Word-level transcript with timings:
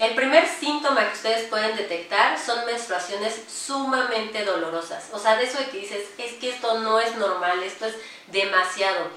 El 0.00 0.14
primer 0.14 0.48
síntoma 0.48 1.06
que 1.06 1.12
ustedes 1.12 1.48
pueden 1.50 1.76
detectar 1.76 2.38
son 2.38 2.64
menstruaciones 2.64 3.38
sumamente 3.46 4.46
dolorosas. 4.46 5.10
O 5.12 5.18
sea, 5.18 5.36
de 5.36 5.44
eso 5.44 5.58
de 5.58 5.66
que 5.66 5.80
dices, 5.80 6.08
es 6.16 6.32
que 6.36 6.48
esto 6.48 6.78
no 6.78 6.98
es 6.98 7.16
normal, 7.16 7.62
esto 7.62 7.84
es 7.84 7.96
demasiado. 8.28 9.08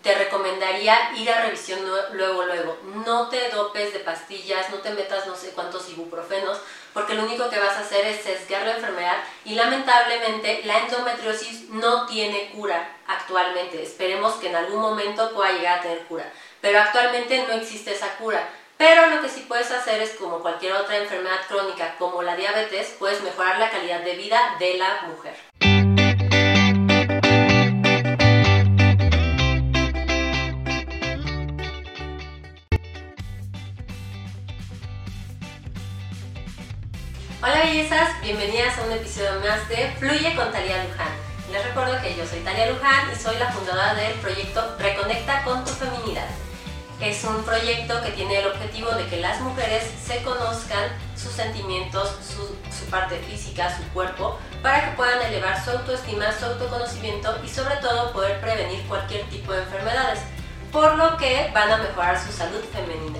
Te 0.00 0.14
recomendaría 0.14 1.10
ir 1.16 1.28
a 1.28 1.42
revisión 1.42 1.80
luego, 2.12 2.44
luego. 2.44 2.78
No 3.04 3.28
te 3.28 3.50
dopes 3.50 3.92
de 3.92 3.98
pastillas, 3.98 4.70
no 4.70 4.76
te 4.76 4.90
metas 4.90 5.26
no 5.26 5.34
sé 5.34 5.50
cuántos 5.50 5.90
ibuprofenos, 5.90 6.58
porque 6.94 7.14
lo 7.14 7.24
único 7.24 7.50
que 7.50 7.58
vas 7.58 7.76
a 7.76 7.80
hacer 7.80 8.06
es 8.06 8.22
sesgar 8.22 8.64
la 8.64 8.76
enfermedad 8.76 9.16
y 9.44 9.56
lamentablemente 9.56 10.60
la 10.66 10.78
endometriosis 10.78 11.68
no 11.70 12.06
tiene 12.06 12.52
cura 12.52 12.96
actualmente. 13.08 13.82
Esperemos 13.82 14.34
que 14.34 14.50
en 14.50 14.54
algún 14.54 14.82
momento 14.82 15.34
pueda 15.34 15.50
llegar 15.50 15.80
a 15.80 15.82
tener 15.82 16.04
cura, 16.04 16.32
pero 16.60 16.78
actualmente 16.78 17.44
no 17.48 17.54
existe 17.54 17.92
esa 17.92 18.14
cura. 18.18 18.48
Pero 18.78 19.10
lo 19.10 19.20
que 19.20 19.28
sí 19.28 19.44
puedes 19.48 19.72
hacer 19.72 20.00
es, 20.00 20.12
como 20.12 20.38
cualquier 20.38 20.72
otra 20.74 20.98
enfermedad 20.98 21.40
crónica, 21.48 21.96
como 21.98 22.22
la 22.22 22.36
diabetes, 22.36 22.94
puedes 22.96 23.20
mejorar 23.24 23.58
la 23.58 23.70
calidad 23.70 24.02
de 24.04 24.14
vida 24.14 24.38
de 24.60 24.78
la 24.78 25.02
mujer. 25.08 25.34
Hola 37.42 37.64
bellezas, 37.64 38.20
bienvenidas 38.22 38.78
a 38.78 38.84
un 38.84 38.92
episodio 38.92 39.40
más 39.40 39.68
de 39.68 39.90
Fluye 39.98 40.36
con 40.36 40.52
Talia 40.52 40.84
Luján. 40.84 41.08
Les 41.50 41.64
recuerdo 41.64 42.00
que 42.00 42.14
yo 42.14 42.24
soy 42.24 42.38
Talia 42.40 42.70
Luján 42.70 43.10
y 43.12 43.16
soy 43.16 43.36
la 43.38 43.50
fundadora 43.50 43.94
del 43.94 44.12
proyecto 44.20 44.76
Reconecta 44.78 45.42
con 45.42 45.64
tu 45.64 45.70
feminidad 45.72 46.28
es 47.00 47.22
un 47.22 47.44
proyecto 47.44 48.02
que 48.02 48.10
tiene 48.10 48.38
el 48.38 48.48
objetivo 48.48 48.90
de 48.90 49.06
que 49.06 49.20
las 49.20 49.40
mujeres 49.40 49.84
se 50.04 50.20
conozcan 50.22 50.84
sus 51.16 51.30
sentimientos, 51.32 52.12
su, 52.22 52.48
parte 52.90 53.18
física, 53.18 53.76
su 53.76 53.82
cuerpo, 53.92 54.38
para 54.62 54.84
que 54.84 54.96
puedan 54.96 55.20
elevar 55.22 55.62
su 55.62 55.70
autoestima, 55.70 56.32
su 56.32 56.46
autoconocimiento 56.46 57.38
y 57.44 57.48
sobre 57.48 57.76
todo 57.76 58.12
poder 58.12 58.40
prevenir 58.40 58.82
cualquier 58.88 59.28
tipo 59.28 59.52
de 59.52 59.62
enfermedades, 59.62 60.20
por 60.72 60.96
lo 60.96 61.16
que 61.18 61.50
van 61.52 61.70
a 61.70 61.76
mejorar 61.76 62.18
su 62.18 62.32
salud 62.32 62.60
femenina. 62.72 63.18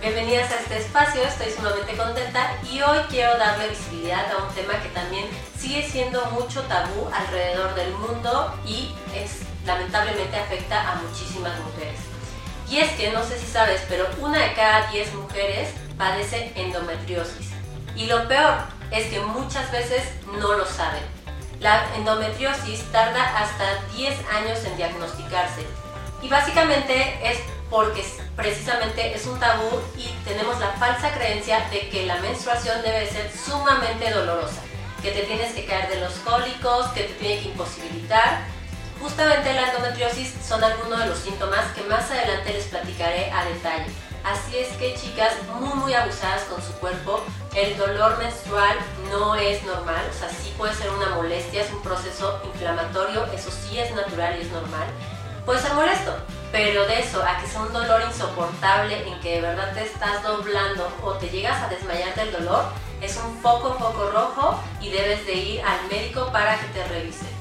Bienvenidas 0.00 0.50
a 0.50 0.56
este 0.56 0.78
espacio, 0.78 1.22
estoy 1.22 1.50
sumamente 1.52 1.96
contenta 1.96 2.56
y 2.70 2.80
hoy 2.80 2.98
quiero 3.10 3.36
darle 3.38 3.68
visibilidad 3.68 4.24
a 4.32 4.42
un 4.42 4.54
tema 4.54 4.80
que 4.82 4.88
también 4.88 5.26
sigue 5.58 5.86
siendo 5.88 6.24
mucho 6.30 6.62
tabú 6.62 7.08
alrededor 7.12 7.74
del 7.74 7.92
mundo 7.92 8.54
y 8.66 8.94
es, 9.14 9.42
lamentablemente 9.66 10.36
afecta 10.36 10.92
a 10.92 10.94
muchísimas 10.96 11.58
mujeres 11.60 12.13
y 12.68 12.78
es 12.78 12.90
que, 12.92 13.10
no 13.12 13.22
sé 13.24 13.38
si 13.38 13.46
sabes, 13.46 13.82
pero 13.88 14.06
una 14.20 14.38
de 14.38 14.52
cada 14.54 14.90
10 14.90 15.14
mujeres 15.14 15.68
padece 15.98 16.52
endometriosis. 16.54 17.50
Y 17.94 18.06
lo 18.06 18.26
peor 18.26 18.54
es 18.90 19.06
que 19.06 19.20
muchas 19.20 19.70
veces 19.70 20.02
no 20.40 20.54
lo 20.54 20.66
saben. 20.66 21.02
La 21.60 21.84
endometriosis 21.96 22.82
tarda 22.90 23.38
hasta 23.38 23.82
10 23.96 24.14
años 24.34 24.64
en 24.64 24.76
diagnosticarse. 24.76 25.64
Y 26.22 26.28
básicamente 26.28 27.18
es 27.22 27.38
porque 27.70 28.04
precisamente 28.36 29.14
es 29.14 29.26
un 29.26 29.38
tabú 29.38 29.80
y 29.96 30.08
tenemos 30.24 30.58
la 30.58 30.68
falsa 30.72 31.12
creencia 31.12 31.68
de 31.70 31.88
que 31.90 32.06
la 32.06 32.16
menstruación 32.18 32.82
debe 32.82 33.06
ser 33.08 33.30
sumamente 33.30 34.10
dolorosa, 34.10 34.62
que 35.02 35.10
te 35.10 35.22
tienes 35.22 35.52
que 35.52 35.66
caer 35.66 35.90
de 35.90 36.00
los 36.00 36.12
cólicos, 36.14 36.86
que 36.88 37.02
te 37.04 37.14
tiene 37.14 37.42
que 37.42 37.48
imposibilitar 37.48 38.53
Justamente 39.04 39.52
la 39.52 39.68
endometriosis 39.68 40.32
son 40.42 40.64
algunos 40.64 40.98
de 40.98 41.06
los 41.08 41.18
síntomas 41.18 41.66
que 41.74 41.82
más 41.82 42.10
adelante 42.10 42.54
les 42.54 42.64
platicaré 42.64 43.30
a 43.30 43.44
detalle. 43.44 43.92
Así 44.24 44.56
es 44.56 44.68
que 44.78 44.94
chicas 44.94 45.34
muy 45.60 45.74
muy 45.74 45.92
abusadas 45.92 46.44
con 46.44 46.62
su 46.62 46.72
cuerpo, 46.80 47.22
el 47.54 47.76
dolor 47.76 48.16
menstrual 48.16 48.78
no 49.10 49.34
es 49.34 49.62
normal, 49.64 50.02
o 50.08 50.18
sea, 50.18 50.30
sí 50.30 50.54
puede 50.56 50.72
ser 50.72 50.88
una 50.88 51.10
molestia, 51.10 51.64
es 51.64 51.70
un 51.70 51.82
proceso 51.82 52.40
inflamatorio, 52.46 53.26
eso 53.26 53.50
sí 53.50 53.78
es 53.78 53.94
natural 53.94 54.38
y 54.38 54.46
es 54.46 54.50
normal. 54.50 54.88
Puede 55.44 55.60
ser 55.60 55.74
molesto, 55.74 56.16
pero 56.50 56.86
de 56.86 57.00
eso 57.00 57.22
a 57.22 57.36
que 57.38 57.46
sea 57.46 57.60
un 57.60 57.74
dolor 57.74 58.00
insoportable 58.06 59.06
en 59.06 59.20
que 59.20 59.34
de 59.34 59.40
verdad 59.42 59.74
te 59.74 59.84
estás 59.84 60.22
doblando 60.22 60.90
o 61.02 61.12
te 61.12 61.28
llegas 61.28 61.62
a 61.62 61.68
desmayar 61.68 62.14
del 62.14 62.32
dolor, 62.32 62.64
es 63.02 63.18
un 63.18 63.38
foco, 63.42 63.74
foco 63.74 64.10
rojo 64.12 64.58
y 64.80 64.88
debes 64.88 65.26
de 65.26 65.34
ir 65.34 65.62
al 65.62 65.86
médico 65.90 66.32
para 66.32 66.58
que 66.58 66.68
te 66.68 66.84
revise. 66.88 67.33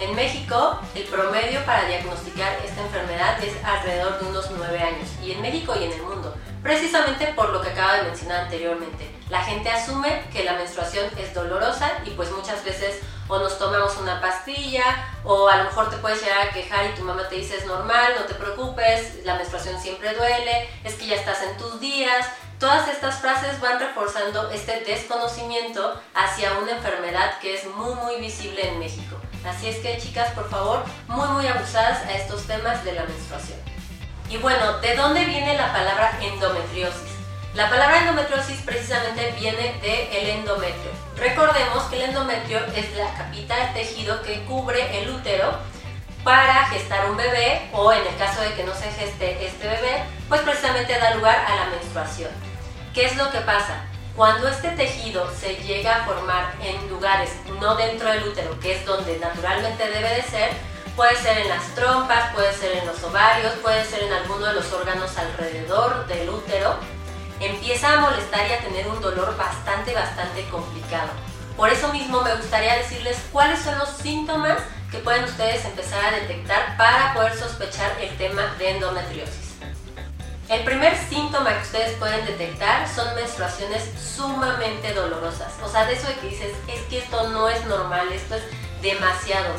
En 0.00 0.14
México, 0.14 0.78
el 0.94 1.04
promedio 1.04 1.64
para 1.64 1.84
diagnosticar 1.84 2.58
esta 2.64 2.82
enfermedad 2.82 3.42
es 3.42 3.52
alrededor 3.64 4.18
de 4.18 4.26
unos 4.26 4.50
9 4.50 4.78
años, 4.80 5.08
y 5.22 5.32
en 5.32 5.40
México 5.40 5.72
y 5.78 5.84
en 5.84 5.92
el 5.92 6.02
mundo, 6.02 6.34
precisamente 6.62 7.28
por 7.28 7.50
lo 7.50 7.62
que 7.62 7.70
acaba 7.70 7.94
de 7.98 8.02
mencionar 8.02 8.40
anteriormente. 8.44 9.14
La 9.30 9.42
gente 9.44 9.70
asume 9.70 10.24
que 10.32 10.42
la 10.42 10.54
menstruación 10.54 11.06
es 11.16 11.32
dolorosa 11.32 11.92
y 12.04 12.10
pues 12.10 12.30
muchas 12.32 12.64
veces 12.64 13.00
o 13.28 13.38
nos 13.38 13.58
tomamos 13.58 13.96
una 13.96 14.20
pastilla 14.20 14.84
o 15.22 15.48
a 15.48 15.58
lo 15.58 15.64
mejor 15.64 15.88
te 15.88 15.96
puedes 15.96 16.20
llegar 16.20 16.48
a 16.48 16.50
quejar 16.50 16.86
y 16.86 16.94
tu 16.94 17.02
mamá 17.02 17.28
te 17.28 17.36
dice 17.36 17.56
es 17.56 17.66
normal, 17.66 18.14
no 18.18 18.26
te 18.26 18.34
preocupes, 18.34 19.24
la 19.24 19.36
menstruación 19.36 19.80
siempre 19.80 20.12
duele, 20.14 20.68
es 20.82 20.94
que 20.94 21.06
ya 21.06 21.16
estás 21.16 21.42
en 21.42 21.56
tus 21.56 21.80
días. 21.80 22.26
Todas 22.58 22.88
estas 22.88 23.20
frases 23.20 23.60
van 23.60 23.78
reforzando 23.78 24.50
este 24.50 24.80
desconocimiento 24.80 26.00
hacia 26.14 26.52
una 26.58 26.72
enfermedad 26.72 27.38
que 27.38 27.54
es 27.54 27.64
muy 27.66 27.94
muy 27.94 28.20
visible 28.20 28.68
en 28.68 28.78
México. 28.78 29.16
Así 29.46 29.68
es 29.68 29.76
que 29.78 29.98
chicas, 29.98 30.30
por 30.30 30.48
favor, 30.48 30.84
muy 31.06 31.28
muy 31.28 31.46
abusadas 31.46 32.02
a 32.04 32.12
estos 32.12 32.46
temas 32.46 32.82
de 32.84 32.92
la 32.92 33.04
menstruación. 33.04 33.58
Y 34.30 34.38
bueno, 34.38 34.78
¿de 34.78 34.96
dónde 34.96 35.24
viene 35.24 35.56
la 35.56 35.72
palabra 35.72 36.18
endometriosis? 36.20 37.14
La 37.54 37.68
palabra 37.70 37.98
endometriosis 37.98 38.62
precisamente 38.62 39.32
viene 39.38 39.74
de 39.80 40.18
el 40.18 40.30
endometrio. 40.30 40.90
Recordemos 41.16 41.84
que 41.84 41.96
el 41.96 42.10
endometrio 42.10 42.58
es 42.74 42.96
la 42.96 43.12
capita 43.14 43.54
del 43.56 43.74
tejido 43.74 44.22
que 44.22 44.42
cubre 44.44 45.00
el 45.00 45.10
útero 45.10 45.58
para 46.24 46.64
gestar 46.66 47.08
un 47.10 47.16
bebé 47.16 47.68
o 47.72 47.92
en 47.92 48.04
el 48.04 48.16
caso 48.16 48.40
de 48.40 48.54
que 48.54 48.64
no 48.64 48.74
se 48.74 48.90
geste 48.92 49.44
este 49.46 49.68
bebé, 49.68 50.02
pues 50.28 50.40
precisamente 50.40 50.98
da 50.98 51.14
lugar 51.14 51.44
a 51.46 51.54
la 51.54 51.66
menstruación. 51.66 52.30
¿Qué 52.94 53.04
es 53.04 53.16
lo 53.16 53.30
que 53.30 53.40
pasa? 53.40 53.84
Cuando 54.16 54.46
este 54.46 54.68
tejido 54.70 55.28
se 55.34 55.56
llega 55.56 55.96
a 55.96 56.04
formar 56.04 56.54
en 56.62 56.88
lugares 56.88 57.32
no 57.60 57.74
dentro 57.74 58.08
del 58.08 58.22
útero, 58.28 58.60
que 58.60 58.76
es 58.76 58.86
donde 58.86 59.18
naturalmente 59.18 59.88
debe 59.88 60.08
de 60.08 60.22
ser, 60.22 60.50
puede 60.94 61.16
ser 61.16 61.38
en 61.38 61.48
las 61.48 61.74
trompas, 61.74 62.32
puede 62.32 62.52
ser 62.52 62.78
en 62.78 62.86
los 62.86 63.02
ovarios, 63.02 63.52
puede 63.54 63.84
ser 63.84 64.04
en 64.04 64.12
alguno 64.12 64.46
de 64.46 64.54
los 64.54 64.72
órganos 64.72 65.18
alrededor 65.18 66.06
del 66.06 66.30
útero, 66.30 66.76
empieza 67.40 67.92
a 67.92 68.00
molestar 68.02 68.48
y 68.48 68.52
a 68.52 68.60
tener 68.60 68.86
un 68.86 69.00
dolor 69.00 69.36
bastante, 69.36 69.92
bastante 69.92 70.44
complicado. 70.48 71.10
Por 71.56 71.70
eso 71.70 71.92
mismo 71.92 72.22
me 72.22 72.36
gustaría 72.36 72.76
decirles 72.76 73.18
cuáles 73.32 73.58
son 73.62 73.76
los 73.80 73.88
síntomas 73.88 74.62
que 74.92 74.98
pueden 74.98 75.24
ustedes 75.24 75.64
empezar 75.64 76.04
a 76.04 76.12
detectar 76.12 76.76
para 76.76 77.14
poder 77.14 77.36
sospechar 77.36 77.90
el 78.00 78.16
tema 78.16 78.54
de 78.58 78.70
endometriosis. 78.70 79.43
El 80.48 80.62
primer 80.62 80.94
síntoma 81.08 81.54
que 81.54 81.62
ustedes 81.62 81.96
pueden 81.96 82.26
detectar 82.26 82.86
son 82.86 83.14
menstruaciones 83.14 83.82
sumamente 83.98 84.92
dolorosas. 84.92 85.54
O 85.62 85.68
sea, 85.70 85.86
de 85.86 85.94
eso 85.94 86.06
de 86.06 86.14
que 86.16 86.28
dices, 86.28 86.52
es 86.68 86.82
que 86.82 86.98
esto 86.98 87.30
no 87.30 87.48
es 87.48 87.64
normal, 87.64 88.12
esto 88.12 88.34
es 88.34 88.42
demasiado. 88.82 89.54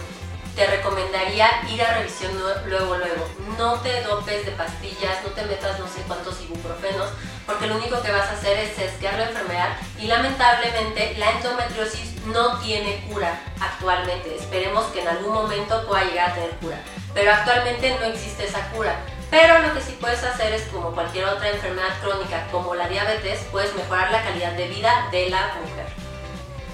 Te 0.56 0.68
recomendaría 0.68 1.50
ir 1.70 1.82
a 1.82 1.96
revisión 1.96 2.32
luego, 2.68 2.98
luego. 2.98 3.28
No 3.58 3.74
te 3.82 4.04
dopes 4.04 4.46
de 4.46 4.52
pastillas, 4.52 5.24
no 5.24 5.32
te 5.32 5.44
metas 5.46 5.80
no 5.80 5.88
sé 5.88 6.02
cuántos 6.08 6.40
ibuprofenos, 6.42 7.10
porque 7.48 7.66
lo 7.66 7.78
único 7.78 8.00
que 8.04 8.12
vas 8.12 8.30
a 8.30 8.34
hacer 8.34 8.60
es 8.60 8.76
sesgar 8.76 9.16
la 9.16 9.30
enfermedad 9.30 9.70
y 10.00 10.06
lamentablemente 10.06 11.16
la 11.18 11.32
endometriosis 11.32 12.24
no 12.28 12.60
tiene 12.60 13.04
cura 13.12 13.42
actualmente. 13.60 14.36
Esperemos 14.36 14.86
que 14.92 15.02
en 15.02 15.08
algún 15.08 15.34
momento 15.34 15.86
pueda 15.88 16.04
llegar 16.06 16.30
a 16.30 16.36
tener 16.36 16.52
cura, 16.58 16.78
pero 17.16 17.34
actualmente 17.34 17.98
no 18.00 18.06
existe 18.06 18.46
esa 18.46 18.70
cura. 18.70 18.96
Pero 19.30 19.60
lo 19.60 19.74
que 19.74 19.82
sí 19.82 19.98
puedes 20.00 20.24
hacer 20.24 20.54
es 20.54 20.64
como 20.64 20.92
cualquier 20.92 21.26
otra 21.26 21.50
enfermedad 21.50 22.00
crónica 22.02 22.48
como 22.52 22.76
la 22.76 22.88
diabetes, 22.88 23.46
puedes 23.52 23.74
mejorar 23.76 24.12
la 24.12 24.24
calidad 24.24 24.54
de 24.54 24.68
vida 24.68 25.08
de 25.12 25.30
la 25.30 25.56
mujer. 25.62 25.88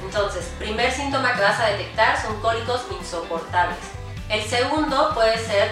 Entonces, 0.03 0.51
primer 0.59 0.92
síntoma 0.92 1.33
que 1.33 1.42
vas 1.42 1.59
a 1.59 1.68
detectar 1.68 2.21
son 2.21 2.39
cólicos 2.42 2.86
insoportables. 3.00 3.77
El 4.30 4.44
segundo 4.44 5.13
puede 5.13 5.38
ser 5.38 5.71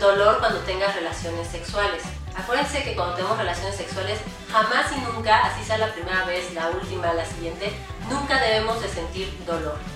dolor 0.00 0.38
cuando 0.38 0.60
tengas 0.60 0.94
relaciones 0.94 1.48
sexuales. 1.48 2.02
Acuérdense 2.36 2.82
que 2.82 2.94
cuando 2.94 3.14
tenemos 3.14 3.38
relaciones 3.38 3.76
sexuales, 3.76 4.18
jamás 4.50 4.92
y 4.92 5.00
nunca, 5.00 5.44
así 5.46 5.64
sea 5.64 5.78
la 5.78 5.92
primera 5.92 6.24
vez, 6.24 6.52
la 6.54 6.68
última, 6.68 7.12
la 7.14 7.24
siguiente, 7.24 7.72
nunca 8.10 8.40
debemos 8.40 8.80
de 8.82 8.88
sentir 8.88 9.36
dolor 9.46 9.95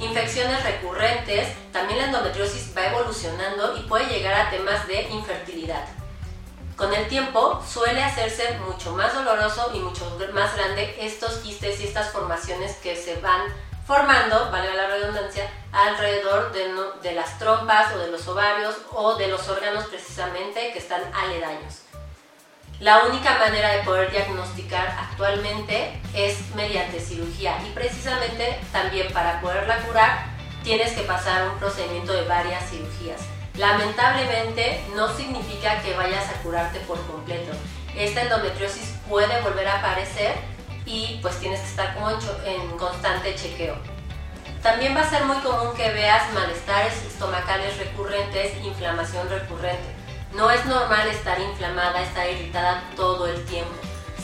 infecciones 0.00 0.62
recurrentes, 0.62 1.48
también 1.72 1.98
la 1.98 2.06
endometriosis 2.06 2.76
va 2.76 2.86
evolucionando 2.86 3.76
y 3.76 3.82
puede 3.82 4.06
llegar 4.06 4.34
a 4.34 4.50
temas 4.50 4.86
de 4.86 5.02
infertilidad. 5.10 5.86
Con 6.76 6.94
el 6.94 7.08
tiempo 7.08 7.62
suele 7.70 8.02
hacerse 8.02 8.58
mucho 8.66 8.92
más 8.96 9.14
doloroso 9.14 9.70
y 9.74 9.80
mucho 9.80 10.18
más 10.32 10.56
grande 10.56 10.96
estos 10.98 11.34
quistes 11.38 11.80
y 11.80 11.84
estas 11.84 12.10
formaciones 12.10 12.76
que 12.76 12.96
se 12.96 13.20
van 13.20 13.42
formando, 13.86 14.50
valga 14.50 14.74
la 14.74 14.86
redundancia, 14.86 15.50
alrededor 15.72 16.52
de, 16.52 16.72
de 17.02 17.12
las 17.14 17.38
trompas 17.38 17.92
o 17.94 17.98
de 17.98 18.10
los 18.10 18.26
ovarios 18.28 18.76
o 18.92 19.16
de 19.16 19.28
los 19.28 19.48
órganos 19.48 19.84
precisamente 19.86 20.72
que 20.72 20.78
están 20.78 21.02
aledaños. 21.12 21.89
La 22.80 23.04
única 23.04 23.38
manera 23.38 23.76
de 23.76 23.82
poder 23.82 24.10
diagnosticar 24.10 24.96
actualmente 24.98 26.00
es 26.14 26.38
mediante 26.54 26.98
cirugía 26.98 27.58
y 27.66 27.70
precisamente 27.72 28.58
también 28.72 29.12
para 29.12 29.38
poderla 29.42 29.76
curar 29.80 30.24
tienes 30.62 30.92
que 30.92 31.02
pasar 31.02 31.46
un 31.50 31.58
procedimiento 31.58 32.14
de 32.14 32.26
varias 32.26 32.70
cirugías. 32.70 33.20
Lamentablemente 33.58 34.82
no 34.96 35.14
significa 35.14 35.82
que 35.82 35.94
vayas 35.94 36.26
a 36.30 36.42
curarte 36.42 36.80
por 36.80 36.98
completo. 37.06 37.52
Esta 37.94 38.22
endometriosis 38.22 38.94
puede 39.06 39.42
volver 39.42 39.68
a 39.68 39.80
aparecer 39.80 40.36
y 40.86 41.18
pues 41.20 41.38
tienes 41.38 41.60
que 41.60 41.66
estar 41.66 41.94
como 41.94 42.08
en 42.10 42.78
constante 42.78 43.34
chequeo. 43.34 43.76
También 44.62 44.96
va 44.96 45.02
a 45.02 45.10
ser 45.10 45.24
muy 45.24 45.36
común 45.38 45.76
que 45.76 45.90
veas 45.90 46.32
malestares 46.32 46.94
estomacales 47.04 47.76
recurrentes, 47.76 48.56
inflamación 48.64 49.28
recurrente. 49.28 49.99
No 50.34 50.48
es 50.50 50.64
normal 50.66 51.08
estar 51.08 51.40
inflamada, 51.40 52.02
estar 52.02 52.28
irritada 52.30 52.84
todo 52.94 53.26
el 53.26 53.44
tiempo. 53.46 53.74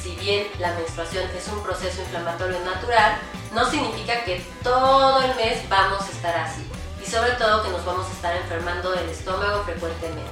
Si 0.01 0.15
bien 0.17 0.47
la 0.61 0.73
menstruación 0.75 1.25
es 1.37 1.49
un 1.49 1.63
proceso 1.63 2.01
inflamatorio 2.01 2.61
natural, 2.61 3.17
no 3.53 3.69
significa 3.69 4.25
que 4.25 4.45
todo 4.63 5.21
el 5.23 5.35
mes 5.35 5.69
vamos 5.69 6.03
a 6.03 6.11
estar 6.13 6.37
así. 6.37 6.65
Y 7.05 7.11
sobre 7.11 7.33
todo 7.33 7.63
que 7.65 7.71
nos 7.71 7.85
vamos 7.85 8.07
a 8.07 8.13
estar 8.13 8.37
enfermando 8.37 8.93
del 8.93 9.09
estómago 9.09 9.65
frecuentemente. 9.65 10.31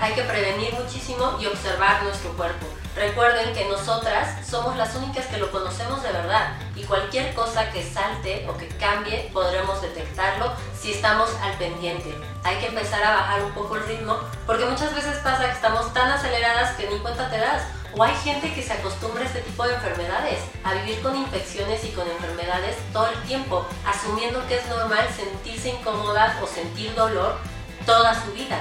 Hay 0.00 0.12
que 0.14 0.22
prevenir 0.22 0.74
muchísimo 0.74 1.36
y 1.40 1.46
observar 1.46 2.02
nuestro 2.02 2.32
cuerpo. 2.32 2.66
Recuerden 2.96 3.54
que 3.54 3.68
nosotras 3.68 4.44
somos 4.44 4.76
las 4.76 4.94
únicas 4.96 5.26
que 5.26 5.36
lo 5.36 5.50
conocemos 5.52 6.02
de 6.02 6.10
verdad 6.10 6.54
y 6.74 6.82
cualquier 6.82 7.32
cosa 7.34 7.70
que 7.70 7.88
salte 7.88 8.46
o 8.48 8.56
que 8.56 8.66
cambie 8.68 9.30
podremos 9.32 9.80
detectarlo 9.80 10.52
si 10.78 10.92
estamos 10.92 11.30
al 11.42 11.52
pendiente. 11.54 12.12
Hay 12.42 12.56
que 12.56 12.66
empezar 12.66 13.02
a 13.04 13.14
bajar 13.14 13.44
un 13.44 13.52
poco 13.52 13.76
el 13.76 13.86
ritmo 13.86 14.18
porque 14.44 14.64
muchas 14.64 14.94
veces 14.94 15.18
pasa 15.18 15.46
que 15.46 15.52
estamos 15.52 15.92
tan 15.94 16.10
aceleradas 16.10 16.76
que 16.76 16.88
ni 16.88 16.98
cuenta 16.98 17.30
te 17.30 17.38
das. 17.38 17.62
O 17.92 18.04
hay 18.04 18.14
gente 18.22 18.54
que 18.54 18.62
se 18.62 18.72
acostumbra 18.72 19.22
a 19.22 19.26
este 19.26 19.40
tipo 19.40 19.66
de 19.66 19.74
enfermedades, 19.74 20.38
a 20.62 20.74
vivir 20.74 21.02
con 21.02 21.16
infecciones 21.16 21.84
y 21.84 21.88
con 21.88 22.08
enfermedades 22.08 22.76
todo 22.92 23.08
el 23.08 23.20
tiempo, 23.22 23.66
asumiendo 23.84 24.46
que 24.46 24.58
es 24.58 24.66
normal 24.68 25.08
sentirse 25.16 25.70
incómoda 25.70 26.38
o 26.40 26.46
sentir 26.46 26.94
dolor 26.94 27.36
toda 27.84 28.14
su 28.14 28.30
vida. 28.32 28.60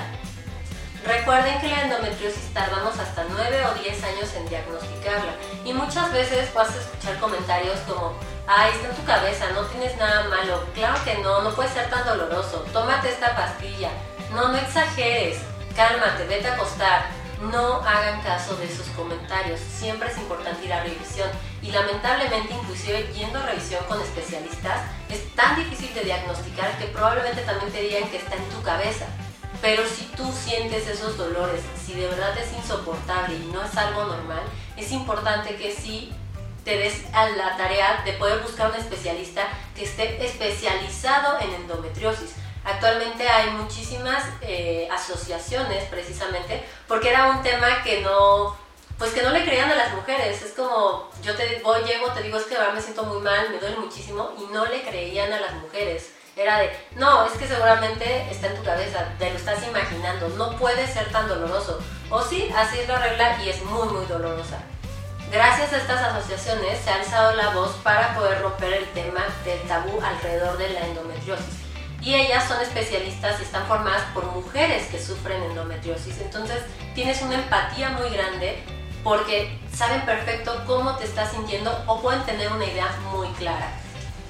Recuerden 1.06 1.62
que 1.62 1.70
la 1.70 1.84
endometriosis 1.84 2.54
tardamos 2.54 2.98
hasta 3.00 3.24
9 3.30 3.66
o 3.66 3.74
10 3.82 4.04
años 4.04 4.34
en 4.36 4.50
diagnosticarla. 4.50 5.34
Y 5.64 5.74
muchas 5.74 6.12
veces 6.12 6.54
vas 6.54 6.70
a 6.70 6.80
escuchar 6.80 7.20
comentarios 7.20 7.80
como, 7.88 8.14
ay, 8.48 8.72
está 8.74 8.90
en 8.90 8.96
tu 8.96 9.06
cabeza, 9.06 9.46
no 9.54 9.62
tienes 9.68 9.96
nada 9.98 10.28
malo, 10.30 10.66
claro 10.74 11.02
que 11.04 11.16
no, 11.20 11.42
no 11.42 11.52
puede 11.56 11.70
ser 11.70 11.90
tan 11.90 12.06
doloroso, 12.06 12.66
tómate 12.74 13.10
esta 13.10 13.36
pastilla, 13.36 13.90
no, 14.34 14.50
no 14.50 14.58
exageres, 14.58 15.38
cálmate, 15.76 16.26
vete 16.26 16.48
a 16.48 16.56
acostar. 16.56 17.20
No 17.40 17.76
hagan 17.76 18.22
caso 18.22 18.58
de 18.58 18.66
esos 18.66 18.86
comentarios, 18.88 19.62
siempre 19.62 20.12
es 20.12 20.18
importante 20.18 20.66
ir 20.66 20.74
a 20.74 20.84
revisión. 20.84 21.30
Y 21.62 21.72
lamentablemente 21.72 22.54
inclusive 22.54 23.14
yendo 23.14 23.40
a 23.40 23.44
revisión 23.44 23.82
con 23.86 24.02
especialistas 24.02 24.82
es 25.10 25.34
tan 25.36 25.56
difícil 25.56 25.94
de 25.94 26.02
diagnosticar 26.02 26.78
que 26.78 26.88
probablemente 26.88 27.42
también 27.44 27.72
te 27.72 27.80
digan 27.80 28.10
que 28.10 28.18
está 28.18 28.36
en 28.36 28.50
tu 28.50 28.62
cabeza. 28.62 29.06
Pero 29.62 29.84
si 29.88 30.06
tú 30.16 30.32
sientes 30.32 30.88
esos 30.88 31.18
dolores, 31.18 31.62
si 31.86 31.94
de 31.94 32.08
verdad 32.08 32.38
es 32.38 32.54
insoportable 32.54 33.36
y 33.36 33.52
no 33.52 33.64
es 33.64 33.76
algo 33.76 34.06
normal, 34.06 34.42
es 34.78 34.92
importante 34.92 35.56
que 35.56 35.74
sí 35.74 36.14
te 36.64 36.78
des 36.78 37.04
a 37.14 37.30
la 37.30 37.58
tarea 37.58 38.02
de 38.06 38.14
poder 38.14 38.40
buscar 38.40 38.72
un 38.72 38.78
especialista 38.78 39.48
que 39.76 39.84
esté 39.84 40.24
especializado 40.26 41.40
en 41.40 41.54
endometriosis. 41.54 42.36
Actualmente 42.64 43.28
hay 43.28 43.50
muchísimas 43.52 44.24
eh, 44.42 44.88
asociaciones 44.92 45.86
precisamente 45.86 46.64
porque 46.88 47.10
era 47.10 47.32
un 47.32 47.42
tema 47.42 47.82
que 47.84 48.02
no, 48.02 48.56
pues 48.98 49.12
que 49.12 49.24
no 49.24 49.32
le 49.32 49.44
creían 49.44 49.72
a 49.72 49.76
las 49.76 49.94
mujeres. 49.94 50.42
Es 50.42 50.52
como 50.54 51.10
yo 51.24 51.36
te 51.36 51.62
voy, 51.64 51.82
llego, 51.84 52.12
te 52.12 52.22
digo 52.22 52.38
es 52.38 52.46
que 52.46 52.56
me 52.74 52.82
siento 52.82 53.04
muy 53.04 53.22
mal, 53.22 53.50
me 53.50 53.58
duele 53.58 53.78
muchísimo 53.78 54.32
y 54.38 54.54
no 54.54 54.66
le 54.66 54.84
creían 54.84 55.34
a 55.34 55.40
las 55.40 55.54
mujeres. 55.56 56.12
Era 56.40 56.60
de, 56.60 56.72
no, 56.96 57.26
es 57.26 57.34
que 57.34 57.46
seguramente 57.46 58.32
está 58.32 58.48
en 58.48 58.56
tu 58.56 58.64
cabeza, 58.64 59.10
te 59.20 59.30
lo 59.30 59.36
estás 59.36 59.62
imaginando, 59.68 60.30
no 60.30 60.56
puede 60.56 60.88
ser 60.88 61.12
tan 61.12 61.28
doloroso. 61.28 61.82
O 62.10 62.22
sí, 62.22 62.50
así 62.56 62.80
es 62.80 62.88
la 62.88 62.98
regla 62.98 63.44
y 63.44 63.50
es 63.50 63.62
muy, 63.66 63.90
muy 63.90 64.06
dolorosa. 64.06 64.58
Gracias 65.30 65.74
a 65.74 65.78
estas 65.78 66.02
asociaciones 66.02 66.80
se 66.80 66.92
ha 66.92 66.96
alzado 66.96 67.36
la 67.36 67.50
voz 67.50 67.72
para 67.84 68.16
poder 68.16 68.42
romper 68.42 68.72
el 68.72 68.86
tema 68.94 69.26
del 69.44 69.60
tabú 69.64 70.00
alrededor 70.02 70.58
de 70.58 70.70
la 70.70 70.80
endometriosis. 70.88 71.60
Y 72.00 72.16
ellas 72.16 72.48
son 72.48 72.62
especialistas 72.62 73.38
y 73.42 73.44
están 73.44 73.68
formadas 73.68 74.04
por 74.14 74.24
mujeres 74.28 74.88
que 74.88 75.04
sufren 75.04 75.44
endometriosis. 75.44 76.22
Entonces 76.22 76.64
tienes 76.96 77.22
una 77.22 77.36
empatía 77.36 77.90
muy 77.90 78.10
grande 78.12 78.64
porque 79.04 79.60
saben 79.76 80.06
perfecto 80.06 80.64
cómo 80.66 80.96
te 80.96 81.04
estás 81.04 81.32
sintiendo 81.32 81.84
o 81.86 82.02
pueden 82.02 82.24
tener 82.24 82.50
una 82.50 82.64
idea 82.64 82.88
muy 83.12 83.28
clara. 83.34 83.74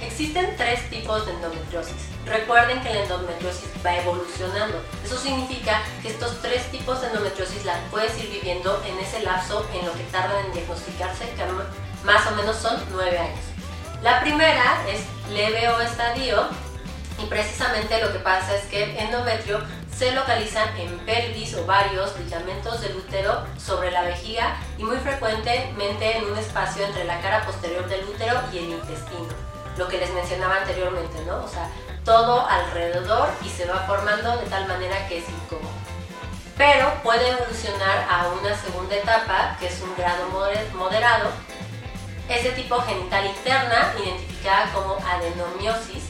Existen 0.02 0.56
tres 0.56 0.90
tipos 0.90 1.26
de 1.26 1.34
endometriosis. 1.34 2.08
Recuerden 2.26 2.82
que 2.82 2.94
la 2.94 3.04
endometriosis 3.04 3.70
va 3.86 3.98
evolucionando. 3.98 4.82
Eso 5.04 5.18
significa 5.18 5.82
que 6.02 6.10
estos 6.10 6.42
tres 6.42 6.72
tipos 6.72 7.02
de 7.02 7.08
endometriosis 7.08 7.66
las 7.66 7.80
puedes 7.92 8.18
ir 8.18 8.30
viviendo 8.30 8.82
en 8.86 8.98
ese 9.00 9.22
lapso 9.24 9.68
en 9.74 9.86
lo 9.86 9.94
que 9.94 10.04
tardan 10.04 10.46
en 10.46 10.54
diagnosticarse, 10.54 11.26
que 11.32 11.44
más 12.06 12.26
o 12.28 12.36
menos 12.36 12.56
son 12.56 12.82
nueve 12.92 13.18
años. 13.18 13.40
La 14.02 14.22
primera 14.22 14.82
es 14.88 15.02
leve 15.34 15.68
o 15.68 15.82
estadio 15.82 16.48
y 17.22 17.26
precisamente 17.26 18.02
lo 18.02 18.14
que 18.14 18.20
pasa 18.20 18.56
es 18.56 18.64
que 18.66 18.84
el 18.84 18.98
endometrio 18.98 19.60
se 19.94 20.14
localiza 20.14 20.64
en 20.78 20.98
pelvis, 21.00 21.54
ovarios, 21.56 22.18
ligamentos 22.20 22.80
del 22.80 22.96
útero, 22.96 23.44
sobre 23.58 23.92
la 23.92 24.04
vejiga 24.04 24.56
y 24.78 24.84
muy 24.86 24.96
frecuentemente 24.98 26.18
en 26.18 26.24
un 26.24 26.38
espacio 26.38 26.86
entre 26.86 27.04
la 27.04 27.20
cara 27.20 27.46
posterior 27.46 27.86
del 27.90 28.06
útero 28.06 28.40
y 28.54 28.60
el 28.60 28.70
intestino 28.70 29.49
lo 29.80 29.88
que 29.88 29.98
les 29.98 30.14
mencionaba 30.14 30.58
anteriormente, 30.58 31.24
¿no? 31.26 31.44
O 31.44 31.48
sea, 31.48 31.70
todo 32.04 32.46
alrededor 32.46 33.30
y 33.44 33.50
se 33.50 33.66
va 33.66 33.86
formando 33.88 34.38
de 34.38 34.46
tal 34.48 34.68
manera 34.68 35.08
que 35.08 35.20
es 35.20 35.30
incómodo. 35.30 35.72
Pero 36.58 36.92
puede 37.02 37.30
evolucionar 37.30 38.06
a 38.10 38.28
una 38.28 38.56
segunda 38.58 38.96
etapa, 38.96 39.56
que 39.58 39.68
es 39.68 39.82
un 39.82 39.96
grado 39.96 40.28
moderado. 40.76 41.30
Es 42.28 42.44
de 42.44 42.52
tipo 42.52 42.80
genital 42.82 43.26
interna, 43.26 43.94
identificada 44.04 44.70
como 44.74 44.98
adenomiosis. 44.98 46.04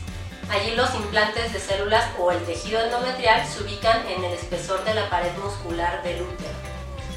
Allí 0.50 0.71
los 0.71 0.92
implantes 0.95 1.54
de 1.54 1.60
células 1.60 2.06
o 2.18 2.31
el 2.31 2.44
tejido 2.45 2.81
endometrial 2.81 3.45
se 3.45 3.62
ubican 3.62 4.06
en 4.07 4.24
el 4.24 4.33
espesor 4.33 4.83
de 4.83 4.95
la 4.95 5.07
pared 5.12 5.31
muscular 5.44 6.01
del 6.01 6.24
útero. 6.24 6.56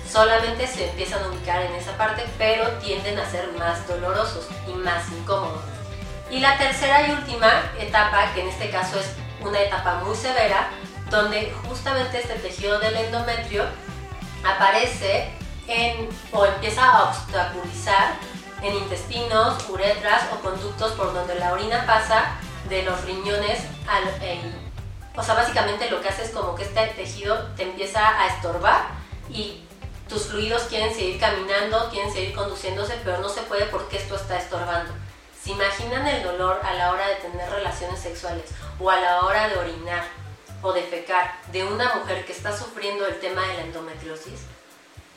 Solamente 0.07 0.67
se 0.67 0.91
empiezan 0.91 1.25
a 1.25 1.29
ubicar 1.29 1.63
en 1.63 1.75
esa 1.75 1.97
parte, 1.97 2.27
pero 2.37 2.69
tienden 2.73 3.19
a 3.19 3.31
ser 3.31 3.51
más 3.53 3.89
dolorosos 3.89 4.47
y 4.69 4.75
más 4.75 5.09
incómodos. 5.09 5.82
Y 6.33 6.41
la 6.41 6.57
tercera 6.57 7.07
y 7.07 7.11
última 7.11 7.71
etapa, 7.79 8.33
que 8.33 8.41
en 8.41 8.49
este 8.49 8.71
caso 8.71 8.99
es 8.99 9.07
una 9.43 9.61
etapa 9.61 9.97
muy 10.03 10.17
severa, 10.17 10.71
donde 11.11 11.53
justamente 11.69 12.21
este 12.21 12.37
tejido 12.37 12.79
del 12.79 12.97
endometrio 12.97 13.65
aparece 14.43 15.29
en, 15.69 16.09
o 16.33 16.47
empieza 16.47 16.91
a 16.91 17.11
obstaculizar 17.11 18.15
en 18.63 18.75
intestinos, 18.77 19.69
uretras 19.69 20.23
o 20.33 20.41
conductos 20.41 20.93
por 20.93 21.13
donde 21.13 21.35
la 21.35 21.53
orina 21.53 21.85
pasa 21.85 22.25
de 22.71 22.83
los 22.83 23.05
riñones 23.05 23.61
al... 23.87 24.03
o 25.15 25.23
sea, 25.23 25.35
básicamente 25.35 25.91
lo 25.91 26.01
que 26.01 26.09
hace 26.09 26.23
es 26.23 26.31
como 26.31 26.55
que 26.55 26.63
este 26.63 26.87
tejido 26.97 27.37
te 27.57 27.65
empieza 27.65 28.09
a 28.09 28.29
estorbar 28.29 28.87
y 29.29 29.63
tus 30.09 30.29
fluidos 30.29 30.63
quieren 30.63 30.95
seguir 30.95 31.21
caminando, 31.21 31.91
quieren 31.91 32.11
seguir 32.11 32.35
conduciéndose, 32.35 32.99
pero 33.05 33.19
no 33.19 33.29
se 33.29 33.43
puede 33.43 33.67
porque 33.67 33.99
esto 33.99 34.17
está 34.17 34.39
estorbando. 34.39 34.95
¿Se 35.43 35.51
imaginan 35.51 36.07
el 36.07 36.23
dolor 36.23 36.61
a 36.63 36.73
la 36.75 36.93
hora 36.93 37.09
de 37.09 37.17
tener 37.17 37.51
relaciones 37.51 37.99
sexuales 37.99 38.45
o 38.79 38.89
a 38.89 39.01
la 39.01 39.23
hora 39.23 39.49
de 39.49 39.57
orinar 39.57 40.05
o 40.63 40.73
defecar 40.73 41.35
de 41.51 41.65
una 41.65 41.97
mujer 41.97 42.25
que 42.25 42.33
está 42.33 42.57
sufriendo 42.57 43.05
el 43.09 43.19
tema 43.19 43.43
de 43.49 43.55
la 43.55 43.63
endometriosis? 43.63 44.43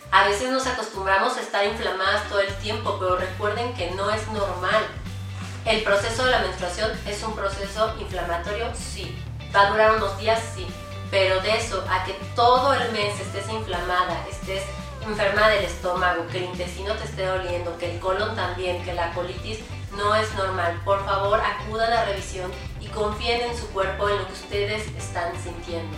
A 0.09 0.27
veces 0.27 0.49
nos 0.49 0.65
acostumbramos 0.65 1.37
a 1.37 1.41
estar 1.41 1.63
inflamadas 1.67 2.27
todo 2.27 2.39
el 2.39 2.51
tiempo, 2.55 2.97
pero 2.99 3.17
recuerden 3.17 3.75
que 3.75 3.91
no 3.91 4.09
es 4.09 4.27
normal. 4.29 4.87
El 5.63 5.83
proceso 5.83 6.25
de 6.25 6.31
la 6.31 6.39
menstruación 6.39 6.91
es 7.05 7.21
un 7.21 7.35
proceso 7.35 7.93
inflamatorio, 7.99 8.73
sí. 8.73 9.15
Va 9.55 9.67
a 9.67 9.69
durar 9.69 9.97
unos 9.97 10.17
días, 10.17 10.41
sí. 10.55 10.65
Pero 11.11 11.39
de 11.41 11.55
eso 11.55 11.85
a 11.87 12.03
que 12.03 12.13
todo 12.35 12.73
el 12.73 12.91
mes 12.93 13.19
estés 13.19 13.47
inflamada, 13.49 14.25
estés 14.27 14.63
enferma 15.05 15.49
del 15.49 15.65
estómago, 15.65 16.25
que 16.31 16.39
el 16.39 16.45
intestino 16.45 16.95
te 16.95 17.03
esté 17.03 17.27
doliendo, 17.27 17.77
que 17.77 17.91
el 17.91 17.99
colon 17.99 18.35
también, 18.35 18.83
que 18.83 18.93
la 18.93 19.13
colitis, 19.13 19.59
no 19.95 20.15
es 20.15 20.33
normal. 20.35 20.81
Por 20.83 21.03
favor, 21.05 21.39
acudan 21.39 21.91
a 21.91 21.95
la 21.95 22.05
revisión 22.05 22.51
y 22.79 22.87
confíen 22.87 23.41
en 23.41 23.57
su 23.57 23.67
cuerpo, 23.69 24.09
en 24.09 24.17
lo 24.17 24.27
que 24.27 24.33
ustedes 24.33 24.87
están 24.97 25.31
sintiendo. 25.41 25.97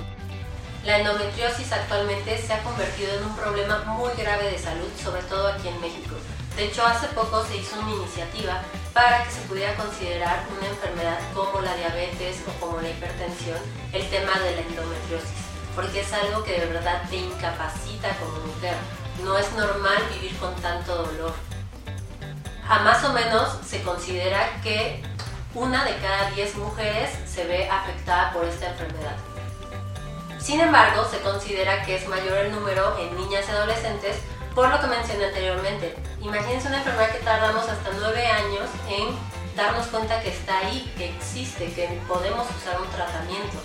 La 0.85 0.99
endometriosis 0.99 1.71
actualmente 1.71 2.37
se 2.37 2.53
ha 2.53 2.63
convertido 2.63 3.13
en 3.13 3.25
un 3.25 3.35
problema 3.35 3.79
muy 3.85 4.11
grave 4.13 4.51
de 4.51 4.57
salud, 4.57 4.89
sobre 5.03 5.21
todo 5.23 5.47
aquí 5.47 5.67
en 5.67 5.81
México. 5.81 6.15
De 6.55 6.65
hecho, 6.65 6.85
hace 6.85 7.07
poco 7.07 7.43
se 7.45 7.57
hizo 7.57 7.79
una 7.79 7.91
iniciativa 7.91 8.61
para 8.93 9.23
que 9.23 9.31
se 9.31 9.41
pudiera 9.41 9.75
considerar 9.75 10.43
una 10.57 10.67
enfermedad 10.67 11.19
como 11.33 11.61
la 11.61 11.75
diabetes 11.75 12.41
o 12.47 12.65
como 12.65 12.81
la 12.81 12.89
hipertensión, 12.89 13.59
el 13.93 14.09
tema 14.09 14.39
de 14.39 14.55
la 14.55 14.61
endometriosis, 14.61 15.43
porque 15.75 15.99
es 16.01 16.13
algo 16.13 16.43
que 16.43 16.59
de 16.59 16.65
verdad 16.67 17.03
te 17.09 17.17
incapacita 17.17 18.15
como 18.17 18.39
mujer 18.47 18.75
no 19.23 19.37
es 19.37 19.51
normal 19.53 19.97
vivir 20.13 20.35
con 20.37 20.53
tanto 20.55 20.95
dolor. 20.95 21.33
A 22.69 22.79
más 22.79 23.01
o 23.05 23.13
menos 23.13 23.59
se 23.65 23.81
considera 23.81 24.59
que 24.61 25.01
una 25.53 25.85
de 25.85 25.95
cada 25.99 26.29
10 26.31 26.55
mujeres 26.57 27.11
se 27.25 27.45
ve 27.45 27.69
afectada 27.69 28.33
por 28.33 28.43
esta 28.43 28.67
enfermedad. 28.67 29.15
Sin 30.37 30.59
embargo, 30.59 31.05
se 31.09 31.21
considera 31.21 31.83
que 31.83 31.95
es 31.95 32.07
mayor 32.09 32.37
el 32.37 32.51
número 32.51 32.97
en 32.99 33.15
niñas 33.15 33.45
y 33.47 33.51
adolescentes 33.51 34.17
por 34.53 34.69
lo 34.69 34.81
que 34.81 34.87
mencioné 34.87 35.25
anteriormente. 35.25 35.95
Imagínense 36.19 36.67
una 36.67 36.79
enfermedad 36.79 37.11
que 37.11 37.23
tardamos 37.23 37.69
hasta 37.69 37.89
9 38.01 38.25
años 38.27 38.69
en 38.89 39.15
darnos 39.55 39.87
cuenta 39.87 40.19
que 40.21 40.29
está 40.29 40.59
ahí, 40.59 40.93
que 40.97 41.09
existe, 41.09 41.71
que 41.71 42.01
podemos 42.05 42.45
usar 42.49 42.81
un 42.81 42.89
tratamiento. 42.89 43.57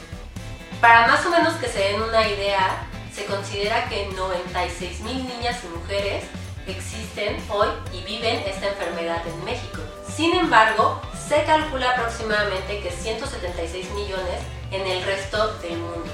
Para 0.80 1.08
más 1.08 1.26
o 1.26 1.30
menos 1.30 1.54
que 1.54 1.66
se 1.66 1.78
den 1.80 2.02
una 2.02 2.28
idea, 2.28 2.86
se 3.12 3.26
considera 3.26 3.88
que 3.88 4.06
96 4.14 5.00
mil 5.00 5.26
niñas 5.26 5.58
y 5.64 5.76
mujeres 5.76 6.24
existen 6.66 7.36
hoy 7.50 7.68
y 7.92 8.02
viven 8.04 8.42
esta 8.46 8.68
enfermedad 8.68 9.26
en 9.26 9.44
México. 9.44 9.80
Sin 10.08 10.34
embargo, 10.34 11.00
se 11.28 11.44
calcula 11.44 11.90
aproximadamente 11.90 12.80
que 12.80 12.90
176 12.90 13.90
millones 13.92 14.40
en 14.70 14.86
el 14.86 15.02
resto 15.04 15.54
del 15.58 15.78
mundo. 15.78 16.10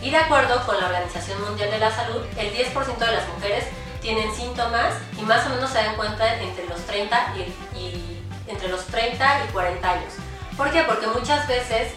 Y 0.00 0.10
de 0.10 0.16
acuerdo 0.16 0.64
con 0.66 0.78
la 0.78 0.86
Organización 0.86 1.42
Mundial 1.44 1.70
de 1.70 1.78
la 1.78 1.90
Salud, 1.90 2.22
el 2.36 2.52
10% 2.52 2.98
de 2.98 3.12
las 3.12 3.28
mujeres 3.28 3.64
tienen 4.00 4.34
síntomas 4.34 4.92
y 5.18 5.22
más 5.22 5.46
o 5.46 5.48
menos 5.48 5.70
se 5.70 5.78
dan 5.78 5.96
cuenta 5.96 6.40
entre 6.42 6.66
los 6.68 6.78
30 6.82 7.34
y, 7.74 8.20
entre 8.46 8.68
los 8.68 8.84
30 8.86 9.46
y 9.46 9.52
40 9.52 9.90
años. 9.90 10.12
¿Por 10.56 10.70
qué? 10.70 10.82
Porque 10.82 11.06
muchas 11.06 11.48
veces 11.48 11.94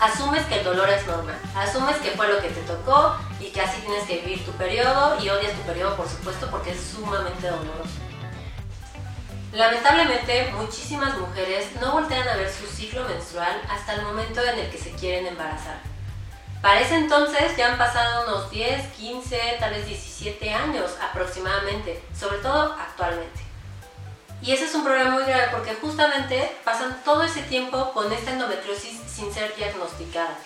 asumes 0.00 0.44
que 0.46 0.58
el 0.58 0.64
dolor 0.64 0.88
es 0.90 1.06
normal, 1.06 1.38
asumes 1.54 1.96
que 1.98 2.10
fue 2.10 2.26
lo 2.28 2.40
que 2.40 2.48
te 2.48 2.60
tocó 2.62 3.14
y 3.44 3.50
que 3.50 3.60
así 3.60 3.80
tienes 3.82 4.04
que 4.06 4.20
vivir 4.20 4.44
tu 4.44 4.52
periodo 4.52 5.22
y 5.22 5.28
odias 5.28 5.52
tu 5.52 5.62
periodo 5.62 5.96
por 5.96 6.08
supuesto 6.08 6.48
porque 6.50 6.70
es 6.70 6.80
sumamente 6.80 7.46
doloroso. 7.46 8.00
Lamentablemente, 9.52 10.50
muchísimas 10.56 11.16
mujeres 11.18 11.68
no 11.80 11.92
voltean 11.92 12.26
a 12.26 12.36
ver 12.36 12.50
su 12.50 12.66
ciclo 12.66 13.06
menstrual 13.06 13.60
hasta 13.70 13.94
el 13.94 14.02
momento 14.02 14.42
en 14.42 14.58
el 14.58 14.70
que 14.70 14.78
se 14.78 14.90
quieren 14.92 15.26
embarazar. 15.26 15.78
Para 16.60 16.80
ese 16.80 16.96
entonces 16.96 17.56
ya 17.56 17.70
han 17.70 17.78
pasado 17.78 18.26
unos 18.26 18.50
10, 18.50 18.94
15, 18.94 19.56
tal 19.60 19.74
vez 19.74 19.86
17 19.86 20.50
años 20.50 20.96
aproximadamente, 21.00 22.02
sobre 22.18 22.38
todo 22.38 22.74
actualmente. 22.80 23.40
Y 24.40 24.52
ese 24.52 24.64
es 24.64 24.74
un 24.74 24.84
problema 24.84 25.10
muy 25.10 25.24
grave 25.24 25.48
porque 25.52 25.74
justamente 25.74 26.50
pasan 26.64 27.02
todo 27.04 27.22
ese 27.22 27.42
tiempo 27.42 27.92
con 27.92 28.10
esta 28.12 28.32
endometriosis 28.32 28.98
sin 29.06 29.32
ser 29.32 29.54
diagnosticada. 29.54 30.36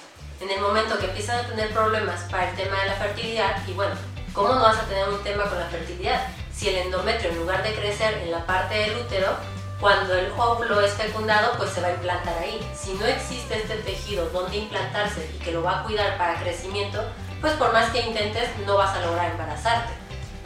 En 0.41 0.49
el 0.51 0.61
momento 0.61 0.97
que 0.99 1.07
empiezan 1.07 1.45
a 1.45 1.49
tener 1.49 1.71
problemas 1.71 2.21
para 2.31 2.51
el 2.51 2.57
tema 2.57 2.81
de 2.81 2.87
la 2.87 2.95
fertilidad, 2.95 3.57
y 3.67 3.73
bueno, 3.73 3.95
¿cómo 4.33 4.55
no 4.55 4.63
vas 4.63 4.79
a 4.79 4.85
tener 4.85 5.09
un 5.09 5.21
tema 5.25 5.45
con 5.45 5.59
la 5.59 5.67
fertilidad? 5.67 6.29
Si 6.55 6.69
el 6.69 6.77
endometrio 6.77 7.31
en 7.31 7.39
lugar 7.39 7.65
de 7.65 7.75
crecer 7.75 8.15
en 8.19 8.31
la 8.31 8.47
parte 8.47 8.75
del 8.75 8.99
útero, 8.99 9.37
cuando 9.81 10.15
el 10.15 10.31
óvulo 10.37 10.81
es 10.81 10.93
fecundado, 10.93 11.57
pues 11.57 11.71
se 11.71 11.81
va 11.81 11.89
a 11.89 11.93
implantar 11.93 12.39
ahí. 12.39 12.61
Si 12.73 12.95
no 12.95 13.07
existe 13.07 13.57
este 13.57 13.79
tejido 13.79 14.29
donde 14.31 14.59
implantarse 14.59 15.29
y 15.35 15.39
que 15.39 15.51
lo 15.51 15.63
va 15.63 15.81
a 15.81 15.83
cuidar 15.85 16.17
para 16.17 16.41
crecimiento, 16.41 17.05
pues 17.41 17.55
por 17.55 17.73
más 17.73 17.91
que 17.91 18.01
intentes 18.01 18.49
no 18.65 18.77
vas 18.77 18.97
a 18.97 19.01
lograr 19.07 19.33
embarazarte. 19.33 19.93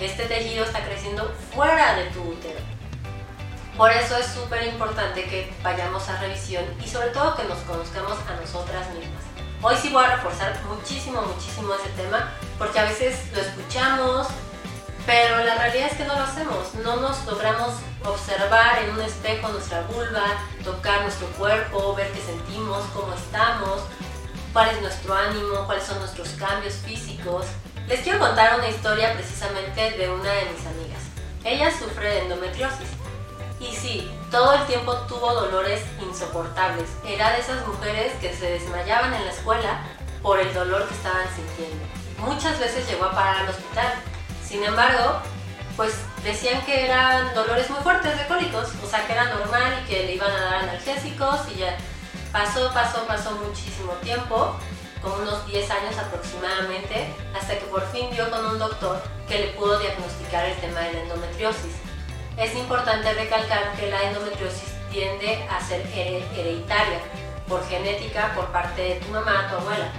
Este 0.01 0.25
tejido 0.25 0.65
está 0.65 0.83
creciendo 0.85 1.31
fuera 1.55 1.97
de 1.97 2.05
tu 2.07 2.23
útero. 2.23 2.61
Por 3.77 3.91
eso 3.91 4.17
es 4.17 4.27
súper 4.27 4.67
importante 4.67 5.25
que 5.25 5.53
vayamos 5.63 6.09
a 6.09 6.19
revisión 6.19 6.65
y 6.83 6.89
sobre 6.89 7.09
todo 7.09 7.37
que 7.37 7.45
nos 7.45 7.59
conozcamos 7.61 8.19
a 8.29 8.41
nosotras 8.41 8.89
mismas. 8.91 9.22
Hoy 9.65 9.77
sí 9.81 9.91
voy 9.91 10.05
a 10.05 10.17
reforzar 10.17 10.61
muchísimo, 10.65 11.23
muchísimo 11.23 11.73
ese 11.75 11.89
tema 11.91 12.33
porque 12.59 12.81
a 12.81 12.83
veces 12.83 13.17
lo 13.33 13.41
escuchamos, 13.41 14.27
pero 15.07 15.37
la 15.45 15.55
realidad 15.55 15.87
es 15.89 15.97
que 15.97 16.05
no 16.05 16.17
lo 16.17 16.25
hacemos, 16.25 16.75
no 16.83 16.97
nos 16.97 17.25
logramos 17.27 17.75
observar 18.05 18.83
en 18.83 18.91
un 18.91 19.01
espejo 19.03 19.47
nuestra 19.51 19.83
vulva, 19.83 20.25
tocar 20.65 21.03
nuestro 21.03 21.29
cuerpo, 21.39 21.95
ver 21.95 22.11
qué 22.11 22.21
sentimos, 22.21 22.83
cómo 22.93 23.15
estamos, 23.15 23.83
cuál 24.53 24.69
es 24.71 24.83
nuestro 24.83 25.15
ánimo, 25.15 25.65
cuáles 25.67 25.85
son 25.85 26.01
nuestros 26.01 26.31
cambios 26.31 26.75
físicos. 26.85 27.47
Les 27.87 28.01
quiero 28.01 28.19
contar 28.19 28.59
una 28.59 28.69
historia 28.69 29.15
precisamente 29.15 29.93
de 29.93 30.11
una 30.11 30.33
de 30.33 30.47
mis 30.47 30.67
amigas. 30.67 31.03
Ella 31.45 31.71
sufre 31.71 32.09
de 32.09 32.19
endometriosis 32.23 32.89
y 33.63 33.75
sí, 33.75 34.11
todo 34.31 34.55
el 34.55 34.67
tiempo 34.67 34.95
tuvo 35.09 35.33
dolores 35.33 35.83
insoportables. 36.01 36.91
Era 37.07 37.33
de 37.33 37.41
esas 37.41 37.67
mujeres 37.67 38.13
que 38.21 38.35
se 38.35 38.51
desmayaban 38.51 39.15
en 39.15 39.25
la 39.25 39.33
escuela 39.33 39.83
por 40.23 40.39
el 40.41 40.53
dolor 40.53 40.87
que 40.89 40.95
estaban 40.95 41.27
sintiendo. 41.35 41.85
Muchas 42.19 42.59
veces 42.59 42.89
llegó 42.89 43.05
a 43.07 43.13
parar 43.13 43.37
al 43.39 43.49
hospital 43.49 43.93
sin 44.53 44.63
embargo, 44.65 45.15
pues 45.79 45.95
decían 46.23 46.61
que 46.67 46.85
eran 46.85 47.35
dolores 47.35 47.71
muy 47.71 47.81
fuertes 47.81 48.19
de 48.19 48.27
cólicos, 48.27 48.69
o 48.85 48.87
sea 48.87 49.07
que 49.07 49.15
era 49.15 49.25
normal 49.33 49.81
y 49.83 49.89
que 49.89 50.03
le 50.05 50.15
iban 50.17 50.31
a 50.31 50.45
dar 50.45 50.55
analgésicos 50.57 51.41
y 51.55 51.61
ya 51.61 51.79
pasó, 52.31 52.71
pasó, 52.75 53.07
pasó 53.07 53.31
muchísimo 53.31 53.93
tiempo, 54.03 54.55
como 55.01 55.15
unos 55.17 55.47
10 55.47 55.71
años 55.71 55.97
aproximadamente, 55.97 57.15
hasta 57.35 57.59
que 57.59 57.65
por 57.65 57.81
fin 57.93 58.11
dio 58.11 58.31
con 58.31 58.45
un 58.45 58.59
doctor 58.59 59.03
que 59.27 59.39
le 59.39 59.47
pudo 59.55 59.79
diagnosticar 59.79 60.45
el 60.45 60.57
tema 60.57 60.81
de 60.81 60.93
la 60.93 61.01
endometriosis. 61.01 61.73
Es 62.43 62.57
importante 62.57 63.13
recalcar 63.15 63.73
que 63.79 63.89
la 63.89 64.03
endometriosis 64.03 64.75
tiende 64.91 65.47
a 65.49 65.61
ser 65.61 65.87
hereditaria 65.87 66.99
por 67.47 67.65
genética 67.69 68.33
por 68.35 68.47
parte 68.47 68.83
de 68.83 68.95
tu 68.97 69.13
mamá, 69.13 69.47
tu 69.49 69.59
abuela. 69.59 69.93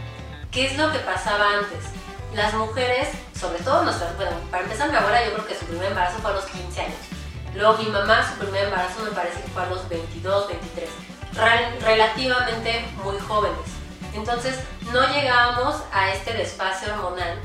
¿Qué 0.51 0.65
es 0.65 0.77
lo 0.77 0.91
que 0.91 0.99
pasaba 0.99 1.59
antes? 1.59 1.85
Las 2.35 2.53
mujeres 2.53 3.07
sobre 3.33 3.59
todo 3.59 3.83
nuestras, 3.83 4.15
bueno, 4.17 4.31
para 4.51 4.63
empezar 4.63 4.89
mi 4.89 4.97
abuela 4.97 5.23
yo 5.23 5.33
creo 5.35 5.47
que 5.47 5.55
su 5.55 5.65
primer 5.67 5.87
embarazo 5.87 6.17
fue 6.19 6.31
a 6.31 6.33
los 6.33 6.45
15 6.45 6.81
años. 6.81 6.97
Luego 7.55 7.77
mi 7.77 7.89
mamá, 7.89 8.29
su 8.29 8.37
primer 8.37 8.65
embarazo 8.65 9.03
me 9.03 9.11
parece 9.11 9.41
que 9.41 9.47
fue 9.47 9.63
a 9.63 9.67
los 9.67 9.87
22, 9.87 10.47
23, 10.49 10.89
relativamente 11.81 12.85
muy 13.05 13.17
jóvenes. 13.19 13.57
Entonces 14.13 14.59
no 14.91 15.07
llegábamos 15.13 15.81
a 15.93 16.11
este 16.11 16.33
desfase 16.33 16.91
hormonal, 16.91 17.39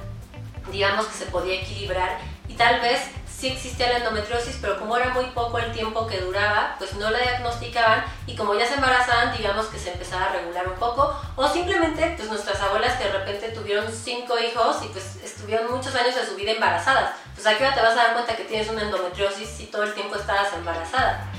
digamos 0.73 1.07
que 1.07 1.14
se 1.14 1.26
podía 1.26 1.61
equilibrar 1.62 2.19
y 2.49 2.55
tal 2.55 2.81
vez 2.81 3.00
sí 3.38 3.49
existía 3.49 3.90
la 3.90 3.99
endometriosis, 3.99 4.59
pero 4.61 4.78
como 4.78 4.97
era 4.97 5.11
muy 5.11 5.26
poco 5.26 5.59
el 5.59 5.71
tiempo 5.71 6.07
que 6.07 6.21
duraba, 6.21 6.75
pues 6.78 6.95
no 6.95 7.09
la 7.11 7.18
diagnosticaban 7.21 8.04
y 8.26 8.35
como 8.35 8.54
ya 8.54 8.66
se 8.66 8.75
embarazaban, 8.75 9.37
digamos 9.37 9.66
que 9.66 9.78
se 9.78 9.92
empezaba 9.92 10.25
a 10.25 10.33
regular 10.33 10.66
un 10.66 10.75
poco, 10.75 11.14
o 11.37 11.49
simplemente 11.49 12.14
pues 12.16 12.28
nuestras 12.28 12.61
abuelas 12.61 12.97
que 12.97 13.04
de 13.04 13.12
repente 13.12 13.50
tuvieron 13.50 13.87
cinco 13.92 14.38
hijos 14.40 14.78
y 14.85 14.88
pues 14.88 15.16
estuvieron 15.23 15.71
muchos 15.71 15.95
años 15.95 16.16
de 16.16 16.26
su 16.26 16.35
vida 16.35 16.50
embarazadas, 16.50 17.14
pues 17.35 17.47
aquí 17.47 17.59
qué 17.59 17.71
te 17.71 17.80
vas 17.80 17.92
a 17.92 18.02
dar 18.02 18.12
cuenta 18.14 18.37
que 18.37 18.45
tienes 18.45 18.68
una 18.68 18.83
endometriosis 18.83 19.49
si 19.49 19.66
todo 19.66 19.85
el 19.85 19.95
tiempo 19.95 20.16
estabas 20.16 20.52
embarazada. 20.54 21.30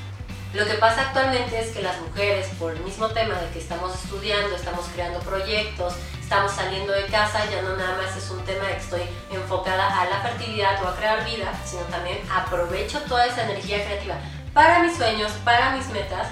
Lo 0.53 0.65
que 0.65 0.75
pasa 0.75 1.01
actualmente 1.01 1.59
es 1.59 1.71
que 1.75 1.81
las 1.83 1.99
mujeres, 1.99 2.47
por 2.57 2.71
el 2.71 2.79
mismo 2.79 3.09
tema 3.09 3.35
de 3.35 3.49
que 3.51 3.59
estamos 3.59 3.93
estudiando, 3.93 4.55
estamos 4.55 4.85
creando 4.93 5.19
proyectos, 5.19 5.93
estamos 6.29 6.51
saliendo 6.51 6.93
de 6.93 7.07
casa, 7.07 7.43
ya 7.49 7.63
no 7.63 7.75
nada 7.75 7.97
más 7.97 8.15
es 8.15 8.29
un 8.29 8.45
tema 8.45 8.67
de 8.67 8.73
que 8.73 8.81
estoy 8.81 9.01
enfocada 9.31 9.99
a 9.99 10.05
la 10.05 10.21
fertilidad 10.21 10.79
o 10.83 10.87
a 10.87 10.95
crear 10.95 11.25
vida, 11.25 11.51
sino 11.65 11.81
también 11.85 12.19
aprovecho 12.31 12.99
toda 13.07 13.25
esa 13.25 13.45
energía 13.45 13.83
creativa 13.83 14.13
para 14.53 14.83
mis 14.83 14.95
sueños, 14.95 15.31
para 15.43 15.71
mis 15.71 15.87
metas, 15.87 16.27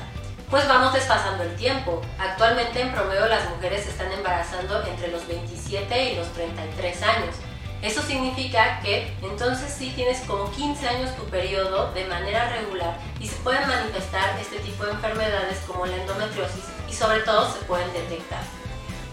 pues 0.52 0.68
vamos 0.68 0.94
desfasando 0.94 1.42
el 1.42 1.56
tiempo. 1.56 2.00
Actualmente 2.20 2.80
en 2.80 2.92
promedio 2.92 3.26
las 3.26 3.50
mujeres 3.50 3.86
se 3.86 3.90
están 3.90 4.12
embarazando 4.12 4.86
entre 4.86 5.08
los 5.08 5.28
27 5.28 6.12
y 6.12 6.16
los 6.16 6.32
33 6.34 7.02
años. 7.02 7.36
Eso 7.82 8.04
significa 8.04 8.80
que 8.82 9.12
entonces 9.24 9.74
sí 9.76 9.94
tienes 9.96 10.20
como 10.28 10.52
15 10.52 10.90
años 10.90 11.16
tu 11.16 11.24
periodo 11.24 11.92
de 11.94 12.06
manera 12.06 12.48
regular 12.50 13.00
y 13.20 13.28
se 13.28 13.38
pueden 13.38 13.68
manifestar 13.68 14.38
este 14.40 14.60
tipo 14.60 14.86
de 14.86 14.92
enfermedades 14.92 15.58
como 15.66 15.88
la 15.88 15.96
endometriosis 15.96 16.66
y 16.88 16.94
sobre 16.94 17.22
todo 17.22 17.52
se 17.52 17.66
pueden 17.66 17.92
detectar. 17.94 18.57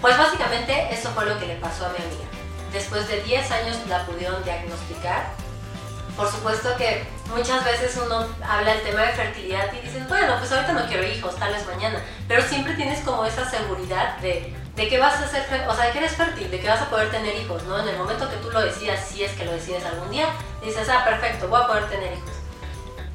Pues 0.05 0.19
básicamente 0.19 0.87
eso 0.91 1.09
fue 1.13 1.25
lo 1.25 1.39
que 1.39 1.47
le 1.47 1.57
pasó 1.57 1.87
a 1.87 1.89
mi 1.89 1.97
amiga. 1.97 2.29
Después 2.75 3.09
de 3.09 3.23
10 3.23 3.51
años 3.51 3.79
la 3.89 4.05
pudieron 4.05 4.45
diagnosticar. 4.45 5.31
Por 6.15 6.31
supuesto 6.31 6.77
que 6.77 7.07
muchas 7.35 7.65
veces 7.65 7.99
uno 8.05 8.29
habla 8.47 8.75
del 8.75 8.83
tema 8.83 9.01
de 9.01 9.13
fertilidad 9.13 9.73
y 9.73 9.79
dices, 9.79 10.07
bueno, 10.07 10.37
pues 10.39 10.53
ahorita 10.53 10.75
no 10.75 10.87
quiero 10.89 11.09
hijos, 11.09 11.35
tal 11.37 11.55
vez 11.55 11.67
mañana, 11.67 12.05
pero 12.29 12.43
siempre 12.43 12.75
tienes 12.75 13.01
como 13.01 13.25
esa 13.25 13.49
seguridad 13.49 14.19
de 14.19 14.55
de 14.77 14.89
que 14.91 14.99
vas 14.99 15.15
a 15.15 15.27
ser, 15.27 15.47
o 15.67 15.75
sea, 15.75 15.87
de 15.87 15.93
que 15.93 15.99
eres 15.99 16.13
fértil, 16.13 16.51
de 16.51 16.61
que 16.61 16.69
vas 16.69 16.83
a 16.83 16.91
poder 16.91 17.11
tener 17.11 17.35
hijos, 17.37 17.63
¿no? 17.63 17.79
En 17.79 17.89
el 17.89 17.97
momento 17.97 18.29
que 18.29 18.37
tú 18.37 18.51
lo 18.51 18.61
decidas, 18.61 19.09
si 19.09 19.25
es 19.25 19.33
que 19.33 19.47
lo 19.47 19.53
decides 19.53 19.87
algún 19.87 20.11
día, 20.11 20.27
dices, 20.63 20.87
ah, 20.91 21.03
perfecto, 21.03 21.49
voy 21.49 21.63
a 21.63 21.67
poder 21.67 21.89
tener 21.89 22.13
hijos. 22.13 22.33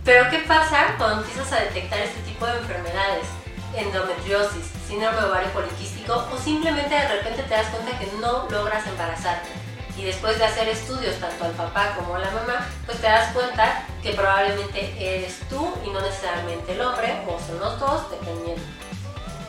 Pero 0.03 0.27
¿qué 0.31 0.39
pasa 0.39 0.95
cuando 0.97 1.21
empiezas 1.21 1.51
a 1.51 1.59
detectar 1.59 1.99
este 1.99 2.21
tipo 2.21 2.47
de 2.47 2.57
enfermedades? 2.57 3.27
Endometriosis, 3.75 4.78
síndrome 4.89 5.23
ovario 5.23 5.49
poliquístico 5.51 6.27
o 6.33 6.37
simplemente 6.37 6.95
de 6.95 7.07
repente 7.07 7.43
te 7.43 7.53
das 7.53 7.67
cuenta 7.67 7.97
que 7.99 8.11
no 8.19 8.47
logras 8.49 8.85
embarazarte. 8.87 9.49
Y 9.95 10.03
después 10.03 10.39
de 10.39 10.45
hacer 10.45 10.67
estudios 10.67 11.15
tanto 11.17 11.45
al 11.45 11.51
papá 11.51 11.93
como 11.95 12.15
a 12.15 12.19
la 12.19 12.31
mamá, 12.31 12.67
pues 12.85 12.99
te 12.99 13.07
das 13.07 13.31
cuenta 13.33 13.83
que 14.01 14.13
probablemente 14.13 14.95
eres 14.97 15.41
tú 15.49 15.73
y 15.85 15.89
no 15.89 16.01
necesariamente 16.01 16.71
el 16.73 16.81
hombre, 16.81 17.21
o 17.27 17.37
son 17.39 17.59
los 17.59 17.79
dos, 17.79 18.09
dependiendo. 18.09 18.63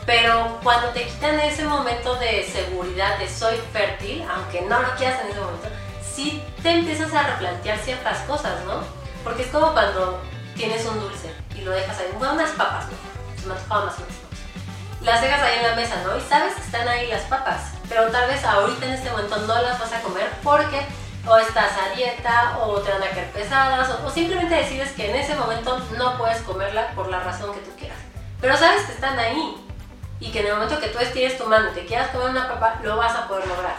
Pero 0.05 0.59
cuando 0.61 0.89
te 0.89 1.05
quitan 1.05 1.39
ese 1.39 1.63
momento 1.63 2.15
de 2.15 2.43
seguridad 2.43 3.17
de 3.17 3.29
soy 3.29 3.57
fértil, 3.71 4.23
aunque 4.29 4.61
no 4.61 4.79
lo 4.79 4.93
quieras 4.95 5.21
en 5.21 5.31
ese 5.31 5.39
momento, 5.39 5.69
sí 6.03 6.43
te 6.61 6.71
empiezas 6.71 7.13
a 7.13 7.23
replantear 7.23 7.79
ciertas 7.79 8.19
cosas, 8.27 8.63
¿no? 8.65 8.83
Porque 9.23 9.43
es 9.43 9.47
como 9.49 9.71
cuando 9.71 10.21
tienes 10.55 10.85
un 10.85 10.99
dulce 10.99 11.33
y 11.55 11.61
lo 11.61 11.71
dejas 11.71 11.97
ahí, 11.97 12.13
bueno, 12.19 12.33
unas 12.33 12.51
papas, 12.51 12.85
¿no? 12.87 13.47
Me 13.47 13.53
antojaba 13.53 13.85
más. 13.85 13.95
Las 15.01 15.21
dejas 15.21 15.41
ahí 15.41 15.57
en 15.57 15.67
la 15.67 15.75
mesa, 15.75 15.95
¿no? 16.05 16.15
Y 16.15 16.21
sabes 16.21 16.53
que 16.53 16.61
están 16.61 16.87
ahí 16.87 17.07
las 17.07 17.23
papas, 17.23 17.71
pero 17.89 18.07
tal 18.07 18.29
vez 18.29 18.43
ahorita 18.45 18.85
en 18.85 18.93
este 18.93 19.09
momento 19.09 19.37
no 19.37 19.61
las 19.61 19.79
vas 19.79 19.91
a 19.93 20.01
comer 20.01 20.29
porque 20.43 20.85
o 21.27 21.37
estás 21.37 21.71
a 21.73 21.95
dieta 21.95 22.57
o 22.59 22.79
te 22.81 22.91
van 22.91 23.03
a 23.03 23.09
caer 23.09 23.31
pesadas 23.31 23.89
o, 23.89 24.05
o 24.05 24.09
simplemente 24.09 24.55
decides 24.55 24.91
que 24.91 25.09
en 25.09 25.15
ese 25.15 25.35
momento 25.35 25.79
no 25.97 26.17
puedes 26.17 26.41
comerla 26.41 26.91
por 26.91 27.09
la 27.09 27.19
razón 27.19 27.53
que 27.53 27.61
tú 27.61 27.71
quieras. 27.77 27.97
Pero 28.39 28.55
sabes 28.57 28.83
que 28.85 28.93
están 28.93 29.17
ahí 29.17 29.55
y 30.19 30.31
que 30.31 30.41
en 30.41 30.47
el 30.47 30.53
momento 30.53 30.79
que 30.79 30.87
tú 30.87 30.99
estires 30.99 31.37
tu 31.37 31.45
mano 31.45 31.71
y 31.71 31.73
te 31.73 31.85
quieras 31.85 32.09
comer 32.09 32.29
una 32.29 32.47
papa, 32.47 32.79
lo 32.83 32.95
vas 32.95 33.15
a 33.15 33.27
poder 33.27 33.47
lograr. 33.47 33.75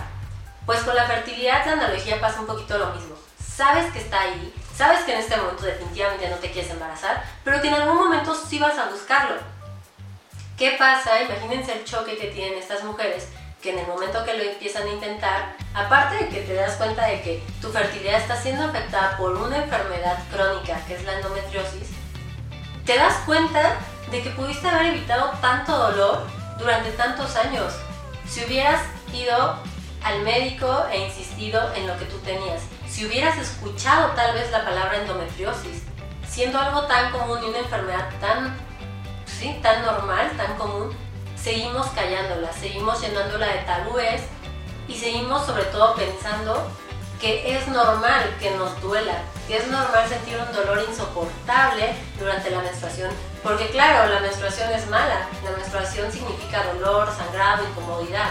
Pues 0.67 0.81
con 0.81 0.95
la 0.95 1.05
fertilidad 1.05 1.64
la 1.67 1.73
analogía 1.73 2.21
pasa 2.21 2.41
un 2.41 2.47
poquito 2.47 2.79
lo 2.79 2.87
mismo. 2.91 3.14
Sabes 3.41 3.93
que 3.93 4.00
está 4.00 4.21
ahí, 4.21 4.52
sabes 4.76 5.00
que 5.05 5.12
en 5.12 5.19
este 5.19 5.37
momento 5.37 5.64
definitivamente 5.64 6.29
no 6.29 6.37
te 6.37 6.50
quieres 6.50 6.71
embarazar, 6.71 7.23
pero 7.45 7.61
que 7.61 7.69
en 7.69 7.75
algún 7.75 7.97
momento 7.97 8.35
sí 8.35 8.59
vas 8.59 8.76
a 8.76 8.88
buscarlo. 8.88 9.37
¿Qué 10.56 10.76
pasa? 10.78 11.23
Imagínense 11.23 11.73
el 11.73 11.85
choque 11.85 12.16
que 12.16 12.28
tienen 12.28 12.59
estas 12.59 12.85
mujeres 12.85 13.28
que 13.62 13.71
en 13.71 13.78
el 13.78 13.87
momento 13.87 14.25
que 14.25 14.35
lo 14.35 14.42
empiezan 14.42 14.87
a 14.88 14.90
intentar, 14.90 15.54
aparte 15.73 16.16
de 16.16 16.28
que 16.28 16.40
te 16.40 16.54
das 16.54 16.75
cuenta 16.75 17.06
de 17.06 17.23
que 17.23 17.42
tu 17.61 17.71
fertilidad 17.71 18.21
está 18.21 18.37
siendo 18.37 18.64
afectada 18.64 19.16
por 19.16 19.37
una 19.37 19.59
enfermedad 19.59 20.18
crónica 20.32 20.85
que 20.87 20.97
es 20.97 21.04
la 21.04 21.14
endometriosis, 21.14 21.90
te 22.85 22.97
das 22.97 23.14
cuenta 23.25 23.76
de 24.11 24.23
que 24.23 24.30
pudiste 24.30 24.68
haber 24.68 24.87
evitado 24.87 25.30
tanto 25.40 25.76
dolor 25.76 26.26
durante 26.59 26.90
tantos 26.90 27.37
años 27.37 27.73
si 28.28 28.44
hubieras 28.44 28.80
ido 29.12 29.56
al 30.02 30.23
médico 30.23 30.87
e 30.90 31.06
insistido 31.06 31.73
en 31.75 31.87
lo 31.87 31.97
que 31.99 32.06
tú 32.06 32.18
tenías. 32.18 32.62
Si 32.88 33.06
hubieras 33.06 33.38
escuchado 33.38 34.11
tal 34.14 34.35
vez 34.35 34.50
la 34.50 34.64
palabra 34.64 34.97
endometriosis, 34.97 35.85
siendo 36.28 36.59
algo 36.59 36.82
tan 36.87 37.12
común 37.12 37.38
y 37.42 37.49
una 37.49 37.59
enfermedad 37.59 38.09
tan, 38.21 38.59
tan 39.51 39.85
normal, 39.85 40.31
tan 40.37 40.57
común, 40.57 40.95
seguimos 41.37 41.87
callándola, 41.89 42.53
seguimos 42.53 43.01
llenándola 43.01 43.47
de 43.47 43.59
tabúes 43.61 44.23
y 44.87 44.95
seguimos 44.95 45.45
sobre 45.45 45.65
todo 45.65 45.95
pensando 45.95 46.71
que 47.21 47.57
es 47.57 47.67
normal 47.69 48.37
que 48.41 48.51
nos 48.53 48.81
duela, 48.81 49.15
que 49.47 49.57
es 49.57 49.67
normal 49.69 50.09
sentir 50.09 50.37
un 50.37 50.53
dolor 50.53 50.85
insoportable 50.89 51.95
durante 52.19 52.51
la 52.51 52.63
menstruación. 52.63 53.11
Porque 53.43 53.69
claro, 53.71 54.13
la 54.13 54.21
menstruación 54.21 54.71
es 54.73 54.89
mala, 54.89 55.29
la 55.45 55.51
menstruación 55.57 56.11
significa 56.11 56.65
dolor, 56.75 57.09
sangrado, 57.17 57.65
incomodidad. 57.69 58.31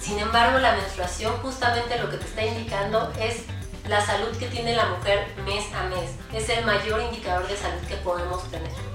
Sin 0.00 0.18
embargo, 0.18 0.58
la 0.58 0.72
menstruación 0.72 1.34
justamente 1.42 1.98
lo 1.98 2.10
que 2.10 2.18
te 2.18 2.24
está 2.24 2.44
indicando 2.44 3.12
es 3.18 3.44
la 3.86 4.04
salud 4.04 4.36
que 4.38 4.48
tiene 4.48 4.74
la 4.74 4.86
mujer 4.86 5.34
mes 5.44 5.64
a 5.74 5.84
mes. 5.84 6.10
Es 6.32 6.48
el 6.50 6.64
mayor 6.64 7.00
indicador 7.02 7.46
de 7.46 7.56
salud 7.56 7.80
que 7.88 7.96
podemos 7.96 8.42
tener. 8.50 8.87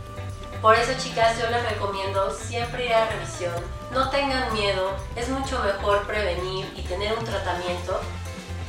Por 0.64 0.76
eso 0.76 0.94
chicas 0.98 1.38
yo 1.38 1.50
les 1.50 1.62
recomiendo 1.70 2.32
siempre 2.32 2.86
ir 2.86 2.94
a 2.94 3.06
revisión, 3.10 3.54
no 3.92 4.10
tengan 4.10 4.54
miedo, 4.54 4.96
es 5.14 5.28
mucho 5.28 5.62
mejor 5.62 6.08
prevenir 6.08 6.74
y 6.78 6.84
tener 6.84 7.20
un 7.20 7.26
tratamiento 7.26 8.00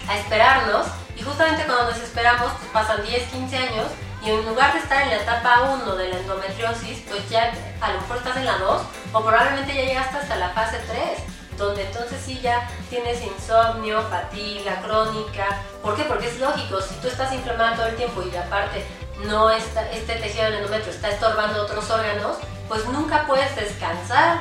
a 0.09 0.19
esperarnos 0.19 0.89
y 1.17 1.23
justamente 1.23 1.63
cuando 1.67 1.93
nos 1.93 2.01
esperamos 2.01 2.51
pues 2.59 2.73
pasan 2.73 3.01
10, 3.05 3.29
15 3.29 3.57
años 3.57 3.87
y 4.25 4.31
en 4.31 4.45
lugar 4.45 4.73
de 4.73 4.81
estar 4.81 5.03
en 5.03 5.11
la 5.11 5.17
etapa 5.19 5.61
1 5.85 5.95
de 5.95 6.09
la 6.09 6.19
endometriosis 6.19 7.05
pues 7.09 7.31
ya 7.31 7.53
a 7.81 7.93
lo 7.93 8.01
mejor 8.01 8.17
estás 8.17 8.39
en 8.39 8.47
la 8.47 8.59
2 8.59 8.83
o 9.13 9.21
probablemente 9.21 9.77
ya 9.77 9.83
llegaste 9.83 10.17
hasta 10.17 10.35
la 10.35 10.49
fase 10.49 10.81
3 10.89 11.35
donde 11.57 11.87
entonces 11.87 12.21
sí 12.21 12.41
ya 12.43 12.69
tienes 12.91 13.23
insomnio, 13.23 14.03
fatiga 14.11 14.81
crónica. 14.83 15.63
¿Por 15.83 15.95
qué? 15.95 16.03
Porque 16.03 16.27
es 16.27 16.41
lógico, 16.41 16.81
si 16.81 16.97
tú 16.97 17.07
estás 17.07 17.33
inflamada 17.33 17.77
todo 17.77 17.87
el 17.87 17.95
tiempo 17.95 18.23
y 18.23 18.37
aparte 18.37 18.85
no 19.23 19.51
está, 19.51 19.91
este 19.91 20.17
tejido 20.17 20.45
del 20.45 20.55
endometrio 20.55 20.93
está 20.93 21.11
estorbando 21.11 21.63
otros 21.63 21.89
órganos, 21.91 22.37
pues 22.69 22.85
nunca 22.87 23.27
puedes 23.27 23.55
descansar. 23.57 24.39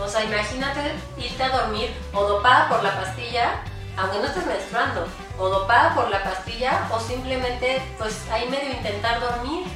O 0.00 0.08
sea, 0.08 0.24
imagínate 0.24 0.94
irte 1.16 1.42
a 1.42 1.48
dormir 1.48 1.94
o 2.12 2.24
dopada 2.24 2.68
por 2.68 2.82
la 2.82 2.94
pastilla, 3.00 3.62
aunque 3.96 4.18
no 4.18 4.26
estés 4.26 4.46
menstruando, 4.46 5.06
o 5.38 5.48
dopada 5.48 5.94
por 5.94 6.08
la 6.10 6.22
pastilla, 6.22 6.88
o 6.92 7.00
simplemente, 7.00 7.82
pues 7.98 8.16
ahí 8.30 8.48
medio 8.48 8.70
intentar 8.70 9.20
dormir, 9.20 9.66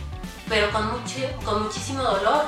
pero 0.49 0.71
con, 0.71 0.93
mucho, 0.93 1.21
con 1.45 1.64
muchísimo 1.64 2.03
dolor. 2.03 2.45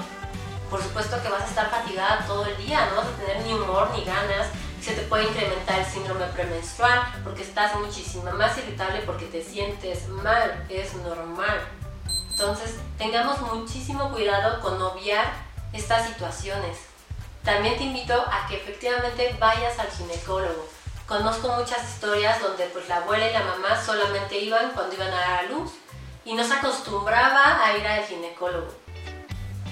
Por 0.71 0.83
supuesto 0.83 1.21
que 1.23 1.29
vas 1.29 1.43
a 1.43 1.47
estar 1.47 1.71
fatigada 1.71 2.25
todo 2.27 2.47
el 2.47 2.57
día, 2.57 2.87
no 2.91 2.97
vas 2.97 3.07
a 3.07 3.25
tener 3.25 3.43
ni 3.45 3.53
humor 3.53 3.91
ni 3.95 4.05
ganas, 4.05 4.49
se 4.85 4.93
te 4.93 5.03
puede 5.03 5.25
incrementar 5.25 5.79
el 5.79 5.87
síndrome 5.87 6.27
premenstrual 6.27 7.01
porque 7.23 7.43
estás 7.43 7.75
muchísimo 7.77 8.31
más 8.33 8.59
irritable 8.59 9.01
porque 9.07 9.25
te 9.27 9.43
sientes 9.43 10.09
mal, 10.09 10.67
es 10.69 10.95
normal. 10.97 11.61
Entonces, 12.35 12.75
tengamos 12.99 13.41
muchísimo 13.43 14.11
cuidado 14.11 14.61
con 14.61 14.83
obviar 14.83 15.25
estas 15.73 16.09
situaciones. 16.09 16.79
También 17.45 17.77
te 17.77 17.85
invito 17.85 18.13
a 18.13 18.49
que 18.49 18.57
efectivamente 18.57 19.37
vayas 19.39 19.79
al 19.79 19.87
ginecólogo. 19.87 20.69
Conozco 21.07 21.47
muchas 21.51 21.89
historias 21.89 22.43
donde 22.43 22.65
pues 22.67 22.89
la 22.89 22.97
abuela 22.97 23.31
y 23.31 23.33
la 23.33 23.45
mamá 23.45 23.81
solamente 23.81 24.37
iban 24.37 24.73
cuando 24.73 24.97
iban 24.97 25.13
a 25.13 25.21
dar 25.21 25.39
a 25.41 25.43
luz 25.45 25.75
y 26.25 26.35
no 26.35 26.43
se 26.43 26.55
acostumbraba 26.55 27.65
a 27.65 27.77
ir 27.79 27.87
al 27.87 28.05
ginecólogo. 28.05 28.75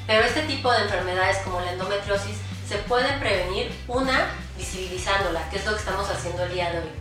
Pero 0.06 0.24
este 0.24 0.42
tipo 0.42 0.70
de 0.70 0.82
enfermedades 0.82 1.38
como 1.38 1.60
la 1.62 1.72
endometriosis 1.72 2.36
se 2.68 2.78
pueden 2.78 3.18
prevenir, 3.18 3.76
una, 3.88 4.30
visibilizándola, 4.56 5.50
que 5.50 5.56
es 5.56 5.66
lo 5.66 5.72
que 5.72 5.78
estamos 5.78 6.08
haciendo 6.08 6.44
el 6.44 6.54
día 6.54 6.70
de 6.70 6.78
hoy. 6.78 6.92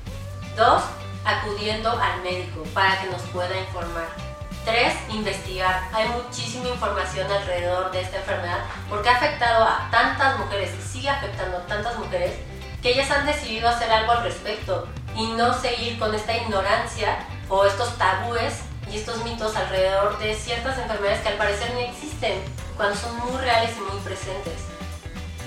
Dos, 0.58 0.82
acudiendo 1.24 1.92
al 1.92 2.20
médico 2.24 2.64
para 2.74 3.00
que 3.00 3.10
nos 3.12 3.22
pueda 3.30 3.56
informar. 3.60 4.31
Tres, 4.66 4.94
investigar. 5.10 5.82
Hay 5.92 6.08
muchísima 6.10 6.70
información 6.70 7.32
alrededor 7.32 7.92
de 7.92 8.02
esta 8.02 8.18
enfermedad 8.18 8.60
porque 8.90 9.10
ha 9.10 9.16
afectado 9.16 9.64
a 9.64 9.90
tantas 9.90 10.38
mujeres 10.38 10.72
y 10.78 10.82
sigue 10.88 11.10
afectando 11.10 11.58
a 11.58 11.66
tantas 11.66 11.98
mujeres 11.98 12.36
que 12.82 12.92
ellas 12.92 13.10
han 13.10 13.26
decidido 13.26 13.68
hacer 13.68 13.92
algo 13.92 14.12
al 14.12 14.24
respecto 14.24 14.88
y 15.16 15.28
no 15.34 15.54
seguir 15.54 15.98
con 15.98 16.14
esta 16.14 16.38
ignorancia 16.38 17.18
o 17.50 17.66
estos 17.66 17.98
tabúes 17.98 18.62
y 18.92 18.98
estos 18.98 19.24
mitos 19.24 19.56
alrededor 19.56 20.20
de 20.20 20.36
ciertas 20.36 20.78
enfermedades 20.78 21.22
que 21.22 21.30
al 21.30 21.38
parecer 21.38 21.74
no 21.74 21.80
existen 21.80 22.42
cuando 22.78 22.96
son 22.96 23.18
muy 23.18 23.42
reales 23.42 23.72
y 23.78 23.82
muy 23.82 24.00
presentes. 24.02 24.66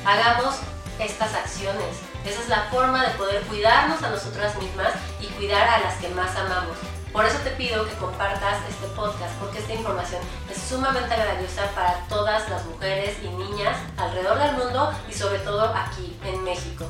Hagamos 0.05 0.57
estas 0.99 1.35
acciones. 1.35 2.01
Esa 2.25 2.41
es 2.41 2.49
la 2.49 2.65
forma 2.65 3.05
de 3.05 3.15
poder 3.15 3.43
cuidarnos 3.43 4.03
a 4.03 4.11
nosotras 4.11 4.57
mismas 4.57 4.93
y 5.21 5.27
cuidar 5.27 5.69
a 5.69 5.81
las 5.81 5.95
que 5.97 6.09
más 6.09 6.35
amamos. 6.37 6.77
Por 7.15 7.25
eso 7.25 7.39
te 7.45 7.51
pido 7.51 7.87
que 7.89 7.95
compartas 7.95 8.59
este 8.69 8.89
podcast, 8.89 9.33
porque 9.39 9.61
esta 9.61 9.73
información 9.73 10.21
es 10.51 10.61
sumamente 10.61 11.15
valiosa 11.17 11.71
para 11.73 12.01
todas 12.09 12.51
las 12.51 12.65
mujeres 12.67 13.19
y 13.23 13.29
niñas 13.29 13.77
alrededor 13.97 14.37
del 14.37 14.57
mundo 14.57 14.93
y 15.09 15.13
sobre 15.13 15.39
todo 15.39 15.73
aquí 15.73 16.19
en 16.25 16.43
México. 16.43 16.87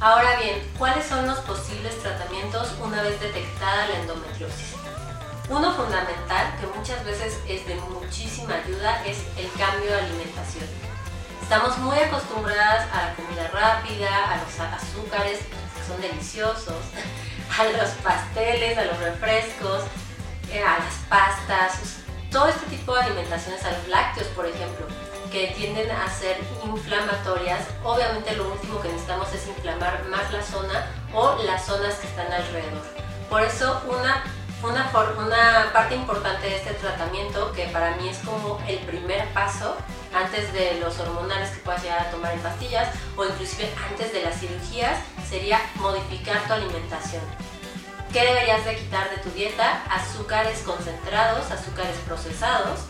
Ahora 0.00 0.40
bien, 0.40 0.68
¿cuáles 0.76 1.06
son 1.06 1.24
los 1.28 1.38
posibles 1.38 2.02
tratamientos 2.02 2.72
una 2.82 3.00
vez 3.00 3.20
detectada 3.20 3.86
la 3.86 4.00
endometriosis? 4.00 4.74
Uno 5.48 5.72
fundamental 5.72 6.56
que 6.60 6.66
muchas 6.76 7.04
veces 7.04 7.38
es 7.46 7.64
de 7.68 7.76
muchísima 7.76 8.54
ayuda 8.54 9.04
es 9.06 9.18
el 9.36 9.48
cambio 9.52 9.88
de 9.88 10.00
alimentación. 10.00 10.66
Estamos 11.40 11.78
muy 11.78 11.96
acostumbradas 11.96 12.88
a 12.92 13.06
la 13.06 13.14
comida 13.14 13.46
rápida, 13.52 14.32
a 14.32 14.36
los 14.38 14.58
azúcares, 14.58 15.38
que 15.38 15.86
son 15.86 16.00
deliciosos, 16.00 16.82
a 17.58 17.64
los 17.64 17.90
pasteles, 18.02 18.78
a 18.78 18.84
los 18.84 18.98
refrescos, 18.98 19.82
eh, 20.50 20.62
a 20.62 20.78
las 20.78 20.94
pastas, 21.08 21.98
todo 22.30 22.48
este 22.48 22.66
tipo 22.66 22.94
de 22.94 23.02
alimentaciones, 23.02 23.62
a 23.64 23.72
los 23.72 23.88
lácteos, 23.88 24.28
por 24.28 24.46
ejemplo, 24.46 24.86
que 25.30 25.48
tienden 25.48 25.90
a 25.90 26.08
ser 26.10 26.38
inflamatorias. 26.64 27.66
Obviamente 27.84 28.34
lo 28.36 28.50
último 28.52 28.80
que 28.80 28.88
necesitamos 28.88 29.32
es 29.34 29.46
inflamar 29.48 30.04
más 30.08 30.32
la 30.32 30.42
zona 30.42 30.86
o 31.12 31.36
las 31.44 31.66
zonas 31.66 31.94
que 31.96 32.06
están 32.06 32.32
alrededor. 32.32 32.82
Por 33.28 33.42
eso 33.42 33.82
una, 33.88 34.24
una, 34.62 34.90
una 35.18 35.70
parte 35.72 35.94
importante 35.94 36.46
de 36.46 36.56
este 36.56 36.74
tratamiento, 36.74 37.52
que 37.52 37.66
para 37.66 37.96
mí 37.96 38.08
es 38.08 38.18
como 38.18 38.60
el 38.66 38.78
primer 38.80 39.26
paso, 39.32 39.76
antes 40.14 40.52
de 40.52 40.78
los 40.80 40.98
hormonales 40.98 41.50
que 41.50 41.60
puedas 41.60 41.82
llegar 41.82 42.06
a 42.06 42.10
tomar 42.10 42.32
en 42.32 42.40
pastillas 42.40 42.88
o 43.16 43.24
inclusive 43.24 43.72
antes 43.90 44.12
de 44.12 44.22
las 44.22 44.38
cirugías 44.38 44.98
sería 45.28 45.60
modificar 45.76 46.46
tu 46.46 46.52
alimentación. 46.52 47.22
¿Qué 48.12 48.24
deberías 48.24 48.64
de 48.64 48.76
quitar 48.76 49.08
de 49.10 49.16
tu 49.18 49.30
dieta? 49.30 49.82
Azúcares 49.90 50.60
concentrados, 50.66 51.50
azúcares 51.50 51.96
procesados, 52.06 52.80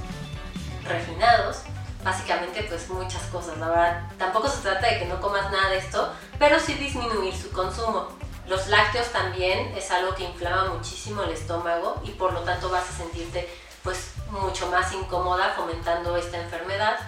refinados, 0.85 1.59
básicamente 2.03 2.65
pues 2.65 2.89
muchas 2.89 3.23
cosas, 3.25 3.57
la 3.59 3.69
verdad. 3.69 4.03
Tampoco 4.19 4.49
se 4.49 4.63
trata 4.63 4.89
de 4.89 4.99
que 4.99 5.07
no 5.07 5.21
comas 5.21 5.51
nada 5.53 5.71
de 5.71 5.79
esto, 5.79 6.13
pero 6.39 6.59
sí 6.59 6.75
disminuir 6.75 7.37
su 7.37 7.51
consumo. 7.53 8.09
Los 8.49 8.67
lácteos 8.67 9.07
también 9.13 9.73
es 9.77 9.91
algo 9.93 10.15
que 10.17 10.25
inflama 10.25 10.75
muchísimo 10.75 11.23
el 11.23 11.31
estómago 11.31 12.03
y 12.05 12.11
por 12.11 12.33
lo 12.33 12.41
tanto 12.41 12.69
vas 12.69 12.89
a 12.91 12.93
sentirte 12.93 13.49
pues 13.83 14.12
mucho 14.31 14.68
más 14.68 14.92
incómoda 14.92 15.53
fomentando 15.57 16.16
esta 16.16 16.38
enfermedad. 16.38 16.99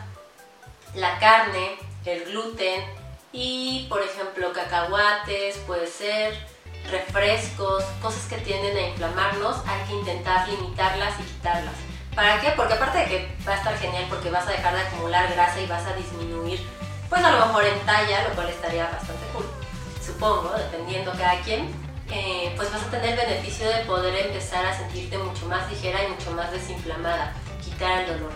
La 0.95 1.19
carne, 1.19 1.77
el 2.05 2.25
gluten 2.25 2.85
y 3.33 3.87
por 3.89 4.03
ejemplo 4.03 4.53
cacahuates, 4.53 5.59
puede 5.67 5.87
ser 5.87 6.35
refrescos, 6.91 7.83
cosas 8.03 8.27
que 8.27 8.37
tienden 8.39 8.77
a 8.77 8.89
inflamarnos, 8.89 9.57
hay 9.67 9.81
que 9.89 9.95
intentar 9.95 10.49
limitarlas 10.49 11.19
y 11.21 11.23
quitarlas. 11.23 11.75
¿Para 12.15 12.41
qué? 12.41 12.51
Porque 12.51 12.75
aparte 12.75 12.99
de 12.99 13.05
que 13.07 13.37
va 13.47 13.55
a 13.55 13.57
estar 13.57 13.77
genial 13.79 14.07
porque 14.09 14.31
vas 14.31 14.47
a 14.47 14.51
dejar 14.51 14.75
de 14.75 14.83
acumular 14.83 15.33
grasa 15.33 15.61
y 15.61 15.67
vas 15.67 15.85
a 15.87 15.95
disminuir, 15.95 16.61
pues 17.09 17.25
a 17.25 17.31
lo 17.31 17.47
mejor 17.47 17.65
en 17.65 17.79
talla, 17.81 18.29
lo 18.29 18.35
cual 18.35 18.49
estaría 18.49 18.85
bastante 18.85 19.27
cool, 19.33 19.47
supongo, 20.01 20.53
dependiendo 20.57 21.13
cada 21.13 21.41
quien, 21.41 21.84
eh, 22.15 22.53
pues 22.55 22.71
vas 22.73 22.83
a 22.83 22.91
tener 22.91 23.11
el 23.11 23.17
beneficio 23.17 23.69
de 23.69 23.85
poder 23.87 24.15
empezar 24.27 24.65
a 24.65 24.77
sentirte 24.77 25.19
mucho 25.19 25.47
más 25.47 25.69
ligera 25.69 26.05
y 26.05 26.13
mucho 26.13 26.31
más 26.31 26.53
desinflamada, 26.53 27.35
quitar 27.63 28.03
el 28.03 28.15
dolor. 28.15 28.33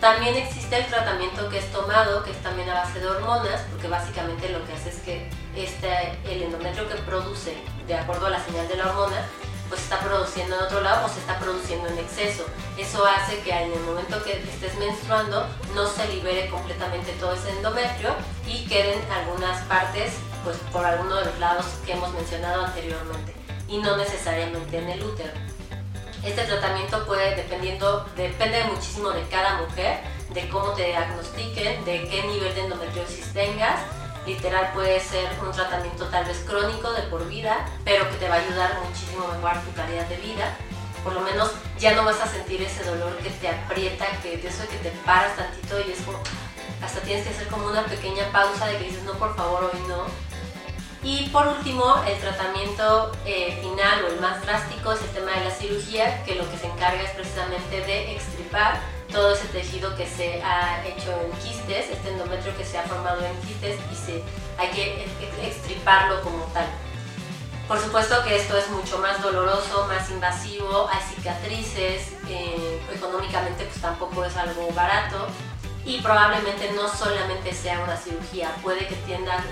También 0.00 0.36
existe 0.36 0.78
el 0.78 0.86
tratamiento 0.86 1.48
que 1.48 1.58
es 1.58 1.72
tomado, 1.72 2.22
que 2.22 2.30
es 2.30 2.40
también 2.40 2.70
a 2.70 2.74
base 2.74 3.00
de 3.00 3.08
hormonas, 3.08 3.62
porque 3.72 3.88
básicamente 3.88 4.48
lo 4.50 4.64
que 4.64 4.72
hace 4.72 4.90
es 4.90 4.98
que 5.00 5.28
este, 5.56 6.16
el 6.24 6.42
endometrio 6.42 6.88
que 6.88 6.94
produce, 7.02 7.56
de 7.88 7.94
acuerdo 7.96 8.26
a 8.26 8.30
la 8.30 8.44
señal 8.44 8.68
de 8.68 8.76
la 8.76 8.86
hormona, 8.86 9.26
pues 9.68 9.82
está 9.82 9.98
produciendo 9.98 10.56
en 10.56 10.62
otro 10.62 10.80
lado 10.80 11.06
o 11.06 11.08
se 11.08 11.18
está 11.18 11.40
produciendo 11.40 11.88
en 11.88 11.98
exceso. 11.98 12.46
Eso 12.78 13.04
hace 13.04 13.40
que 13.40 13.50
en 13.50 13.72
el 13.72 13.80
momento 13.80 14.22
que 14.22 14.34
estés 14.38 14.78
menstruando 14.78 15.44
no 15.74 15.86
se 15.88 16.06
libere 16.06 16.48
completamente 16.48 17.10
todo 17.14 17.34
ese 17.34 17.50
endometrio 17.50 18.14
y 18.46 18.64
queden 18.66 19.00
algunas 19.10 19.60
partes 19.64 20.12
pues 20.48 20.60
por 20.72 20.82
alguno 20.82 21.16
de 21.16 21.26
los 21.26 21.38
lados 21.38 21.66
que 21.84 21.92
hemos 21.92 22.10
mencionado 22.14 22.64
anteriormente 22.64 23.34
y 23.68 23.76
no 23.76 23.98
necesariamente 23.98 24.78
en 24.78 24.88
el 24.88 25.04
útero. 25.04 25.30
Este 26.24 26.42
tratamiento 26.44 27.04
puede, 27.04 27.36
dependiendo, 27.36 28.06
depende 28.16 28.64
muchísimo 28.64 29.10
de 29.10 29.22
cada 29.28 29.58
mujer, 29.58 30.00
de 30.32 30.48
cómo 30.48 30.70
te 30.70 30.86
diagnostiquen, 30.86 31.84
de 31.84 32.08
qué 32.08 32.22
nivel 32.22 32.54
de 32.54 32.62
endometriosis 32.62 33.30
tengas. 33.34 33.78
Literal 34.26 34.72
puede 34.72 34.98
ser 35.00 35.28
un 35.44 35.52
tratamiento 35.52 36.06
tal 36.06 36.24
vez 36.24 36.42
crónico 36.46 36.94
de 36.94 37.02
por 37.02 37.28
vida, 37.28 37.68
pero 37.84 38.08
que 38.08 38.16
te 38.16 38.28
va 38.30 38.36
a 38.36 38.38
ayudar 38.38 38.80
muchísimo 38.86 39.24
a 39.24 39.34
mejorar 39.34 39.62
tu 39.62 39.72
calidad 39.74 40.06
de 40.06 40.16
vida. 40.16 40.56
Por 41.04 41.12
lo 41.12 41.20
menos 41.20 41.50
ya 41.78 41.94
no 41.94 42.06
vas 42.06 42.22
a 42.22 42.26
sentir 42.26 42.62
ese 42.62 42.84
dolor 42.84 43.14
que 43.18 43.28
te 43.28 43.48
aprieta, 43.50 44.06
que 44.22 44.38
de 44.38 44.48
eso 44.48 44.62
de 44.62 44.68
que 44.68 44.78
te 44.78 44.90
paras 45.04 45.36
tantito 45.36 45.78
y 45.86 45.92
es 45.92 46.00
como, 46.00 46.18
hasta 46.82 47.00
tienes 47.00 47.26
que 47.26 47.34
hacer 47.34 47.48
como 47.48 47.66
una 47.66 47.84
pequeña 47.84 48.32
pausa 48.32 48.66
de 48.66 48.78
que 48.78 48.84
dices, 48.84 49.02
no, 49.02 49.12
por 49.12 49.36
favor, 49.36 49.70
hoy 49.70 49.80
no 49.86 50.27
y 51.02 51.28
por 51.28 51.46
último, 51.46 52.02
el 52.06 52.18
tratamiento 52.18 53.12
eh, 53.24 53.58
final 53.62 54.04
o 54.04 54.08
el 54.08 54.20
más 54.20 54.42
drástico 54.42 54.92
es 54.92 55.00
el 55.02 55.10
tema 55.10 55.30
de 55.32 55.44
la 55.44 55.50
cirugía, 55.50 56.24
que 56.24 56.34
lo 56.34 56.50
que 56.50 56.58
se 56.58 56.66
encarga 56.66 57.02
es 57.02 57.10
precisamente 57.10 57.80
de 57.82 58.12
extirpar 58.14 58.80
todo 59.12 59.32
ese 59.32 59.46
tejido 59.48 59.94
que 59.96 60.06
se 60.06 60.42
ha 60.42 60.84
hecho 60.86 61.12
en 61.22 61.30
quistes, 61.38 61.90
este 61.90 62.10
endometrio 62.10 62.56
que 62.56 62.64
se 62.64 62.78
ha 62.78 62.82
formado 62.82 63.24
en 63.24 63.34
quistes 63.46 63.78
y 63.92 63.94
se, 63.94 64.22
hay 64.58 64.68
que 64.70 65.06
extriparlo 65.46 66.20
como 66.22 66.44
tal. 66.52 66.66
Por 67.68 67.78
supuesto 67.78 68.22
que 68.24 68.36
esto 68.36 68.56
es 68.56 68.68
mucho 68.70 68.98
más 68.98 69.22
doloroso, 69.22 69.86
más 69.88 70.10
invasivo, 70.10 70.88
hay 70.90 71.14
cicatrices, 71.14 72.12
eh, 72.28 72.82
económicamente 72.92 73.64
pues 73.64 73.80
tampoco 73.80 74.24
es 74.24 74.36
algo 74.36 74.68
barato 74.72 75.28
y 75.88 76.02
probablemente 76.02 76.70
no 76.72 76.86
solamente 76.86 77.54
sea 77.54 77.80
una 77.80 77.96
cirugía, 77.96 78.54
puede 78.62 78.86
que 78.86 78.94
tienda, 78.94 79.42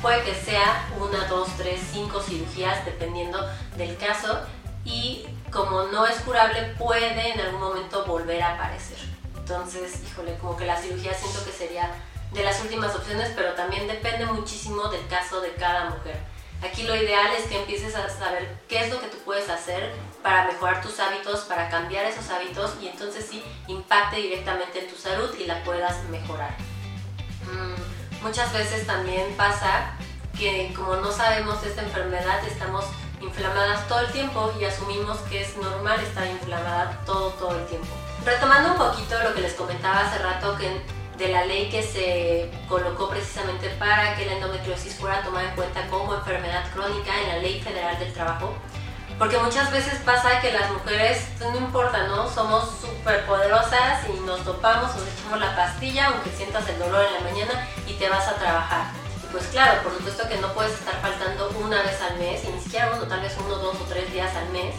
puede 0.00 0.22
que 0.22 0.34
sea 0.34 0.88
una, 0.98 1.26
dos, 1.26 1.50
tres, 1.58 1.82
cinco 1.92 2.22
cirugías 2.22 2.82
dependiendo 2.86 3.46
del 3.76 3.94
caso 3.98 4.40
y 4.86 5.26
como 5.52 5.82
no 5.88 6.06
es 6.06 6.16
curable 6.20 6.74
puede 6.78 7.30
en 7.30 7.40
algún 7.40 7.60
momento 7.60 8.06
volver 8.06 8.42
a 8.42 8.54
aparecer. 8.54 8.96
Entonces, 9.36 10.00
híjole, 10.10 10.38
como 10.38 10.56
que 10.56 10.64
la 10.64 10.80
cirugía 10.80 11.12
siento 11.12 11.44
que 11.44 11.52
sería 11.52 11.90
de 12.32 12.42
las 12.42 12.58
últimas 12.62 12.94
opciones, 12.94 13.30
pero 13.36 13.52
también 13.52 13.86
depende 13.86 14.24
muchísimo 14.24 14.88
del 14.88 15.06
caso 15.08 15.42
de 15.42 15.52
cada 15.56 15.90
mujer. 15.90 16.16
Aquí 16.62 16.84
lo 16.84 16.96
ideal 16.96 17.34
es 17.38 17.44
que 17.48 17.60
empieces 17.60 17.94
a 17.96 18.08
saber 18.08 18.56
qué 18.66 18.80
es 18.80 18.90
lo 18.90 18.98
que 18.98 19.08
tú 19.08 19.18
puedes 19.26 19.50
hacer 19.50 19.92
para 20.26 20.44
mejorar 20.44 20.82
tus 20.82 20.98
hábitos, 20.98 21.42
para 21.42 21.68
cambiar 21.68 22.04
esos 22.04 22.28
hábitos 22.30 22.72
y 22.82 22.88
entonces 22.88 23.28
sí 23.30 23.44
impacte 23.68 24.16
directamente 24.16 24.80
en 24.80 24.88
tu 24.88 24.96
salud 24.96 25.30
y 25.38 25.44
la 25.44 25.62
puedas 25.62 26.02
mejorar. 26.10 26.50
Mm, 27.44 28.24
muchas 28.24 28.52
veces 28.52 28.88
también 28.88 29.32
pasa 29.36 29.92
que 30.36 30.74
como 30.74 30.96
no 30.96 31.12
sabemos 31.12 31.62
esta 31.62 31.82
enfermedad 31.82 32.44
estamos 32.44 32.86
inflamadas 33.20 33.86
todo 33.86 34.00
el 34.00 34.10
tiempo 34.10 34.52
y 34.60 34.64
asumimos 34.64 35.16
que 35.30 35.42
es 35.42 35.56
normal 35.58 36.00
estar 36.00 36.26
inflamada 36.26 37.00
todo 37.06 37.30
todo 37.34 37.56
el 37.56 37.64
tiempo. 37.66 37.86
Retomando 38.24 38.72
un 38.72 38.78
poquito 38.78 39.22
lo 39.22 39.32
que 39.32 39.42
les 39.42 39.54
comentaba 39.54 40.00
hace 40.00 40.18
rato 40.18 40.56
de 40.56 41.28
la 41.28 41.44
ley 41.44 41.70
que 41.70 41.84
se 41.84 42.50
colocó 42.68 43.08
precisamente 43.08 43.68
para 43.78 44.16
que 44.16 44.26
la 44.26 44.32
endometriosis 44.32 44.96
fuera 44.96 45.22
tomada 45.22 45.50
en 45.50 45.54
cuenta 45.54 45.86
como 45.86 46.16
enfermedad 46.16 46.64
crónica 46.74 47.12
en 47.22 47.28
la 47.28 47.38
Ley 47.38 47.60
Federal 47.60 47.96
del 48.00 48.12
Trabajo. 48.12 48.56
Porque 49.18 49.38
muchas 49.38 49.72
veces 49.72 49.94
pasa 50.04 50.40
que 50.40 50.52
las 50.52 50.70
mujeres, 50.70 51.26
pues, 51.38 51.50
no 51.50 51.56
importa, 51.56 52.06
¿no? 52.06 52.30
Somos 52.30 52.68
súper 52.82 53.24
poderosas 53.24 54.06
y 54.10 54.20
nos 54.20 54.44
topamos, 54.44 54.94
nos 54.94 55.08
echamos 55.08 55.40
la 55.40 55.56
pastilla, 55.56 56.08
aunque 56.08 56.30
sientas 56.30 56.68
el 56.68 56.78
dolor 56.78 57.02
en 57.06 57.14
la 57.14 57.30
mañana 57.30 57.66
y 57.86 57.94
te 57.94 58.10
vas 58.10 58.28
a 58.28 58.34
trabajar. 58.34 58.88
Y 59.24 59.32
pues 59.32 59.46
claro, 59.46 59.82
por 59.82 59.94
supuesto 59.96 60.28
que 60.28 60.36
no 60.36 60.52
puedes 60.52 60.74
estar 60.74 61.00
faltando 61.00 61.50
una 61.64 61.80
vez 61.82 61.98
al 62.02 62.18
mes, 62.18 62.44
y 62.44 62.48
ni 62.48 62.60
siquiera 62.60 62.92
uno, 62.94 63.04
tal 63.04 63.20
vez 63.22 63.34
uno, 63.42 63.56
dos 63.56 63.76
o 63.76 63.84
tres 63.84 64.12
días 64.12 64.36
al 64.36 64.50
mes 64.50 64.74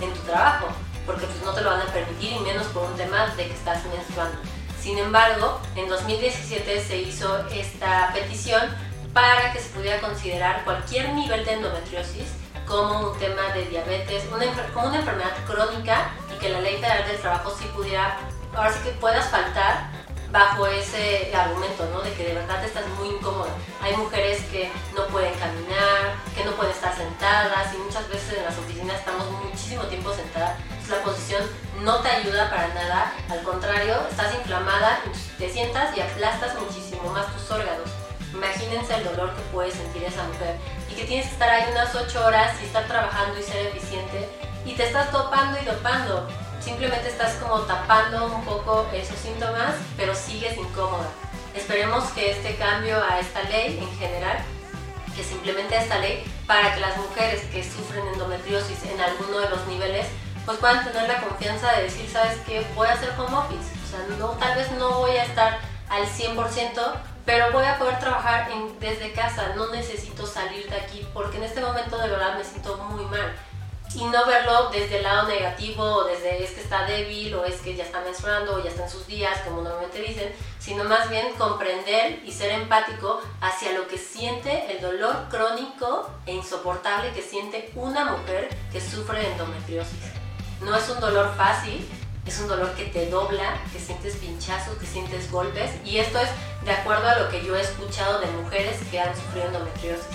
en 0.00 0.14
tu 0.14 0.20
trabajo, 0.20 0.68
porque 1.04 1.26
pues 1.26 1.42
no 1.44 1.52
te 1.52 1.62
lo 1.62 1.70
van 1.70 1.82
a 1.82 1.86
permitir 1.86 2.32
y 2.34 2.38
menos 2.40 2.66
por 2.68 2.84
un 2.84 2.96
tema 2.96 3.26
de 3.26 3.48
que 3.48 3.54
estás 3.54 3.84
menstruando. 3.86 4.38
Sin 4.80 4.98
embargo, 4.98 5.60
en 5.74 5.88
2017 5.88 6.84
se 6.84 6.96
hizo 6.98 7.44
esta 7.48 8.12
petición 8.14 8.62
para 9.12 9.52
que 9.52 9.58
se 9.58 9.68
pudiera 9.70 10.00
considerar 10.00 10.62
cualquier 10.64 11.12
nivel 11.12 11.44
de 11.44 11.54
endometriosis 11.54 12.28
como 12.70 13.10
un 13.10 13.18
tema 13.18 13.52
de 13.52 13.64
diabetes, 13.64 14.22
como 14.72 14.86
una 14.86 14.98
enfermedad 14.98 15.32
crónica 15.44 16.12
y 16.32 16.38
que 16.38 16.50
la 16.50 16.60
ley 16.60 16.76
federal 16.76 17.04
del 17.04 17.20
trabajo 17.20 17.52
sí 17.58 17.64
pudiera, 17.74 18.16
ahora 18.54 18.72
sí 18.72 18.78
que 18.84 18.90
puedas 18.92 19.28
faltar 19.28 19.90
bajo 20.30 20.68
ese 20.68 21.34
argumento, 21.34 21.84
¿no? 21.92 22.00
De 22.00 22.12
que 22.12 22.22
de 22.22 22.34
verdad 22.34 22.64
estás 22.64 22.86
muy 22.96 23.08
incómoda. 23.08 23.50
Hay 23.82 23.96
mujeres 23.96 24.44
que 24.52 24.70
no 24.96 25.04
pueden 25.08 25.34
caminar, 25.34 26.14
que 26.36 26.44
no 26.44 26.52
pueden 26.52 26.72
estar 26.72 26.94
sentadas 26.96 27.74
y 27.74 27.78
muchas 27.78 28.08
veces 28.08 28.38
en 28.38 28.44
las 28.44 28.56
oficinas 28.56 29.00
estamos 29.00 29.28
muchísimo 29.44 29.82
tiempo 29.84 30.14
sentadas. 30.14 30.56
la 30.88 31.02
posición 31.02 31.42
no 31.82 31.98
te 32.00 32.08
ayuda 32.08 32.50
para 32.50 32.68
nada, 32.68 33.12
al 33.28 33.42
contrario, 33.42 33.96
estás 34.08 34.32
inflamada, 34.34 35.00
te 35.38 35.50
sientas 35.52 35.96
y 35.96 36.00
aplastas 36.00 36.54
muchísimo 36.60 37.10
más 37.10 37.26
tus 37.34 37.50
órganos. 37.50 38.09
Imagínense 38.32 38.94
el 38.94 39.04
dolor 39.04 39.34
que 39.34 39.42
puede 39.52 39.70
sentir 39.70 40.04
esa 40.04 40.22
mujer 40.24 40.56
y 40.90 40.94
que 40.94 41.04
tienes 41.04 41.26
que 41.26 41.32
estar 41.32 41.48
ahí 41.50 41.70
unas 41.72 41.94
8 41.94 42.24
horas 42.24 42.54
y 42.62 42.66
estar 42.66 42.86
trabajando 42.86 43.38
y 43.38 43.42
ser 43.42 43.66
eficiente 43.66 44.28
y 44.64 44.74
te 44.74 44.86
estás 44.86 45.10
topando 45.10 45.58
y 45.60 45.64
dopando 45.64 46.28
simplemente 46.60 47.08
estás 47.08 47.34
como 47.36 47.60
tapando 47.60 48.26
un 48.26 48.44
poco 48.44 48.86
esos 48.92 49.18
síntomas, 49.18 49.74
pero 49.96 50.14
sigues 50.14 50.56
incómoda. 50.56 51.08
Esperemos 51.54 52.04
que 52.10 52.32
este 52.32 52.54
cambio 52.56 53.02
a 53.02 53.18
esta 53.18 53.42
ley 53.44 53.78
en 53.78 53.98
general, 53.98 54.38
que 55.16 55.24
se 55.24 55.34
implemente 55.34 55.76
esta 55.76 55.98
ley 55.98 56.22
para 56.46 56.74
que 56.74 56.80
las 56.80 56.96
mujeres 56.98 57.42
que 57.46 57.64
sufren 57.64 58.06
endometriosis 58.08 58.84
en 58.84 59.00
alguno 59.00 59.38
de 59.38 59.48
los 59.48 59.66
niveles, 59.66 60.06
pues 60.44 60.58
puedan 60.58 60.84
tener 60.84 61.08
la 61.08 61.20
confianza 61.20 61.72
de 61.72 61.84
decir, 61.84 62.08
¿sabes 62.10 62.38
qué? 62.46 62.64
Voy 62.74 62.86
a 62.86 62.92
hacer 62.92 63.10
home 63.18 63.36
office. 63.36 63.72
O 63.84 63.90
sea, 63.90 64.16
no, 64.18 64.28
tal 64.32 64.56
vez 64.56 64.70
no 64.72 64.90
voy 65.00 65.16
a 65.16 65.24
estar 65.24 65.58
al 65.88 66.06
100%, 66.06 66.92
pero 67.24 67.52
voy 67.52 67.64
a 67.64 67.78
poder 67.78 67.98
trabajar 67.98 68.48
desde 68.80 69.12
casa, 69.12 69.54
no 69.54 69.70
necesito 69.70 70.26
salir 70.26 70.68
de 70.68 70.76
aquí, 70.76 71.06
porque 71.12 71.36
en 71.36 71.44
este 71.44 71.60
momento 71.60 71.98
de 71.98 72.08
verdad 72.08 72.36
me 72.36 72.44
siento 72.44 72.76
muy 72.78 73.04
mal 73.06 73.34
y 73.94 74.04
no 74.04 74.24
verlo 74.24 74.70
desde 74.70 74.98
el 74.98 75.02
lado 75.02 75.26
negativo 75.26 75.82
o 75.82 76.04
desde 76.04 76.44
es 76.44 76.52
que 76.52 76.60
está 76.60 76.84
débil 76.84 77.34
o 77.34 77.44
es 77.44 77.56
que 77.56 77.74
ya 77.74 77.84
está 77.84 78.00
menstruando 78.02 78.54
o 78.54 78.62
ya 78.62 78.70
está 78.70 78.84
en 78.84 78.90
sus 78.90 79.06
días, 79.06 79.40
como 79.40 79.62
normalmente 79.62 80.00
dicen, 80.00 80.32
sino 80.58 80.84
más 80.84 81.10
bien 81.10 81.32
comprender 81.36 82.22
y 82.24 82.30
ser 82.30 82.52
empático 82.52 83.20
hacia 83.40 83.72
lo 83.72 83.88
que 83.88 83.98
siente 83.98 84.72
el 84.72 84.80
dolor 84.80 85.26
crónico 85.28 86.08
e 86.26 86.34
insoportable 86.34 87.12
que 87.12 87.22
siente 87.22 87.72
una 87.74 88.04
mujer 88.04 88.48
que 88.70 88.80
sufre 88.80 89.32
endometriosis. 89.32 90.12
No 90.60 90.76
es 90.76 90.88
un 90.88 91.00
dolor 91.00 91.34
fácil, 91.36 91.88
es 92.26 92.38
un 92.40 92.48
dolor 92.48 92.74
que 92.74 92.84
te 92.84 93.08
dobla, 93.08 93.60
que 93.72 93.78
sientes 93.78 94.16
pinchazos, 94.16 94.76
que 94.78 94.86
sientes 94.86 95.30
golpes 95.30 95.70
y 95.84 95.98
esto 95.98 96.18
es 96.18 96.28
de 96.64 96.72
acuerdo 96.72 97.08
a 97.08 97.18
lo 97.18 97.28
que 97.30 97.44
yo 97.44 97.56
he 97.56 97.60
escuchado 97.60 98.20
de 98.20 98.26
mujeres 98.26 98.78
que 98.90 99.00
han 99.00 99.14
sufrido 99.14 99.46
endometriosis. 99.46 100.06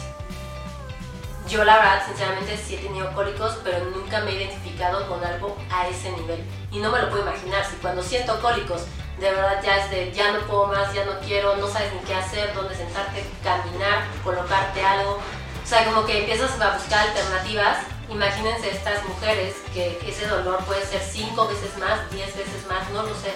Yo 1.48 1.64
la 1.64 1.78
verdad, 1.78 2.06
sinceramente, 2.08 2.58
sí 2.58 2.76
he 2.76 2.78
tenido 2.80 3.14
cólicos, 3.14 3.58
pero 3.64 3.86
nunca 3.92 4.20
me 4.22 4.32
he 4.32 4.36
identificado 4.36 5.08
con 5.08 5.24
algo 5.24 5.56
a 5.72 5.88
ese 5.88 6.12
nivel. 6.14 6.44
Y 6.72 6.80
no 6.80 6.92
me 6.92 7.00
lo 7.00 7.10
puedo 7.10 7.22
imaginar, 7.22 7.64
si 7.64 7.76
cuando 7.76 8.02
siento 8.02 8.42
cólicos, 8.42 8.86
de 9.20 9.30
verdad 9.30 9.62
ya 9.64 9.78
es 9.78 9.92
de 9.92 10.12
ya 10.12 10.32
no 10.32 10.40
puedo 10.42 10.68
más, 10.68 10.92
ya 10.94 11.06
no 11.06 11.20
quiero, 11.20 11.56
no 11.58 11.68
sabes 11.68 11.94
ni 11.94 12.00
qué 12.00 12.16
hacer, 12.16 12.54
dónde 12.56 12.76
sentarte, 12.76 13.24
caminar, 13.44 14.06
colocarte 14.24 14.84
algo. 14.84 15.20
O 15.64 15.68
sea, 15.68 15.86
como 15.86 16.06
que 16.06 16.20
empiezas 16.20 16.60
a 16.60 16.78
buscar 16.78 17.08
alternativas. 17.08 17.78
Imagínense 18.10 18.70
estas 18.70 19.04
mujeres 19.06 19.56
que 19.74 20.00
ese 20.08 20.28
dolor 20.28 20.64
puede 20.66 20.86
ser 20.86 21.02
cinco 21.02 21.48
veces 21.48 21.78
más, 21.78 22.10
diez 22.12 22.36
veces 22.36 22.66
más, 22.70 22.90
no 22.92 23.04
lo 23.04 23.16
sé. 23.16 23.34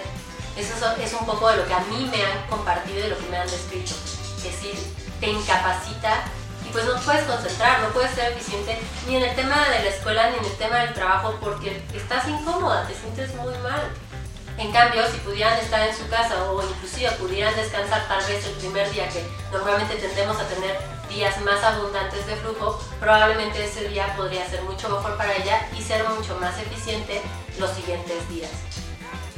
Eso 0.56 0.74
es 1.00 1.12
un 1.14 1.26
poco 1.26 1.48
de 1.48 1.58
lo 1.58 1.66
que 1.66 1.74
a 1.74 1.80
mí 1.80 2.08
me 2.10 2.24
han 2.24 2.46
compartido 2.48 2.98
y 2.98 3.02
de 3.02 3.08
lo 3.08 3.18
que 3.18 3.26
me 3.26 3.38
han 3.38 3.50
descrito. 3.50 3.94
Que 4.42 4.50
sí, 4.52 4.72
te 5.20 5.28
incapacita 5.28 6.24
pues 6.72 6.84
no 6.84 6.94
puedes 7.00 7.24
concentrar, 7.24 7.80
no 7.80 7.88
puedes 7.88 8.12
ser 8.12 8.32
eficiente 8.32 8.78
ni 9.06 9.16
en 9.16 9.22
el 9.22 9.34
tema 9.34 9.68
de 9.68 9.82
la 9.82 9.90
escuela 9.90 10.30
ni 10.30 10.38
en 10.38 10.44
el 10.44 10.56
tema 10.56 10.78
del 10.78 10.94
trabajo 10.94 11.36
porque 11.40 11.82
estás 11.94 12.28
incómoda, 12.28 12.86
te 12.86 12.94
sientes 12.94 13.34
muy 13.34 13.56
mal. 13.58 13.90
En 14.56 14.70
cambio, 14.72 15.02
si 15.10 15.18
pudieran 15.18 15.58
estar 15.58 15.86
en 15.88 15.96
su 15.96 16.06
casa 16.08 16.44
o 16.44 16.62
inclusive 16.62 17.10
pudieran 17.12 17.54
descansar 17.56 18.06
tal 18.06 18.22
vez 18.26 18.44
el 18.46 18.52
primer 18.54 18.90
día 18.92 19.08
que 19.08 19.24
normalmente 19.50 19.94
tendemos 19.96 20.38
a 20.38 20.46
tener 20.48 20.78
días 21.10 21.40
más 21.42 21.62
abundantes 21.62 22.24
de 22.26 22.36
flujo, 22.36 22.80
probablemente 23.00 23.64
ese 23.64 23.88
día 23.88 24.14
podría 24.16 24.48
ser 24.48 24.62
mucho 24.62 24.88
mejor 24.88 25.16
para 25.16 25.36
ella 25.36 25.68
y 25.76 25.82
ser 25.82 26.08
mucho 26.08 26.38
más 26.38 26.56
eficiente 26.58 27.20
los 27.58 27.70
siguientes 27.72 28.26
días. 28.28 28.50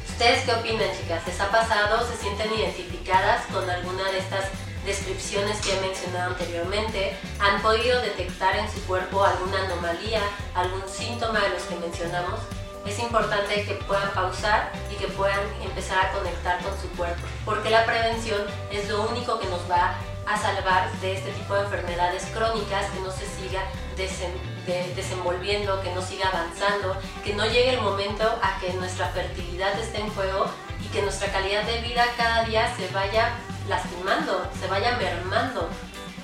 ¿Ustedes 0.09 0.45
qué 0.45 0.53
opinan, 0.53 0.89
chicas? 1.01 1.27
¿Les 1.27 1.41
ha 1.41 1.51
pasado? 1.51 2.07
¿Se 2.07 2.17
sienten 2.19 2.53
identificadas 2.53 3.47
con 3.47 3.69
alguna 3.69 4.05
de 4.13 4.19
estas 4.19 4.45
descripciones 4.85 5.61
que 5.61 5.77
he 5.77 5.81
mencionado 5.81 6.33
anteriormente? 6.33 7.17
¿Han 7.41 7.61
podido 7.63 8.01
detectar 8.03 8.55
en 8.57 8.71
su 8.71 8.81
cuerpo 8.83 9.25
alguna 9.25 9.65
anomalía, 9.65 10.21
algún 10.55 10.83
síntoma 10.89 11.41
de 11.41 11.49
los 11.49 11.63
que 11.63 11.77
mencionamos? 11.77 12.39
es 12.85 12.99
importante 12.99 13.65
que 13.65 13.75
puedan 13.75 14.13
pausar 14.13 14.73
y 14.91 14.97
que 14.97 15.07
puedan 15.07 15.41
empezar 15.63 16.05
a 16.05 16.13
conectar 16.13 16.61
con 16.63 16.73
su 16.81 16.89
cuerpo, 16.97 17.23
porque 17.45 17.71
la 17.71 17.87
prevención 17.87 18.43
es 18.73 18.89
lo 18.89 19.03
único 19.09 19.39
que 19.39 19.47
nos 19.47 19.61
va 19.71 19.95
a 20.27 20.37
salvar 20.37 20.91
de 21.01 21.15
este 21.15 21.33
tipo 21.33 21.55
de 21.55 21.63
enfermedades 21.63 22.25
crónicas, 22.35 22.91
que 22.91 23.01
no 23.01 23.11
se 23.11 23.27
siga 23.27 23.63
desenvolviendo, 23.97 25.81
que 25.83 25.93
no 25.93 26.03
siga 26.03 26.29
avanzando, 26.29 26.97
que 27.25 27.35
no 27.35 27.45
llegue 27.47 27.75
el 27.75 27.81
momento 27.81 28.25
a 28.43 28.59
que 28.61 28.73
nuestra 28.75 29.09
fertilidad 29.09 29.79
esté 29.79 30.01
en 30.01 30.11
juego 30.11 30.47
y 30.81 30.89
que 30.89 31.03
nuestra 31.03 31.31
calidad 31.33 31.65
de 31.65 31.81
vida 31.81 32.05
cada 32.17 32.45
día 32.45 32.75
se 32.77 32.89
vaya 32.89 33.31
lastimando, 33.69 34.47
se 34.61 34.67
vaya 34.69 34.97
mermando. 34.97 35.69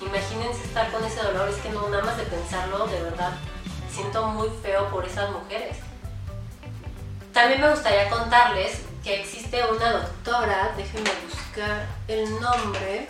Imagínense 0.01 0.65
estar 0.65 0.91
con 0.93 1.05
ese 1.05 1.21
dolor, 1.23 1.49
es 1.49 1.57
que 1.57 1.71
no 1.71 1.89
nada 1.89 2.05
más 2.05 2.17
de 2.17 2.25
pensarlo, 2.25 2.87
de 2.87 3.03
verdad, 3.03 3.33
siento 3.91 4.27
muy 4.29 4.49
feo 4.63 4.89
por 4.91 5.05
esas 5.05 5.31
mujeres. 5.31 5.79
También 7.33 7.61
me 7.61 7.71
gustaría 7.71 8.09
contarles 8.09 8.83
que 9.03 9.21
existe 9.21 9.63
una 9.65 9.93
doctora, 9.93 10.73
déjenme 10.77 11.11
buscar 11.29 11.87
el 12.09 12.41
nombre, 12.41 13.09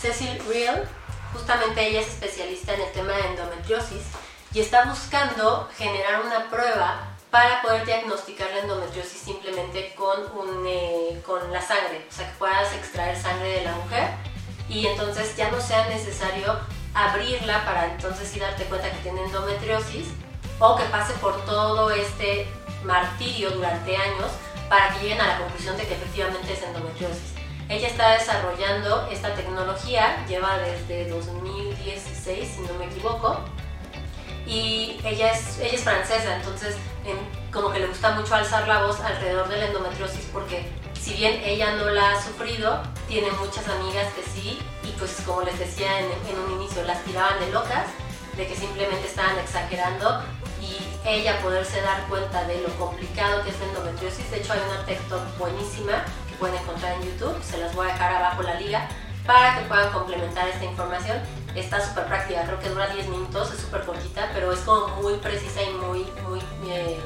Cecil 0.00 0.38
Real, 0.48 0.86
justamente 1.32 1.86
ella 1.86 2.00
es 2.00 2.08
especialista 2.08 2.74
en 2.74 2.82
el 2.82 2.92
tema 2.92 3.12
de 3.12 3.26
endometriosis 3.26 4.02
y 4.52 4.60
está 4.60 4.84
buscando 4.84 5.68
generar 5.76 6.22
una 6.24 6.48
prueba 6.50 7.16
para 7.30 7.60
poder 7.62 7.84
diagnosticar 7.84 8.48
la 8.50 8.60
endometriosis 8.60 9.20
simplemente 9.20 9.94
con, 9.94 10.22
eh, 10.66 11.20
con 11.26 11.52
la 11.52 11.60
sangre, 11.60 12.06
o 12.08 12.12
sea 12.12 12.28
que 12.30 12.38
puedas 12.38 12.72
extraer 12.74 13.20
sangre 13.20 13.48
de 13.48 13.64
la 13.64 13.72
mujer 13.72 14.10
y 14.68 14.86
entonces 14.86 15.36
ya 15.36 15.50
no 15.50 15.60
sea 15.60 15.86
necesario 15.88 16.58
abrirla 16.94 17.64
para 17.64 17.92
entonces 17.92 18.28
sí 18.28 18.40
darte 18.40 18.64
cuenta 18.64 18.90
que 18.90 18.98
tiene 18.98 19.24
endometriosis 19.24 20.08
o 20.58 20.76
que 20.76 20.84
pase 20.84 21.12
por 21.14 21.44
todo 21.44 21.90
este 21.90 22.48
martirio 22.84 23.50
durante 23.50 23.96
años 23.96 24.30
para 24.68 24.94
que 24.94 25.00
lleguen 25.00 25.20
a 25.20 25.26
la 25.26 25.38
conclusión 25.38 25.76
de 25.76 25.86
que 25.86 25.94
efectivamente 25.94 26.52
es 26.54 26.62
endometriosis. 26.62 27.35
Ella 27.68 27.88
está 27.88 28.12
desarrollando 28.12 29.08
esta 29.10 29.34
tecnología, 29.34 30.24
lleva 30.28 30.58
desde 30.58 31.08
2016, 31.08 32.48
si 32.48 32.60
no 32.60 32.74
me 32.74 32.86
equivoco, 32.86 33.40
y 34.46 35.00
ella 35.04 35.32
es, 35.32 35.58
ella 35.58 35.72
es 35.74 35.82
francesa, 35.82 36.36
entonces 36.36 36.76
como 37.52 37.72
que 37.72 37.80
le 37.80 37.88
gusta 37.88 38.12
mucho 38.12 38.34
alzar 38.34 38.68
la 38.68 38.82
voz 38.82 39.00
alrededor 39.00 39.48
de 39.48 39.58
la 39.58 39.66
endometriosis 39.66 40.26
porque 40.32 40.70
si 41.00 41.14
bien 41.14 41.40
ella 41.44 41.74
no 41.76 41.88
la 41.90 42.12
ha 42.12 42.22
sufrido, 42.22 42.82
tiene 43.08 43.30
muchas 43.32 43.66
amigas 43.68 44.12
que 44.14 44.22
sí, 44.22 44.58
y 44.84 44.90
pues 44.98 45.16
como 45.26 45.42
les 45.42 45.58
decía 45.58 46.00
en, 46.00 46.06
en 46.06 46.38
un 46.38 46.60
inicio, 46.60 46.84
las 46.84 47.02
tiraban 47.02 47.40
de 47.40 47.50
locas, 47.50 47.86
de 48.36 48.46
que 48.46 48.54
simplemente 48.54 49.08
estaban 49.08 49.38
exagerando 49.38 50.22
y 50.60 50.76
ella 51.08 51.40
poderse 51.42 51.80
dar 51.80 52.06
cuenta 52.08 52.44
de 52.44 52.60
lo 52.60 52.68
complicado 52.76 53.42
que 53.42 53.50
es 53.50 53.58
la 53.60 53.66
endometriosis. 53.66 54.30
De 54.30 54.38
hecho, 54.38 54.52
hay 54.52 54.60
una 54.68 54.84
texto 54.84 55.20
buenísima 55.38 56.04
pueden 56.38 56.56
encontrar 56.56 56.92
en 56.94 57.02
YouTube, 57.02 57.42
se 57.42 57.58
las 57.58 57.74
voy 57.74 57.88
a 57.88 57.92
dejar 57.92 58.14
abajo 58.14 58.42
la 58.42 58.54
liga 58.54 58.88
para 59.26 59.58
que 59.58 59.64
puedan 59.64 59.92
complementar 59.92 60.48
esta 60.48 60.64
información. 60.64 61.18
Está 61.54 61.80
súper 61.80 62.06
práctica, 62.06 62.44
creo 62.44 62.60
que 62.60 62.68
dura 62.68 62.86
10 62.88 63.08
minutos, 63.08 63.52
es 63.52 63.60
súper 63.60 63.82
cortita, 63.84 64.28
pero 64.34 64.52
es 64.52 64.60
como 64.60 64.88
muy 65.02 65.14
precisa 65.14 65.62
y 65.62 65.70
muy, 65.74 66.06
muy, 66.28 66.40
eh, 66.68 67.00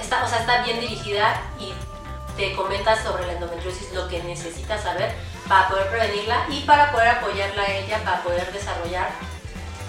está, 0.00 0.24
o 0.24 0.28
sea, 0.28 0.40
está 0.40 0.62
bien 0.64 0.80
dirigida 0.80 1.40
y 1.58 1.72
te 2.36 2.54
comenta 2.54 3.00
sobre 3.02 3.26
la 3.26 3.34
endometriosis 3.34 3.92
lo 3.92 4.08
que 4.08 4.22
necesitas 4.22 4.82
saber 4.82 5.12
para 5.48 5.68
poder 5.68 5.88
prevenirla 5.88 6.46
y 6.48 6.60
para 6.60 6.90
poder 6.90 7.08
apoyarla 7.08 7.62
a 7.62 7.72
ella, 7.72 7.98
para 8.04 8.22
poder 8.22 8.52
desarrollar 8.52 9.10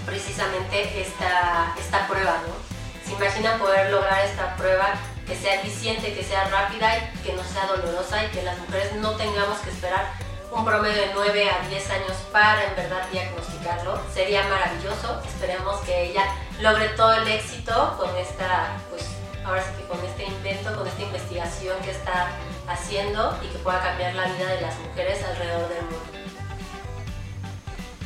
precisamente 0.06 1.02
esta, 1.02 1.74
esta 1.78 2.08
prueba, 2.08 2.38
¿no? 2.47 2.71
¿Se 3.06 3.13
imaginan 3.13 3.60
poder 3.60 3.91
lograr 3.91 4.26
esta 4.26 4.56
prueba 4.56 4.93
que 5.25 5.36
sea 5.36 5.55
eficiente, 5.55 6.13
que 6.13 6.23
sea 6.23 6.45
rápida 6.45 6.97
y 6.97 7.17
que 7.19 7.34
no 7.34 7.43
sea 7.43 7.65
dolorosa 7.67 8.23
y 8.25 8.27
que 8.29 8.43
las 8.43 8.57
mujeres 8.60 8.93
no 8.95 9.12
tengamos 9.15 9.60
que 9.60 9.69
esperar 9.69 10.12
un 10.51 10.65
promedio 10.65 11.01
de 11.01 11.12
9 11.13 11.49
a 11.49 11.67
10 11.67 11.89
años 11.91 12.17
para 12.31 12.63
en 12.65 12.75
verdad 12.75 13.07
diagnosticarlo? 13.12 14.01
Sería 14.13 14.43
maravilloso. 14.43 15.21
Esperemos 15.25 15.79
que 15.81 16.10
ella 16.10 16.25
logre 16.60 16.89
todo 16.89 17.13
el 17.13 17.27
éxito 17.27 17.95
con 17.97 18.15
esta, 18.17 18.77
pues 18.89 19.05
ahora 19.45 19.63
sí 19.63 19.69
que 19.77 19.88
con 19.88 20.03
este 20.03 20.25
invento, 20.25 20.75
con 20.75 20.88
esta 20.88 21.01
investigación 21.01 21.79
que 21.81 21.91
está 21.91 22.27
haciendo 22.67 23.38
y 23.41 23.47
que 23.47 23.60
pueda 23.60 23.81
cambiar 23.81 24.13
la 24.13 24.25
vida 24.25 24.47
de 24.47 24.62
las 24.62 24.77
mujeres 24.79 25.23
alrededor 25.23 25.69
del 25.69 25.84
mundo. 25.84 26.21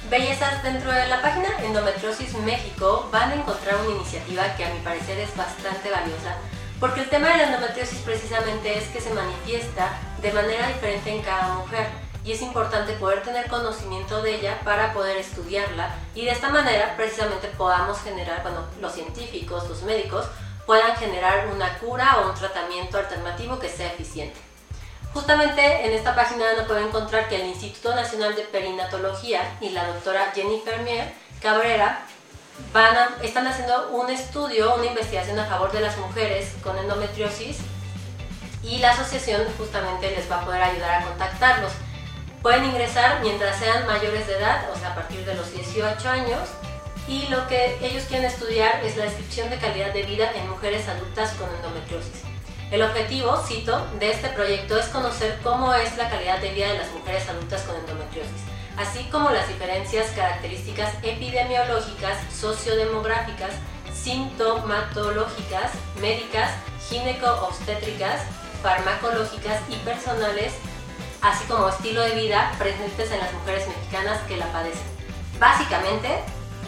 Bellezas 0.09 0.61
dentro 0.61 0.91
de 0.91 1.07
la 1.07 1.19
página 1.19 1.47
Endometriosis 1.63 2.35
México 2.37 3.09
van 3.11 3.31
a 3.31 3.35
encontrar 3.35 3.75
una 3.77 3.95
iniciativa 3.95 4.55
que 4.55 4.65
a 4.65 4.69
mi 4.69 4.79
parecer 4.81 5.17
es 5.17 5.35
bastante 5.35 5.89
valiosa 5.89 6.35
porque 6.79 7.01
el 7.01 7.09
tema 7.09 7.29
de 7.29 7.37
la 7.37 7.43
endometriosis 7.45 7.99
precisamente 7.99 8.77
es 8.77 8.87
que 8.89 9.01
se 9.01 9.13
manifiesta 9.13 9.97
de 10.21 10.33
manera 10.33 10.67
diferente 10.67 11.09
en 11.09 11.21
cada 11.21 11.53
mujer 11.55 11.87
y 12.23 12.31
es 12.31 12.41
importante 12.41 12.93
poder 12.93 13.21
tener 13.21 13.47
conocimiento 13.47 14.21
de 14.21 14.35
ella 14.35 14.59
para 14.63 14.93
poder 14.93 15.17
estudiarla 15.17 15.95
y 16.15 16.25
de 16.25 16.31
esta 16.31 16.49
manera 16.49 16.95
precisamente 16.97 17.47
podamos 17.49 18.01
generar, 18.01 18.41
bueno, 18.41 18.65
los 18.81 18.93
científicos, 18.93 19.69
los 19.69 19.83
médicos 19.83 20.25
puedan 20.65 20.95
generar 20.97 21.47
una 21.53 21.77
cura 21.77 22.17
o 22.19 22.29
un 22.29 22.35
tratamiento 22.35 22.97
alternativo 22.97 23.59
que 23.59 23.69
sea 23.69 23.87
eficiente. 23.87 24.39
Justamente 25.13 25.85
en 25.85 25.93
esta 25.93 26.13
página 26.13 26.45
a 26.59 26.67
poder 26.67 26.83
encontrar 26.83 27.29
que 27.29 27.39
el 27.39 27.47
Instituto 27.47 27.95
Nacional 27.95 28.35
de 28.35 28.41
Perinatología 28.41 29.57
y 29.61 29.69
la 29.69 29.87
doctora 29.87 30.31
Jennifer 30.35 30.81
Mier 30.81 31.13
Cabrera 31.41 32.05
van 32.73 32.95
están 33.21 33.47
haciendo 33.47 33.89
un 33.89 34.09
estudio, 34.09 34.75
una 34.75 34.85
investigación 34.85 35.39
a 35.39 35.45
favor 35.45 35.71
de 35.71 35.81
las 35.81 35.97
mujeres 35.97 36.53
con 36.63 36.77
endometriosis 36.77 37.57
y 38.63 38.79
la 38.79 38.91
asociación 38.91 39.43
justamente 39.57 40.11
les 40.11 40.29
va 40.29 40.41
a 40.41 40.45
poder 40.45 40.61
ayudar 40.61 41.01
a 41.01 41.05
contactarlos. 41.05 41.71
Pueden 42.41 42.65
ingresar 42.65 43.21
mientras 43.21 43.57
sean 43.57 43.85
mayores 43.87 44.27
de 44.27 44.37
edad, 44.37 44.69
o 44.71 44.77
sea, 44.77 44.91
a 44.91 44.95
partir 44.95 45.25
de 45.25 45.35
los 45.35 45.51
18 45.53 46.09
años, 46.09 46.49
y 47.07 47.27
lo 47.27 47.47
que 47.47 47.77
ellos 47.81 48.03
quieren 48.05 48.25
estudiar 48.25 48.83
es 48.83 48.97
la 48.97 49.05
descripción 49.05 49.49
de 49.49 49.57
calidad 49.57 49.93
de 49.93 50.03
vida 50.03 50.31
en 50.33 50.49
mujeres 50.49 50.87
adultas 50.87 51.31
con 51.33 51.47
endometriosis. 51.55 52.23
El 52.71 52.81
objetivo, 52.81 53.37
cito, 53.47 53.85
de 53.99 54.11
este 54.11 54.29
proyecto 54.29 54.77
es 54.77 54.87
conocer 54.87 55.39
cómo 55.43 55.73
es 55.73 55.95
la 55.97 56.09
calidad 56.09 56.39
de 56.39 56.51
vida 56.51 56.67
de 56.71 56.79
las 56.79 56.91
mujeres 56.91 57.29
adultas 57.29 57.61
con 57.61 57.75
endometriosis, 57.75 58.41
así 58.77 59.03
como 59.05 59.29
las 59.29 59.47
diferencias 59.47 60.11
características 60.11 60.93
epidemiológicas, 61.03 62.17
sociodemográficas, 62.33 63.51
sintomatológicas, 63.93 65.71
médicas, 66.01 66.51
gineco-obstétricas, 66.89 68.21
farmacológicas 68.61 69.61
y 69.69 69.75
personales, 69.77 70.53
así 71.21 71.45
como 71.45 71.69
estilo 71.69 72.01
de 72.01 72.15
vida 72.15 72.51
presentes 72.57 73.11
en 73.11 73.19
las 73.19 73.33
mujeres 73.33 73.67
mexicanas 73.67 74.21
que 74.27 74.37
la 74.37 74.51
padecen. 74.51 74.83
Básicamente 75.39 76.09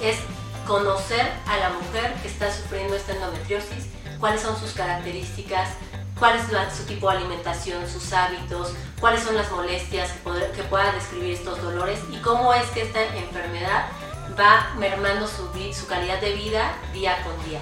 es 0.02 0.18
conocer 0.66 1.32
a 1.48 1.58
la 1.58 1.70
mujer 1.70 2.14
que 2.22 2.28
está 2.28 2.52
sufriendo 2.52 2.96
esta 2.96 3.14
endometriosis, 3.14 3.88
cuáles 4.20 4.42
son 4.42 4.58
sus 4.60 4.74
características, 4.74 5.70
cuál 6.20 6.38
es 6.38 6.76
su 6.76 6.84
tipo 6.84 7.10
de 7.10 7.18
alimentación, 7.18 7.88
sus 7.88 8.12
hábitos, 8.14 8.74
cuáles 9.00 9.24
son 9.24 9.36
las 9.36 9.52
molestias 9.52 10.12
que, 10.12 10.52
que 10.56 10.64
puedan 10.64 10.96
describir 10.96 11.34
estos 11.34 11.62
dolores 11.62 12.00
y 12.12 12.18
cómo 12.18 12.54
es 12.54 12.66
que 12.72 12.84
esta 12.84 13.04
enfermedad 13.16 13.88
va 14.40 14.74
mermando 14.78 15.28
su, 15.28 15.48
su 15.74 15.88
calidad 15.88 16.20
de 16.20 16.34
vida 16.34 16.74
día 16.94 17.18
con 17.24 17.50
día. 17.50 17.60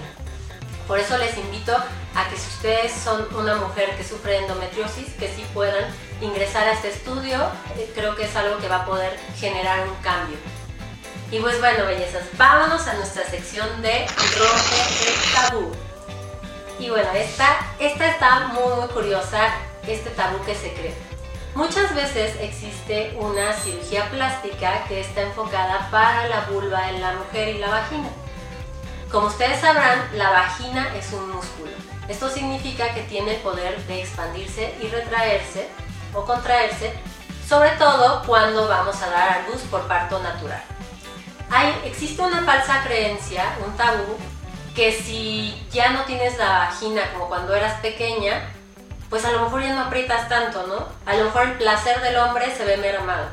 Por 0.88 1.00
eso 1.00 1.18
les 1.18 1.36
invito 1.38 1.76
a 2.16 2.30
que 2.30 2.38
si 2.38 2.48
ustedes 2.48 2.92
son 2.92 3.28
una 3.36 3.56
mujer 3.56 3.96
que 3.98 4.04
sufre 4.04 4.38
endometriosis, 4.38 5.14
que 5.14 5.28
sí 5.28 5.44
puedan 5.54 5.86
ingresar 6.22 6.68
a 6.68 6.74
este 6.74 6.90
estudio, 6.90 7.38
eh, 7.78 7.92
creo 7.96 8.16
que 8.16 8.26
es 8.26 8.36
algo 8.36 8.58
que 8.60 8.68
va 8.68 8.84
a 8.84 8.86
poder 8.86 9.20
generar 9.38 9.88
un 9.88 9.96
cambio. 9.96 10.38
Y 11.32 11.40
pues 11.40 11.60
bueno, 11.60 11.86
bellezas, 11.86 12.24
vámonos 12.38 12.88
a 12.88 12.94
nuestra 12.94 13.26
sección 13.26 13.82
de 13.82 14.06
Rompe 14.38 15.08
el 15.08 15.34
Tabú. 15.34 15.85
Y 16.80 16.90
bueno, 16.90 17.10
esta, 17.14 17.58
esta 17.80 18.08
está 18.08 18.48
muy, 18.48 18.88
curiosa, 18.90 19.48
este 19.88 20.10
tabú 20.12 20.44
que 20.46 20.56
se 20.56 20.74
cree. 20.74 20.94
Muchas 21.56 21.96
veces 21.96 22.36
existe 22.42 23.16
una 23.18 23.54
cirugía 23.54 24.10
plástica 24.10 24.84
que 24.90 25.00
está 25.00 25.22
enfocada 25.22 25.90
para 25.90 26.28
la 26.28 26.42
vulva 26.52 26.90
en 26.90 27.00
la 27.00 27.14
mujer 27.14 27.56
y 27.56 27.60
la 27.60 27.70
vagina. 27.70 28.10
Como 29.10 29.28
ustedes 29.28 29.62
sabrán, 29.62 30.10
la 30.16 30.32
vagina 30.32 30.94
es 30.98 31.14
un 31.14 31.32
músculo. 31.32 31.72
Esto 32.10 32.30
significa 32.30 32.94
que 32.94 33.04
tiene 33.04 33.36
el 33.36 33.42
poder 33.42 33.82
de 33.86 34.02
expandirse 34.02 34.76
y 34.82 34.88
retraerse 34.88 35.70
o 36.14 36.26
contraerse, 36.26 36.94
sobre 37.48 37.70
todo 37.72 38.24
cuando 38.26 38.68
vamos 38.68 39.02
a 39.02 39.10
dar 39.10 39.30
a 39.30 39.48
luz 39.48 39.62
por 39.72 39.88
parto 39.88 40.22
natural. 40.22 40.62
Hay, 41.50 41.74
existe 41.86 42.22
una 42.22 42.44
falsa 42.44 42.84
creencia, 42.84 43.46
un 43.66 43.76
tabú, 43.78 44.18
que 44.76 44.92
si 44.92 45.68
ya 45.72 45.92
no 45.92 46.04
tienes 46.04 46.38
la 46.38 46.50
vagina 46.50 47.12
como 47.14 47.30
cuando 47.30 47.56
eras 47.56 47.80
pequeña, 47.80 48.52
pues 49.10 49.24
a 49.24 49.32
lo 49.32 49.44
mejor 49.44 49.62
ya 49.62 49.74
no 49.74 49.84
aprietas 49.84 50.28
tanto, 50.28 50.68
¿no? 50.68 50.88
A 51.10 51.16
lo 51.16 51.26
mejor 51.26 51.44
el 51.44 51.54
placer 51.54 52.02
del 52.02 52.18
hombre 52.18 52.54
se 52.56 52.66
ve 52.66 52.78
mermado. 52.78 53.28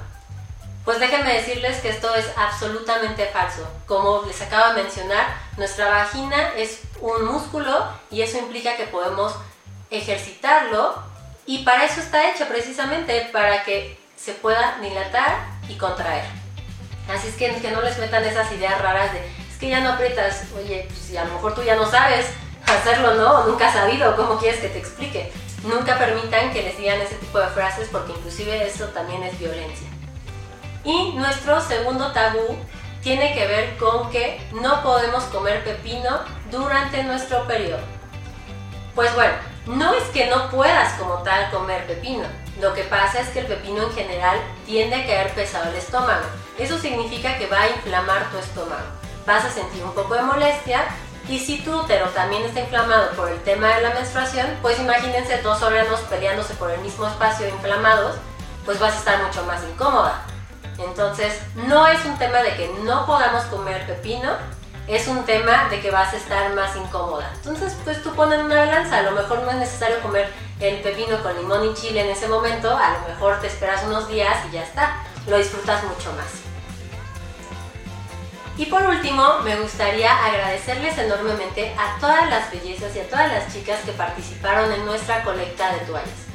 Pues 0.84 1.00
déjenme 1.00 1.34
decirles 1.34 1.80
que 1.80 1.90
esto 1.90 2.14
es 2.14 2.26
absolutamente 2.36 3.26
falso. 3.26 3.68
Como 3.86 4.22
les 4.22 4.40
acabo 4.42 4.74
de 4.74 4.82
mencionar, 4.82 5.26
nuestra 5.56 5.88
vagina 5.88 6.52
es 6.56 6.80
un 7.00 7.24
músculo 7.24 7.86
y 8.10 8.22
eso 8.22 8.38
implica 8.38 8.76
que 8.76 8.84
podemos 8.84 9.34
ejercitarlo 9.90 11.02
y 11.46 11.64
para 11.64 11.84
eso 11.84 12.00
está 12.00 12.30
hecho 12.30 12.46
precisamente, 12.46 13.28
para 13.32 13.64
que 13.64 13.98
se 14.16 14.32
pueda 14.32 14.78
dilatar 14.80 15.46
y 15.68 15.74
contraer. 15.76 16.24
Así 17.08 17.28
es 17.28 17.34
que, 17.34 17.52
que 17.60 17.70
no 17.72 17.82
les 17.82 17.98
metan 17.98 18.24
esas 18.24 18.50
ideas 18.52 18.80
raras 18.80 19.12
de, 19.12 19.41
que 19.62 19.68
ya 19.68 19.78
no 19.78 19.90
aprietas, 19.90 20.42
oye, 20.56 20.88
pues 20.88 21.16
a 21.16 21.24
lo 21.24 21.34
mejor 21.34 21.54
tú 21.54 21.62
ya 21.62 21.76
no 21.76 21.88
sabes 21.88 22.26
hacerlo, 22.66 23.14
¿no? 23.14 23.46
Nunca 23.46 23.68
has 23.68 23.74
sabido, 23.74 24.16
¿cómo 24.16 24.36
quieres 24.36 24.58
que 24.58 24.68
te 24.68 24.80
explique? 24.80 25.32
Nunca 25.62 25.96
permitan 25.98 26.52
que 26.52 26.64
les 26.64 26.76
digan 26.76 27.00
ese 27.00 27.14
tipo 27.14 27.38
de 27.38 27.46
frases 27.46 27.88
porque 27.92 28.10
inclusive 28.10 28.66
eso 28.66 28.86
también 28.86 29.22
es 29.22 29.38
violencia. 29.38 29.86
Y 30.82 31.12
nuestro 31.12 31.60
segundo 31.60 32.10
tabú 32.10 32.58
tiene 33.02 33.34
que 33.34 33.46
ver 33.46 33.76
con 33.76 34.10
que 34.10 34.44
no 34.50 34.82
podemos 34.82 35.22
comer 35.24 35.62
pepino 35.62 36.22
durante 36.50 37.04
nuestro 37.04 37.46
periodo. 37.46 37.84
Pues 38.96 39.14
bueno, 39.14 39.34
no 39.66 39.94
es 39.94 40.02
que 40.12 40.26
no 40.26 40.50
puedas 40.50 40.94
como 40.94 41.22
tal 41.22 41.52
comer 41.52 41.86
pepino. 41.86 42.24
Lo 42.60 42.74
que 42.74 42.82
pasa 42.82 43.20
es 43.20 43.28
que 43.28 43.38
el 43.38 43.46
pepino 43.46 43.84
en 43.84 43.92
general 43.92 44.38
tiende 44.66 44.96
a 44.96 45.06
caer 45.06 45.32
pesado 45.34 45.70
el 45.70 45.76
estómago. 45.76 46.26
Eso 46.58 46.76
significa 46.78 47.38
que 47.38 47.46
va 47.46 47.60
a 47.60 47.70
inflamar 47.70 48.28
tu 48.32 48.38
estómago. 48.38 49.01
Vas 49.26 49.44
a 49.44 49.50
sentir 49.50 49.84
un 49.84 49.92
poco 49.92 50.14
de 50.14 50.22
molestia 50.22 50.84
y 51.28 51.38
si 51.38 51.58
tu 51.62 51.80
útero 51.80 52.06
también 52.08 52.42
está 52.42 52.60
inflamado 52.60 53.10
por 53.10 53.30
el 53.30 53.40
tema 53.42 53.68
de 53.68 53.82
la 53.82 53.94
menstruación, 53.94 54.46
pues 54.60 54.80
imagínense 54.80 55.40
dos 55.42 55.62
órganos 55.62 56.00
peleándose 56.00 56.54
por 56.54 56.70
el 56.70 56.80
mismo 56.80 57.06
espacio 57.06 57.48
inflamados, 57.48 58.16
pues 58.64 58.78
vas 58.80 58.94
a 58.94 58.98
estar 58.98 59.22
mucho 59.22 59.44
más 59.44 59.62
incómoda. 59.62 60.22
Entonces, 60.78 61.40
no 61.54 61.86
es 61.86 62.04
un 62.04 62.18
tema 62.18 62.38
de 62.38 62.56
que 62.56 62.74
no 62.82 63.06
podamos 63.06 63.44
comer 63.44 63.86
pepino, 63.86 64.30
es 64.88 65.06
un 65.06 65.24
tema 65.24 65.68
de 65.68 65.80
que 65.80 65.90
vas 65.92 66.12
a 66.12 66.16
estar 66.16 66.52
más 66.54 66.74
incómoda. 66.76 67.30
Entonces, 67.36 67.76
pues 67.84 68.02
tú 68.02 68.12
pones 68.14 68.40
una 68.40 68.56
balanza, 68.56 68.98
a 68.98 69.02
lo 69.02 69.12
mejor 69.12 69.42
no 69.42 69.50
es 69.50 69.56
necesario 69.56 70.00
comer 70.00 70.28
el 70.58 70.80
pepino 70.80 71.22
con 71.22 71.36
limón 71.36 71.64
y 71.64 71.74
chile 71.74 72.00
en 72.00 72.10
ese 72.10 72.26
momento, 72.26 72.76
a 72.76 72.94
lo 72.94 73.08
mejor 73.08 73.40
te 73.40 73.46
esperas 73.46 73.84
unos 73.84 74.08
días 74.08 74.36
y 74.48 74.54
ya 74.54 74.62
está, 74.64 74.96
lo 75.26 75.38
disfrutas 75.38 75.84
mucho 75.84 76.12
más. 76.14 76.51
Y 78.56 78.66
por 78.66 78.82
último, 78.82 79.38
me 79.44 79.56
gustaría 79.56 80.14
agradecerles 80.26 80.98
enormemente 80.98 81.74
a 81.78 81.98
todas 81.98 82.28
las 82.28 82.50
bellezas 82.50 82.94
y 82.94 83.00
a 83.00 83.08
todas 83.08 83.32
las 83.32 83.52
chicas 83.52 83.80
que 83.84 83.92
participaron 83.92 84.70
en 84.72 84.84
nuestra 84.84 85.22
colecta 85.22 85.72
de 85.72 85.80
toallas. 85.80 86.32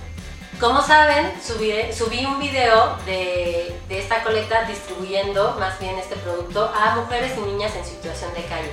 Como 0.59 0.81
saben, 0.81 1.31
subí, 1.39 2.25
un 2.25 2.39
video 2.39 2.97
de, 3.05 3.79
esta 3.89 4.23
colecta 4.23 4.63
distribuyendo 4.63 5.55
más 5.59 5.79
bien 5.79 5.99
este 5.99 6.15
producto 6.15 6.73
a 6.75 6.95
mujeres 6.95 7.33
y 7.37 7.41
niñas 7.41 7.75
en 7.75 7.85
situación 7.85 8.33
de 8.33 8.43
calle. 8.45 8.71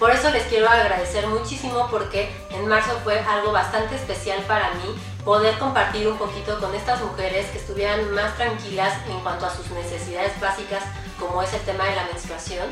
Por 0.00 0.10
eso 0.10 0.30
les 0.30 0.42
quiero 0.44 0.68
agradecer 0.68 1.28
muchísimo 1.28 1.86
porque 1.88 2.34
en 2.50 2.66
marzo 2.66 2.98
fue 3.04 3.20
algo 3.20 3.52
bastante 3.52 3.94
especial 3.94 4.40
para 4.48 4.70
mí 4.74 4.96
poder 5.24 5.56
compartir 5.58 6.08
un 6.08 6.18
poquito 6.18 6.58
con 6.58 6.74
estas 6.74 7.00
mujeres 7.02 7.46
que 7.50 7.58
estuvieran 7.58 8.10
más 8.10 8.34
tranquilas 8.36 8.98
en 9.08 9.20
cuanto 9.20 9.46
a 9.46 9.54
sus 9.54 9.70
necesidades 9.70 10.32
básicas 10.40 10.82
como 11.20 11.42
es 11.42 11.52
el 11.52 11.60
tema 11.60 11.84
de 11.84 11.94
la 11.94 12.04
menstruación. 12.04 12.66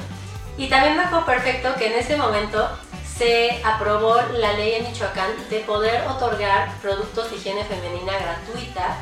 Y 0.57 0.69
también 0.69 0.97
me 0.97 1.05
acuerdo 1.05 1.27
perfecto 1.27 1.75
que 1.77 1.87
en 1.87 1.93
ese 2.01 2.17
momento 2.17 2.69
se 3.17 3.61
aprobó 3.65 4.17
la 4.33 4.55
ley 4.55 4.75
en 4.75 4.85
Michoacán 4.85 5.31
de 5.51 5.61
poder 5.61 6.07
otorgar 6.09 6.73
productos 6.81 7.31
de 7.31 7.37
higiene 7.37 7.65
femenina 7.65 8.19
gratuita 8.19 8.97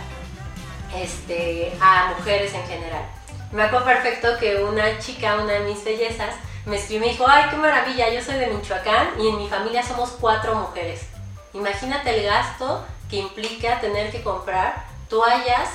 este, 0.95 1.77
a 1.81 2.15
mujeres 2.17 2.53
en 2.53 2.67
general. 2.67 3.05
Me 3.53 3.63
acuerdo 3.63 3.87
perfecto 3.87 4.37
que 4.39 4.65
una 4.65 4.99
chica, 4.99 5.37
una 5.37 5.55
de 5.55 5.61
mis 5.61 5.85
bellezas, 5.85 6.35
me 6.67 6.77
escribió 6.77 7.05
y 7.05 7.07
me 7.07 7.13
dijo, 7.13 7.25
ay, 7.29 7.45
qué 7.49 7.57
maravilla, 7.57 8.11
yo 8.11 8.21
soy 8.21 8.37
de 8.37 8.49
Michoacán 8.49 9.09
y 9.21 9.29
en 9.29 9.39
mi 9.39 9.49
familia 9.49 9.83
somos 9.83 10.11
cuatro 10.21 10.55
mujeres. 10.55 11.07
Imagínate 11.53 12.19
el 12.19 12.25
gasto 12.25 12.85
que 13.09 13.17
implica 13.17 13.81
tener 13.81 14.11
que 14.11 14.23
comprar 14.23 14.85
toallas, 15.09 15.71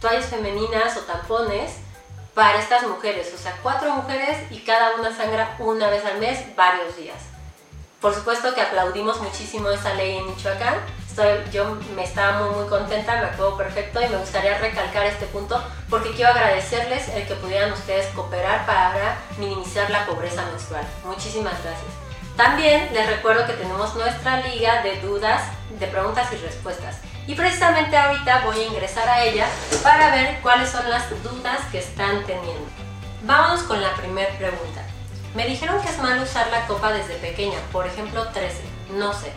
toallas 0.00 0.26
femeninas 0.26 0.96
o 0.96 1.00
tampones 1.00 1.78
para 2.34 2.58
estas 2.58 2.82
mujeres, 2.82 3.32
o 3.32 3.38
sea, 3.38 3.56
cuatro 3.62 3.90
mujeres 3.94 4.36
y 4.50 4.58
cada 4.60 4.96
una 4.96 5.16
sangra 5.16 5.56
una 5.58 5.88
vez 5.88 6.04
al 6.04 6.18
mes, 6.18 6.54
varios 6.56 6.96
días. 6.96 7.16
Por 8.00 8.14
supuesto 8.14 8.54
que 8.54 8.60
aplaudimos 8.60 9.20
muchísimo 9.22 9.70
esa 9.70 9.94
ley 9.94 10.18
en 10.18 10.26
Michoacán. 10.26 10.74
Estoy, 11.08 11.38
yo 11.52 11.78
me 11.94 12.04
estaba 12.04 12.42
muy 12.42 12.56
muy 12.56 12.68
contenta, 12.68 13.18
me 13.20 13.28
acuerdo 13.28 13.56
perfecto 13.56 14.02
y 14.02 14.08
me 14.08 14.18
gustaría 14.18 14.58
recalcar 14.58 15.06
este 15.06 15.26
punto 15.26 15.62
porque 15.88 16.10
quiero 16.10 16.32
agradecerles 16.32 17.08
el 17.08 17.26
que 17.26 17.34
pudieran 17.36 17.72
ustedes 17.72 18.06
cooperar 18.08 18.66
para 18.66 19.16
minimizar 19.38 19.88
la 19.90 20.04
pobreza 20.04 20.44
menstrual. 20.46 20.84
Muchísimas 21.04 21.54
gracias. 21.62 21.92
También 22.36 22.92
les 22.92 23.08
recuerdo 23.08 23.46
que 23.46 23.52
tenemos 23.52 23.94
nuestra 23.94 24.40
liga 24.40 24.82
de 24.82 25.00
dudas, 25.00 25.42
de 25.78 25.86
preguntas 25.86 26.30
y 26.32 26.36
respuestas. 26.36 26.96
Y 27.26 27.34
precisamente 27.34 27.96
ahorita 27.96 28.42
voy 28.44 28.60
a 28.60 28.66
ingresar 28.66 29.08
a 29.08 29.24
ella 29.24 29.46
para 29.82 30.10
ver 30.10 30.40
cuáles 30.42 30.70
son 30.70 30.88
las 30.90 31.08
dudas 31.22 31.60
que 31.72 31.78
están 31.78 32.22
teniendo. 32.24 32.66
Vámonos 33.22 33.62
con 33.62 33.80
la 33.80 33.94
primera 33.94 34.36
pregunta. 34.36 34.82
Me 35.34 35.46
dijeron 35.46 35.80
que 35.80 35.88
es 35.88 35.98
malo 35.98 36.22
usar 36.22 36.48
la 36.50 36.66
copa 36.66 36.92
desde 36.92 37.14
pequeña, 37.14 37.58
por 37.72 37.86
ejemplo 37.86 38.28
13, 38.28 38.62
no 38.92 39.12
sé. 39.12 39.32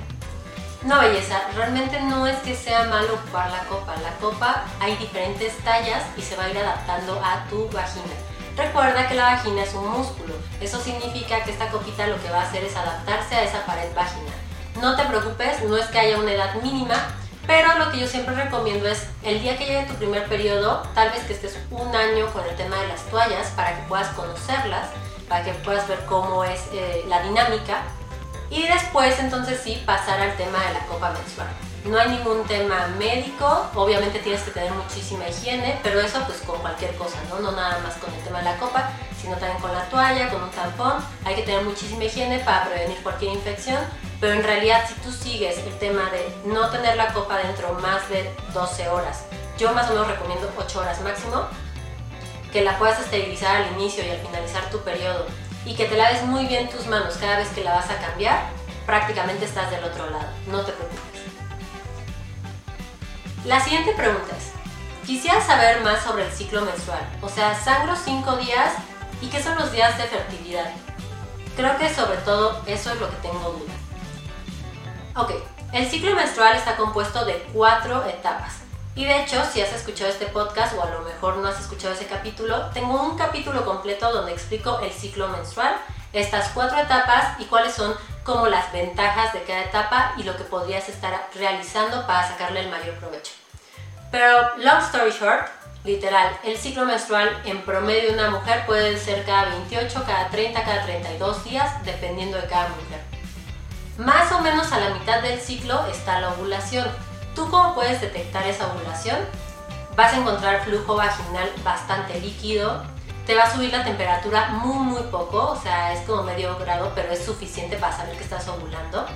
No, 0.84 1.00
belleza, 1.00 1.42
realmente 1.56 2.00
no 2.02 2.28
es 2.28 2.38
que 2.40 2.56
sea 2.56 2.84
malo 2.84 3.16
ocupar 3.16 3.50
la 3.50 3.64
copa. 3.64 3.96
La 4.04 4.12
copa 4.18 4.66
hay 4.80 4.96
diferentes 4.98 5.58
tallas 5.64 6.04
y 6.16 6.22
se 6.22 6.36
va 6.36 6.44
a 6.44 6.50
ir 6.50 6.58
adaptando 6.58 7.20
a 7.24 7.46
tu 7.50 7.68
vagina. 7.70 8.14
Recuerda 8.56 9.08
que 9.08 9.16
la 9.16 9.36
vagina 9.36 9.64
es 9.64 9.74
un 9.74 9.90
músculo. 9.90 10.34
Eso 10.60 10.80
significa 10.82 11.44
que 11.44 11.52
esta 11.52 11.70
copita 11.70 12.08
lo 12.08 12.22
que 12.22 12.30
va 12.30 12.42
a 12.42 12.44
hacer 12.44 12.64
es 12.64 12.76
adaptarse 12.76 13.36
a 13.36 13.44
esa 13.44 13.66
pared 13.66 13.94
vaginal. 13.96 14.34
No 14.82 14.96
te 14.96 15.04
preocupes, 15.06 15.64
no 15.64 15.78
es 15.78 15.88
que 15.88 16.00
haya 16.00 16.20
una 16.20 16.34
edad 16.34 16.56
mínima, 16.62 16.96
pero 17.48 17.80
lo 17.80 17.92
que 17.92 18.00
yo 18.00 18.08
siempre 18.08 18.36
recomiendo 18.36 18.88
es 18.90 19.08
el 19.24 19.42
día 19.42 19.58
que 19.58 19.66
llegue 19.66 19.86
tu 19.86 19.94
primer 19.96 20.26
periodo, 20.26 20.84
tal 20.94 21.10
vez 21.12 21.24
que 21.24 21.34
estés 21.34 21.58
un 21.72 21.96
año 21.96 22.28
con 22.34 22.46
el 22.46 22.56
tema 22.58 22.76
de 22.76 22.90
las 22.90 23.02
toallas 23.04 23.48
para 23.56 23.76
que 23.76 23.88
puedas 23.88 24.10
conocerlas, 24.10 24.90
para 25.30 25.46
que 25.46 25.54
puedas 25.54 25.88
ver 25.88 26.00
cómo 26.06 26.44
es 26.44 26.60
eh, 26.74 27.06
la 27.08 27.24
dinámica 27.24 27.84
y 28.50 28.68
después 28.68 29.18
entonces 29.20 29.62
sí 29.64 29.82
pasar 29.86 30.20
al 30.20 30.36
tema 30.36 30.60
de 30.68 30.74
la 30.74 30.86
copa 30.88 31.12
menstrual. 31.12 31.48
No 31.86 31.98
hay 31.98 32.10
ningún 32.10 32.44
tema 32.46 32.88
médico, 33.00 33.66
obviamente 33.76 34.20
tienes 34.20 34.42
que 34.42 34.52
tener 34.52 34.72
muchísima 34.74 35.28
higiene, 35.30 35.80
pero 35.84 36.02
eso 36.02 36.22
pues 36.26 36.40
con 36.40 36.60
cualquier 36.60 36.94
cosa, 36.96 37.18
¿no? 37.30 37.40
No 37.40 37.54
nada 37.54 37.80
más 37.80 37.96
con 37.96 38.14
el 38.14 38.20
tema 38.24 38.40
de 38.40 38.46
la 38.46 38.58
copa, 38.58 38.90
sino 39.22 39.38
también 39.38 39.62
con 39.62 39.72
la 39.72 39.84
toalla, 39.86 40.30
con 40.30 40.44
un 40.44 40.52
tampón. 40.52 40.96
Hay 41.24 41.36
que 41.36 41.44
tener 41.44 41.64
muchísima 41.64 42.04
higiene 42.04 42.40
para 42.40 42.66
prevenir 42.66 42.98
cualquier 43.04 43.34
infección 43.34 43.80
pero 44.20 44.34
en 44.34 44.44
realidad 44.44 44.84
si 44.88 44.96
tú 44.96 45.12
sigues 45.12 45.58
el 45.60 45.78
tema 45.78 46.10
de 46.10 46.34
no 46.46 46.70
tener 46.70 46.98
la 46.98 47.14
copa 47.14 47.38
dentro 47.38 47.74
más 47.74 48.08
de 48.10 48.34
12 48.54 48.90
horas, 48.90 49.26
yo 49.58 49.74
más 49.74 49.90
o 49.90 49.94
menos 49.94 50.08
recomiendo 50.08 50.52
8 50.58 50.80
horas 50.80 51.02
máximo, 51.02 51.48
que 52.52 52.64
la 52.64 52.78
puedas 52.78 53.00
esterilizar 53.00 53.58
al 53.58 53.72
inicio 53.74 54.06
y 54.06 54.10
al 54.10 54.20
finalizar 54.20 54.70
tu 54.70 54.80
periodo 54.82 55.26
y 55.66 55.76
que 55.76 55.86
te 55.86 55.98
laves 55.98 56.24
muy 56.24 56.46
bien 56.46 56.70
tus 56.70 56.88
manos 56.88 57.18
cada 57.18 57.38
vez 57.38 57.50
que 57.50 57.64
la 57.64 57.74
vas 57.74 57.90
a 57.90 57.98
cambiar, 57.98 58.42
prácticamente 58.86 59.46
estás 59.46 59.70
del 59.70 59.84
otro 59.84 60.10
lado, 60.10 60.30
no 60.48 60.62
te 60.62 60.72
preocupes. 60.72 61.22
La 63.46 63.60
siguiente 63.60 63.94
pregunta 63.94 64.36
es, 64.36 64.52
quisiera 65.06 65.42
saber 65.42 65.82
más 65.82 66.04
sobre 66.04 66.26
el 66.26 66.32
ciclo 66.32 66.62
menstrual, 66.62 67.08
o 67.22 67.30
sea, 67.30 67.54
sangro 67.54 67.96
5 67.96 68.38
días 68.38 68.74
y 69.22 69.28
qué 69.28 69.42
son 69.42 69.58
los 69.58 69.72
días 69.72 69.98
de 69.98 70.06
fertilidad. 70.06 70.72
Creo 71.56 71.78
que 71.78 71.94
sobre 71.94 72.18
todo 72.18 72.62
eso 72.66 72.92
es 72.92 73.00
lo 73.00 73.10
que 73.10 73.16
tengo 73.18 73.52
duda. 73.52 73.74
Ok, 75.20 75.32
el 75.74 75.90
ciclo 75.90 76.14
menstrual 76.14 76.56
está 76.56 76.76
compuesto 76.76 77.26
de 77.26 77.34
cuatro 77.52 78.06
etapas. 78.06 78.58
Y 78.94 79.06
de 79.06 79.24
hecho, 79.24 79.44
si 79.52 79.60
has 79.62 79.74
escuchado 79.74 80.12
este 80.12 80.28
podcast 80.28 80.76
o 80.76 80.84
a 80.84 80.92
lo 80.92 81.02
mejor 81.02 81.38
no 81.38 81.48
has 81.48 81.60
escuchado 81.60 81.96
ese 81.96 82.06
capítulo, 82.06 82.68
tengo 82.68 83.02
un 83.02 83.18
capítulo 83.18 83.66
completo 83.66 84.12
donde 84.14 84.32
explico 84.32 84.80
el 84.80 84.92
ciclo 84.92 85.28
menstrual, 85.30 85.76
estas 86.14 86.50
cuatro 86.50 86.78
etapas 86.78 87.40
y 87.40 87.46
cuáles 87.46 87.74
son 87.74 87.96
como 88.24 88.46
las 88.46 88.72
ventajas 88.72 89.34
de 89.34 89.42
cada 89.42 89.64
etapa 89.64 90.14
y 90.18 90.24
lo 90.24 90.38
que 90.38 90.44
podrías 90.44 90.88
estar 90.88 91.30
realizando 91.34 92.06
para 92.06 92.28
sacarle 92.28 92.60
el 92.60 92.70
mayor 92.70 92.94
provecho. 93.00 93.34
Pero 94.12 94.56
long 94.58 94.84
story 94.84 95.10
short, 95.10 95.48
literal, 95.84 96.38
el 96.44 96.60
ciclo 96.60 96.86
menstrual 96.86 97.42
en 97.44 97.64
promedio 97.64 98.10
de 98.10 98.14
una 98.14 98.30
mujer 98.30 98.68
puede 98.68 98.96
ser 99.00 99.26
cada 99.26 99.46
28, 99.46 100.04
cada 100.06 100.30
30, 100.30 100.64
cada 100.64 100.86
32 100.86 101.44
días, 101.44 101.84
dependiendo 101.84 102.38
de 102.38 102.46
cada 102.46 102.70
mujer. 102.70 102.87
Más 103.98 104.32
o 104.32 104.42
menos 104.42 104.72
a 104.72 104.80
la 104.80 104.92
mitad 104.92 105.24
del 105.24 105.40
ciclo 105.40 105.88
está 105.88 106.22
la 106.22 106.30
ovulación. 106.30 106.88
¿Tú 107.34 107.50
cómo 107.50 107.74
puedes 107.74 108.00
detectar 108.00 108.46
esa 108.46 108.68
ovulación? 108.68 109.18
Vas 109.96 110.14
a 110.14 110.18
encontrar 110.18 110.64
flujo 110.64 110.96
vaginal 110.96 111.50
bastante 111.64 112.20
líquido, 112.20 112.84
te 113.26 113.36
va 113.36 113.44
a 113.44 113.52
subir 113.52 113.72
la 113.72 113.84
temperatura 113.84 114.50
muy 114.50 114.86
muy 114.86 115.02
poco, 115.04 115.50
o 115.50 115.56
sea, 115.56 115.94
es 115.94 116.06
como 116.06 116.22
medio 116.22 116.56
grado, 116.60 116.92
pero 116.94 117.12
es 117.12 117.26
suficiente 117.26 117.76
para 117.78 117.98
saber 117.98 118.16
que 118.16 118.24
estás 118.24 118.48
ovulando. 118.48 119.08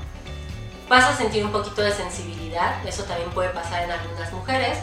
Vas 0.89 1.05
a 1.05 1.15
sentir 1.15 1.45
un 1.45 1.51
poquito 1.51 1.84
de 1.84 1.91
sensibilidad, 1.91 2.84
eso 2.86 3.03
también 3.03 3.29
puede 3.29 3.49
pasar 3.49 3.84
en 3.84 3.91
algunas 3.91 4.34
mujeres. 4.34 4.79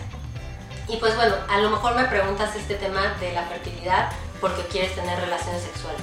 Y 0.87 0.97
pues 0.97 1.17
bueno, 1.17 1.35
a 1.51 1.59
lo 1.59 1.71
mejor 1.71 1.97
me 1.97 2.05
preguntas 2.05 2.55
este 2.55 2.77
tema 2.77 3.15
de 3.19 3.33
la 3.33 3.43
fertilidad 3.43 4.11
porque 4.41 4.63
quieres 4.63 4.95
tener 4.95 5.19
relaciones 5.19 5.63
sexuales. 5.63 6.03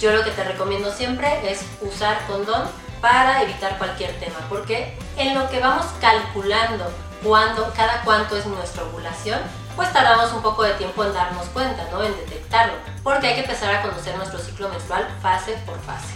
Yo 0.00 0.12
lo 0.12 0.24
que 0.24 0.32
te 0.32 0.42
recomiendo 0.42 0.92
siempre 0.92 1.50
es 1.50 1.64
usar 1.80 2.18
condón 2.26 2.68
para 3.00 3.42
evitar 3.42 3.78
cualquier 3.78 4.18
tema, 4.18 4.38
porque 4.48 4.98
en 5.16 5.34
lo 5.34 5.48
que 5.48 5.60
vamos 5.60 5.86
calculando 6.00 6.90
cuándo, 7.22 7.72
cada 7.76 8.02
cuánto 8.02 8.36
es 8.36 8.46
nuestra 8.46 8.84
ovulación, 8.84 9.40
pues 9.76 9.92
tardamos 9.92 10.32
un 10.32 10.42
poco 10.42 10.62
de 10.64 10.72
tiempo 10.74 11.04
en 11.04 11.12
darnos 11.12 11.46
cuenta, 11.48 11.84
¿no? 11.92 12.02
En 12.02 12.16
detectarlo, 12.16 12.74
porque 13.02 13.28
hay 13.28 13.34
que 13.34 13.42
empezar 13.42 13.74
a 13.74 13.82
conocer 13.82 14.16
nuestro 14.16 14.38
ciclo 14.38 14.68
menstrual 14.68 15.06
fase 15.22 15.52
por 15.66 15.80
fase. 15.80 16.14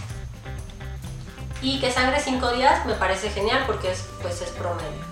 Y 1.60 1.80
que 1.80 1.92
sangre 1.92 2.18
5 2.18 2.50
días 2.52 2.84
me 2.86 2.94
parece 2.94 3.30
genial 3.30 3.62
porque 3.66 3.92
es, 3.92 4.08
pues 4.20 4.42
es 4.42 4.50
promedio. 4.50 5.04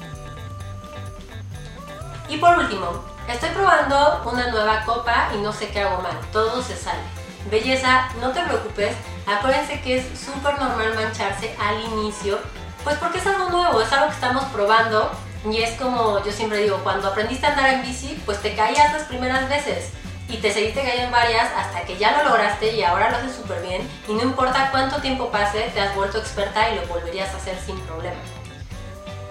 Y 2.28 2.38
por 2.38 2.58
último, 2.58 3.04
estoy 3.28 3.50
probando 3.50 4.22
una 4.24 4.48
nueva 4.48 4.84
copa 4.84 5.28
y 5.34 5.38
no 5.38 5.52
sé 5.52 5.68
qué 5.68 5.82
hago 5.82 6.02
mal, 6.02 6.18
todo 6.32 6.60
se 6.62 6.76
sale. 6.76 7.19
Belleza, 7.48 8.08
no 8.20 8.32
te 8.32 8.42
preocupes, 8.42 8.94
acuérdense 9.26 9.80
que 9.80 9.98
es 9.98 10.06
súper 10.18 10.58
normal 10.58 10.94
mancharse 10.94 11.54
al 11.58 11.80
inicio, 11.84 12.38
pues 12.84 12.96
porque 12.96 13.18
es 13.18 13.26
algo 13.26 13.48
nuevo, 13.50 13.80
es 13.80 13.92
algo 13.92 14.08
que 14.08 14.14
estamos 14.14 14.44
probando 14.46 15.10
y 15.50 15.62
es 15.62 15.78
como 15.78 16.22
yo 16.22 16.32
siempre 16.32 16.58
digo, 16.58 16.78
cuando 16.82 17.08
aprendiste 17.08 17.46
a 17.46 17.50
andar 17.50 17.70
en 17.74 17.82
bici, 17.82 18.20
pues 18.26 18.40
te 18.42 18.54
caías 18.54 18.92
las 18.92 19.04
primeras 19.04 19.48
veces 19.48 19.90
y 20.28 20.36
te 20.36 20.52
seguiste 20.52 20.82
cayendo 20.82 21.06
en 21.06 21.10
varias 21.12 21.50
hasta 21.56 21.82
que 21.82 21.96
ya 21.96 22.22
lo 22.22 22.28
lograste 22.28 22.74
y 22.74 22.82
ahora 22.82 23.10
lo 23.10 23.16
haces 23.16 23.34
súper 23.34 23.62
bien 23.62 23.88
y 24.06 24.12
no 24.12 24.22
importa 24.22 24.68
cuánto 24.70 25.00
tiempo 25.00 25.30
pase, 25.30 25.70
te 25.74 25.80
has 25.80 25.94
vuelto 25.94 26.18
experta 26.18 26.70
y 26.70 26.76
lo 26.76 26.86
volverías 26.86 27.32
a 27.34 27.38
hacer 27.38 27.58
sin 27.64 27.78
problema. 27.80 28.20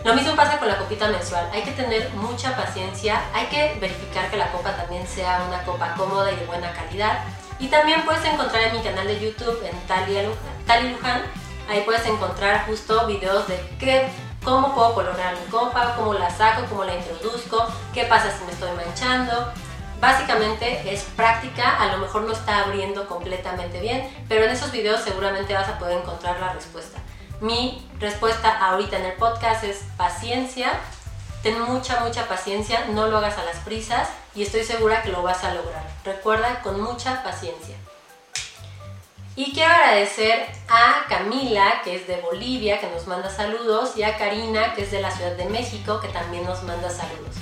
Lo 0.03 0.15
mismo 0.15 0.35
pasa 0.35 0.57
con 0.57 0.67
la 0.67 0.77
copita 0.77 1.07
mensual, 1.09 1.49
hay 1.53 1.61
que 1.61 1.71
tener 1.71 2.09
mucha 2.11 2.55
paciencia, 2.55 3.21
hay 3.33 3.47
que 3.47 3.77
verificar 3.79 4.31
que 4.31 4.37
la 4.37 4.51
copa 4.51 4.75
también 4.75 5.05
sea 5.05 5.43
una 5.47 5.63
copa 5.63 5.93
cómoda 5.95 6.31
y 6.31 6.37
de 6.37 6.45
buena 6.45 6.71
calidad. 6.71 7.19
Y 7.59 7.67
también 7.67 8.03
puedes 8.05 8.23
encontrar 8.25 8.63
en 8.63 8.77
mi 8.77 8.81
canal 8.81 9.05
de 9.05 9.19
YouTube, 9.19 9.61
en 9.65 9.77
Talia 9.87 10.23
Luján, 10.23 11.21
ahí 11.69 11.81
puedes 11.85 12.05
encontrar 12.05 12.65
justo 12.65 13.05
videos 13.05 13.47
de 13.47 13.59
qué 13.79 14.09
cómo 14.43 14.73
puedo 14.73 14.93
colorar 14.93 15.35
mi 15.35 15.45
copa, 15.51 15.95
cómo 15.95 16.13
la 16.13 16.29
saco, 16.29 16.65
cómo 16.69 16.83
la 16.83 16.95
introduzco, 16.95 17.67
qué 17.93 18.05
pasa 18.05 18.31
si 18.31 18.43
me 18.45 18.51
estoy 18.51 18.71
manchando. 18.71 19.51
Básicamente 19.99 20.93
es 20.93 21.03
práctica, 21.03 21.75
a 21.77 21.87
lo 21.91 21.97
mejor 21.97 22.21
no 22.21 22.31
está 22.31 22.63
abriendo 22.63 23.05
completamente 23.07 23.81
bien, 23.81 24.09
pero 24.29 24.45
en 24.45 24.51
esos 24.51 24.71
videos 24.71 25.01
seguramente 25.01 25.53
vas 25.53 25.67
a 25.67 25.77
poder 25.77 25.99
encontrar 25.99 26.39
la 26.39 26.53
respuesta. 26.53 26.99
Mi 27.41 27.85
respuesta 27.99 28.57
ahorita 28.65 28.97
en 28.97 29.05
el 29.05 29.13
podcast 29.13 29.63
es 29.65 29.83
paciencia, 29.97 30.71
ten 31.43 31.61
mucha, 31.61 31.99
mucha 31.99 32.27
paciencia, 32.27 32.85
no 32.91 33.07
lo 33.07 33.17
hagas 33.17 33.37
a 33.37 33.43
las 33.43 33.57
prisas 33.57 34.09
y 34.39 34.43
estoy 34.43 34.63
segura 34.63 35.01
que 35.01 35.09
lo 35.09 35.21
vas 35.21 35.43
a 35.43 35.53
lograr. 35.53 35.83
Recuerda 36.05 36.61
con 36.61 36.79
mucha 36.79 37.23
paciencia. 37.23 37.75
Y 39.35 39.51
quiero 39.51 39.73
agradecer 39.73 40.47
a 40.69 41.05
Camila, 41.09 41.81
que 41.83 41.97
es 41.97 42.07
de 42.07 42.21
Bolivia, 42.21 42.79
que 42.79 42.89
nos 42.89 43.05
manda 43.05 43.29
saludos, 43.29 43.97
y 43.97 44.03
a 44.03 44.17
Karina, 44.17 44.73
que 44.75 44.83
es 44.83 44.91
de 44.91 45.01
la 45.01 45.11
Ciudad 45.11 45.33
de 45.33 45.43
México, 45.43 45.99
que 45.99 46.07
también 46.07 46.45
nos 46.45 46.63
manda 46.63 46.89
saludos. 46.89 47.35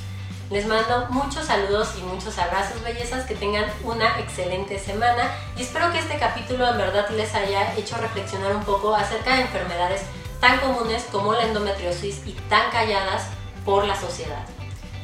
Les 0.50 0.66
mando 0.66 1.06
muchos 1.12 1.46
saludos 1.46 1.94
y 2.00 2.02
muchos 2.02 2.40
abrazos, 2.40 2.82
bellezas, 2.82 3.26
que 3.28 3.36
tengan 3.36 3.66
una 3.84 4.20
excelente 4.20 4.80
semana 4.80 5.32
y 5.56 5.62
espero 5.62 5.92
que 5.92 6.00
este 6.00 6.18
capítulo 6.18 6.68
en 6.68 6.80
verdad 6.80 7.10
les 7.10 7.36
haya 7.36 7.76
hecho 7.76 7.96
reflexionar 7.98 8.56
un 8.56 8.64
poco 8.64 8.96
acerca 8.96 9.36
de 9.36 9.42
enfermedades 9.42 10.02
tan 10.40 10.60
comunes 10.62 11.06
como 11.12 11.34
la 11.34 11.44
endometriosis 11.44 12.26
y 12.26 12.32
tan 12.50 12.72
calladas 12.72 13.28
por 13.66 13.86
la 13.86 13.96
sociedad. 13.96 14.57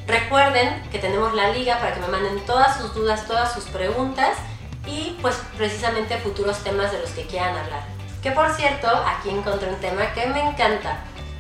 Recuerden 0.07 0.81
que 0.91 0.99
tenemos 0.99 1.33
la 1.33 1.49
liga 1.49 1.79
para 1.79 1.93
que 1.93 2.01
me 2.01 2.07
manden 2.07 2.45
todas 2.45 2.77
sus 2.77 2.93
dudas, 2.93 3.25
todas 3.25 3.53
sus 3.53 3.63
preguntas 3.65 4.37
y 4.85 5.17
pues 5.21 5.35
precisamente 5.57 6.17
futuros 6.17 6.57
temas 6.59 6.91
de 6.91 6.99
los 6.99 7.11
que 7.11 7.25
quieran 7.25 7.55
hablar. 7.55 7.83
Que 8.21 8.31
por 8.31 8.51
cierto, 8.53 8.87
aquí 8.87 9.29
encontré 9.29 9.69
un 9.69 9.79
tema 9.79 10.11
que 10.13 10.27
me 10.27 10.41
encanta. 10.41 10.99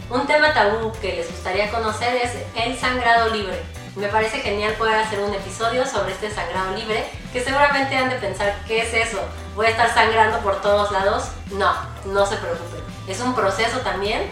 Un 0.09 0.25
tema 0.27 0.53
tabú 0.53 0.91
que 1.01 1.13
les 1.15 1.29
gustaría 1.29 1.71
conocer 1.71 2.15
es 2.15 2.31
el 2.55 2.77
sangrado 2.77 3.33
libre. 3.33 3.61
Me 3.95 4.07
parece 4.07 4.39
genial 4.39 4.73
poder 4.73 4.95
hacer 4.95 5.19
un 5.19 5.33
episodio 5.33 5.85
sobre 5.85 6.13
este 6.13 6.31
sangrado 6.31 6.75
libre, 6.75 7.05
que 7.31 7.43
seguramente 7.43 7.95
han 7.95 8.09
de 8.09 8.15
pensar, 8.15 8.55
¿qué 8.67 8.81
es 8.81 8.93
eso? 8.93 9.19
¿Voy 9.55 9.67
a 9.67 9.69
estar 9.69 9.93
sangrando 9.93 10.39
por 10.39 10.61
todos 10.61 10.91
lados? 10.91 11.25
No, 11.51 11.73
no 12.05 12.25
se 12.25 12.37
preocupen. 12.37 12.81
Es 13.07 13.19
un 13.19 13.35
proceso 13.35 13.79
también, 13.79 14.31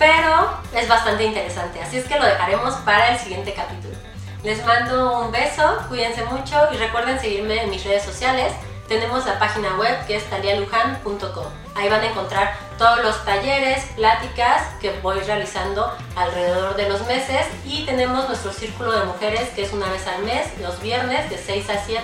pero 0.00 0.48
es 0.74 0.88
bastante 0.88 1.24
interesante, 1.24 1.78
así 1.82 1.98
es 1.98 2.06
que 2.06 2.18
lo 2.18 2.24
dejaremos 2.24 2.74
para 2.86 3.10
el 3.10 3.18
siguiente 3.18 3.52
capítulo. 3.52 3.94
Les 4.42 4.64
mando 4.64 5.20
un 5.20 5.30
beso, 5.30 5.76
cuídense 5.90 6.24
mucho 6.24 6.56
y 6.72 6.78
recuerden 6.78 7.20
seguirme 7.20 7.62
en 7.62 7.68
mis 7.68 7.84
redes 7.84 8.02
sociales. 8.02 8.54
Tenemos 8.88 9.26
la 9.26 9.38
página 9.38 9.76
web 9.76 10.06
que 10.06 10.16
es 10.16 10.24
talialujan.com. 10.30 11.44
Ahí 11.74 11.90
van 11.90 12.00
a 12.00 12.06
encontrar 12.06 12.56
todos 12.78 13.04
los 13.04 13.22
talleres, 13.26 13.84
pláticas 13.94 14.62
que 14.80 14.98
voy 15.02 15.20
realizando 15.20 15.94
alrededor 16.16 16.76
de 16.76 16.88
los 16.88 17.06
meses 17.06 17.46
y 17.66 17.84
tenemos 17.84 18.26
nuestro 18.26 18.52
círculo 18.52 18.92
de 18.92 19.04
mujeres 19.04 19.50
que 19.50 19.64
es 19.64 19.72
una 19.74 19.90
vez 19.90 20.06
al 20.06 20.22
mes, 20.22 20.46
los 20.62 20.80
viernes 20.80 21.28
de 21.28 21.36
6 21.36 21.68
a 21.68 21.84
7, 21.84 22.02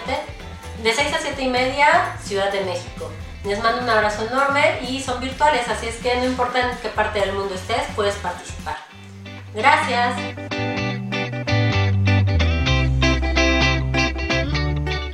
de 0.83 0.93
6 0.93 1.15
a 1.15 1.19
7 1.19 1.43
y 1.43 1.49
media, 1.49 2.15
Ciudad 2.23 2.53
de 2.53 2.61
México. 2.61 3.11
Les 3.47 3.63
mando 3.63 3.81
un 3.83 3.89
abrazo 3.89 4.27
enorme 4.27 4.81
y 4.89 5.01
son 5.01 5.21
virtuales, 5.21 5.69
así 5.69 5.87
es 5.87 5.97
que 5.97 6.17
no 6.17 6.25
importa 6.25 6.69
en 6.69 6.77
qué 6.79 6.89
parte 6.89 7.21
del 7.21 7.33
mundo 7.33 7.55
estés, 7.55 7.83
puedes 7.95 8.17
participar. 8.17 8.77
Gracias. 9.55 10.86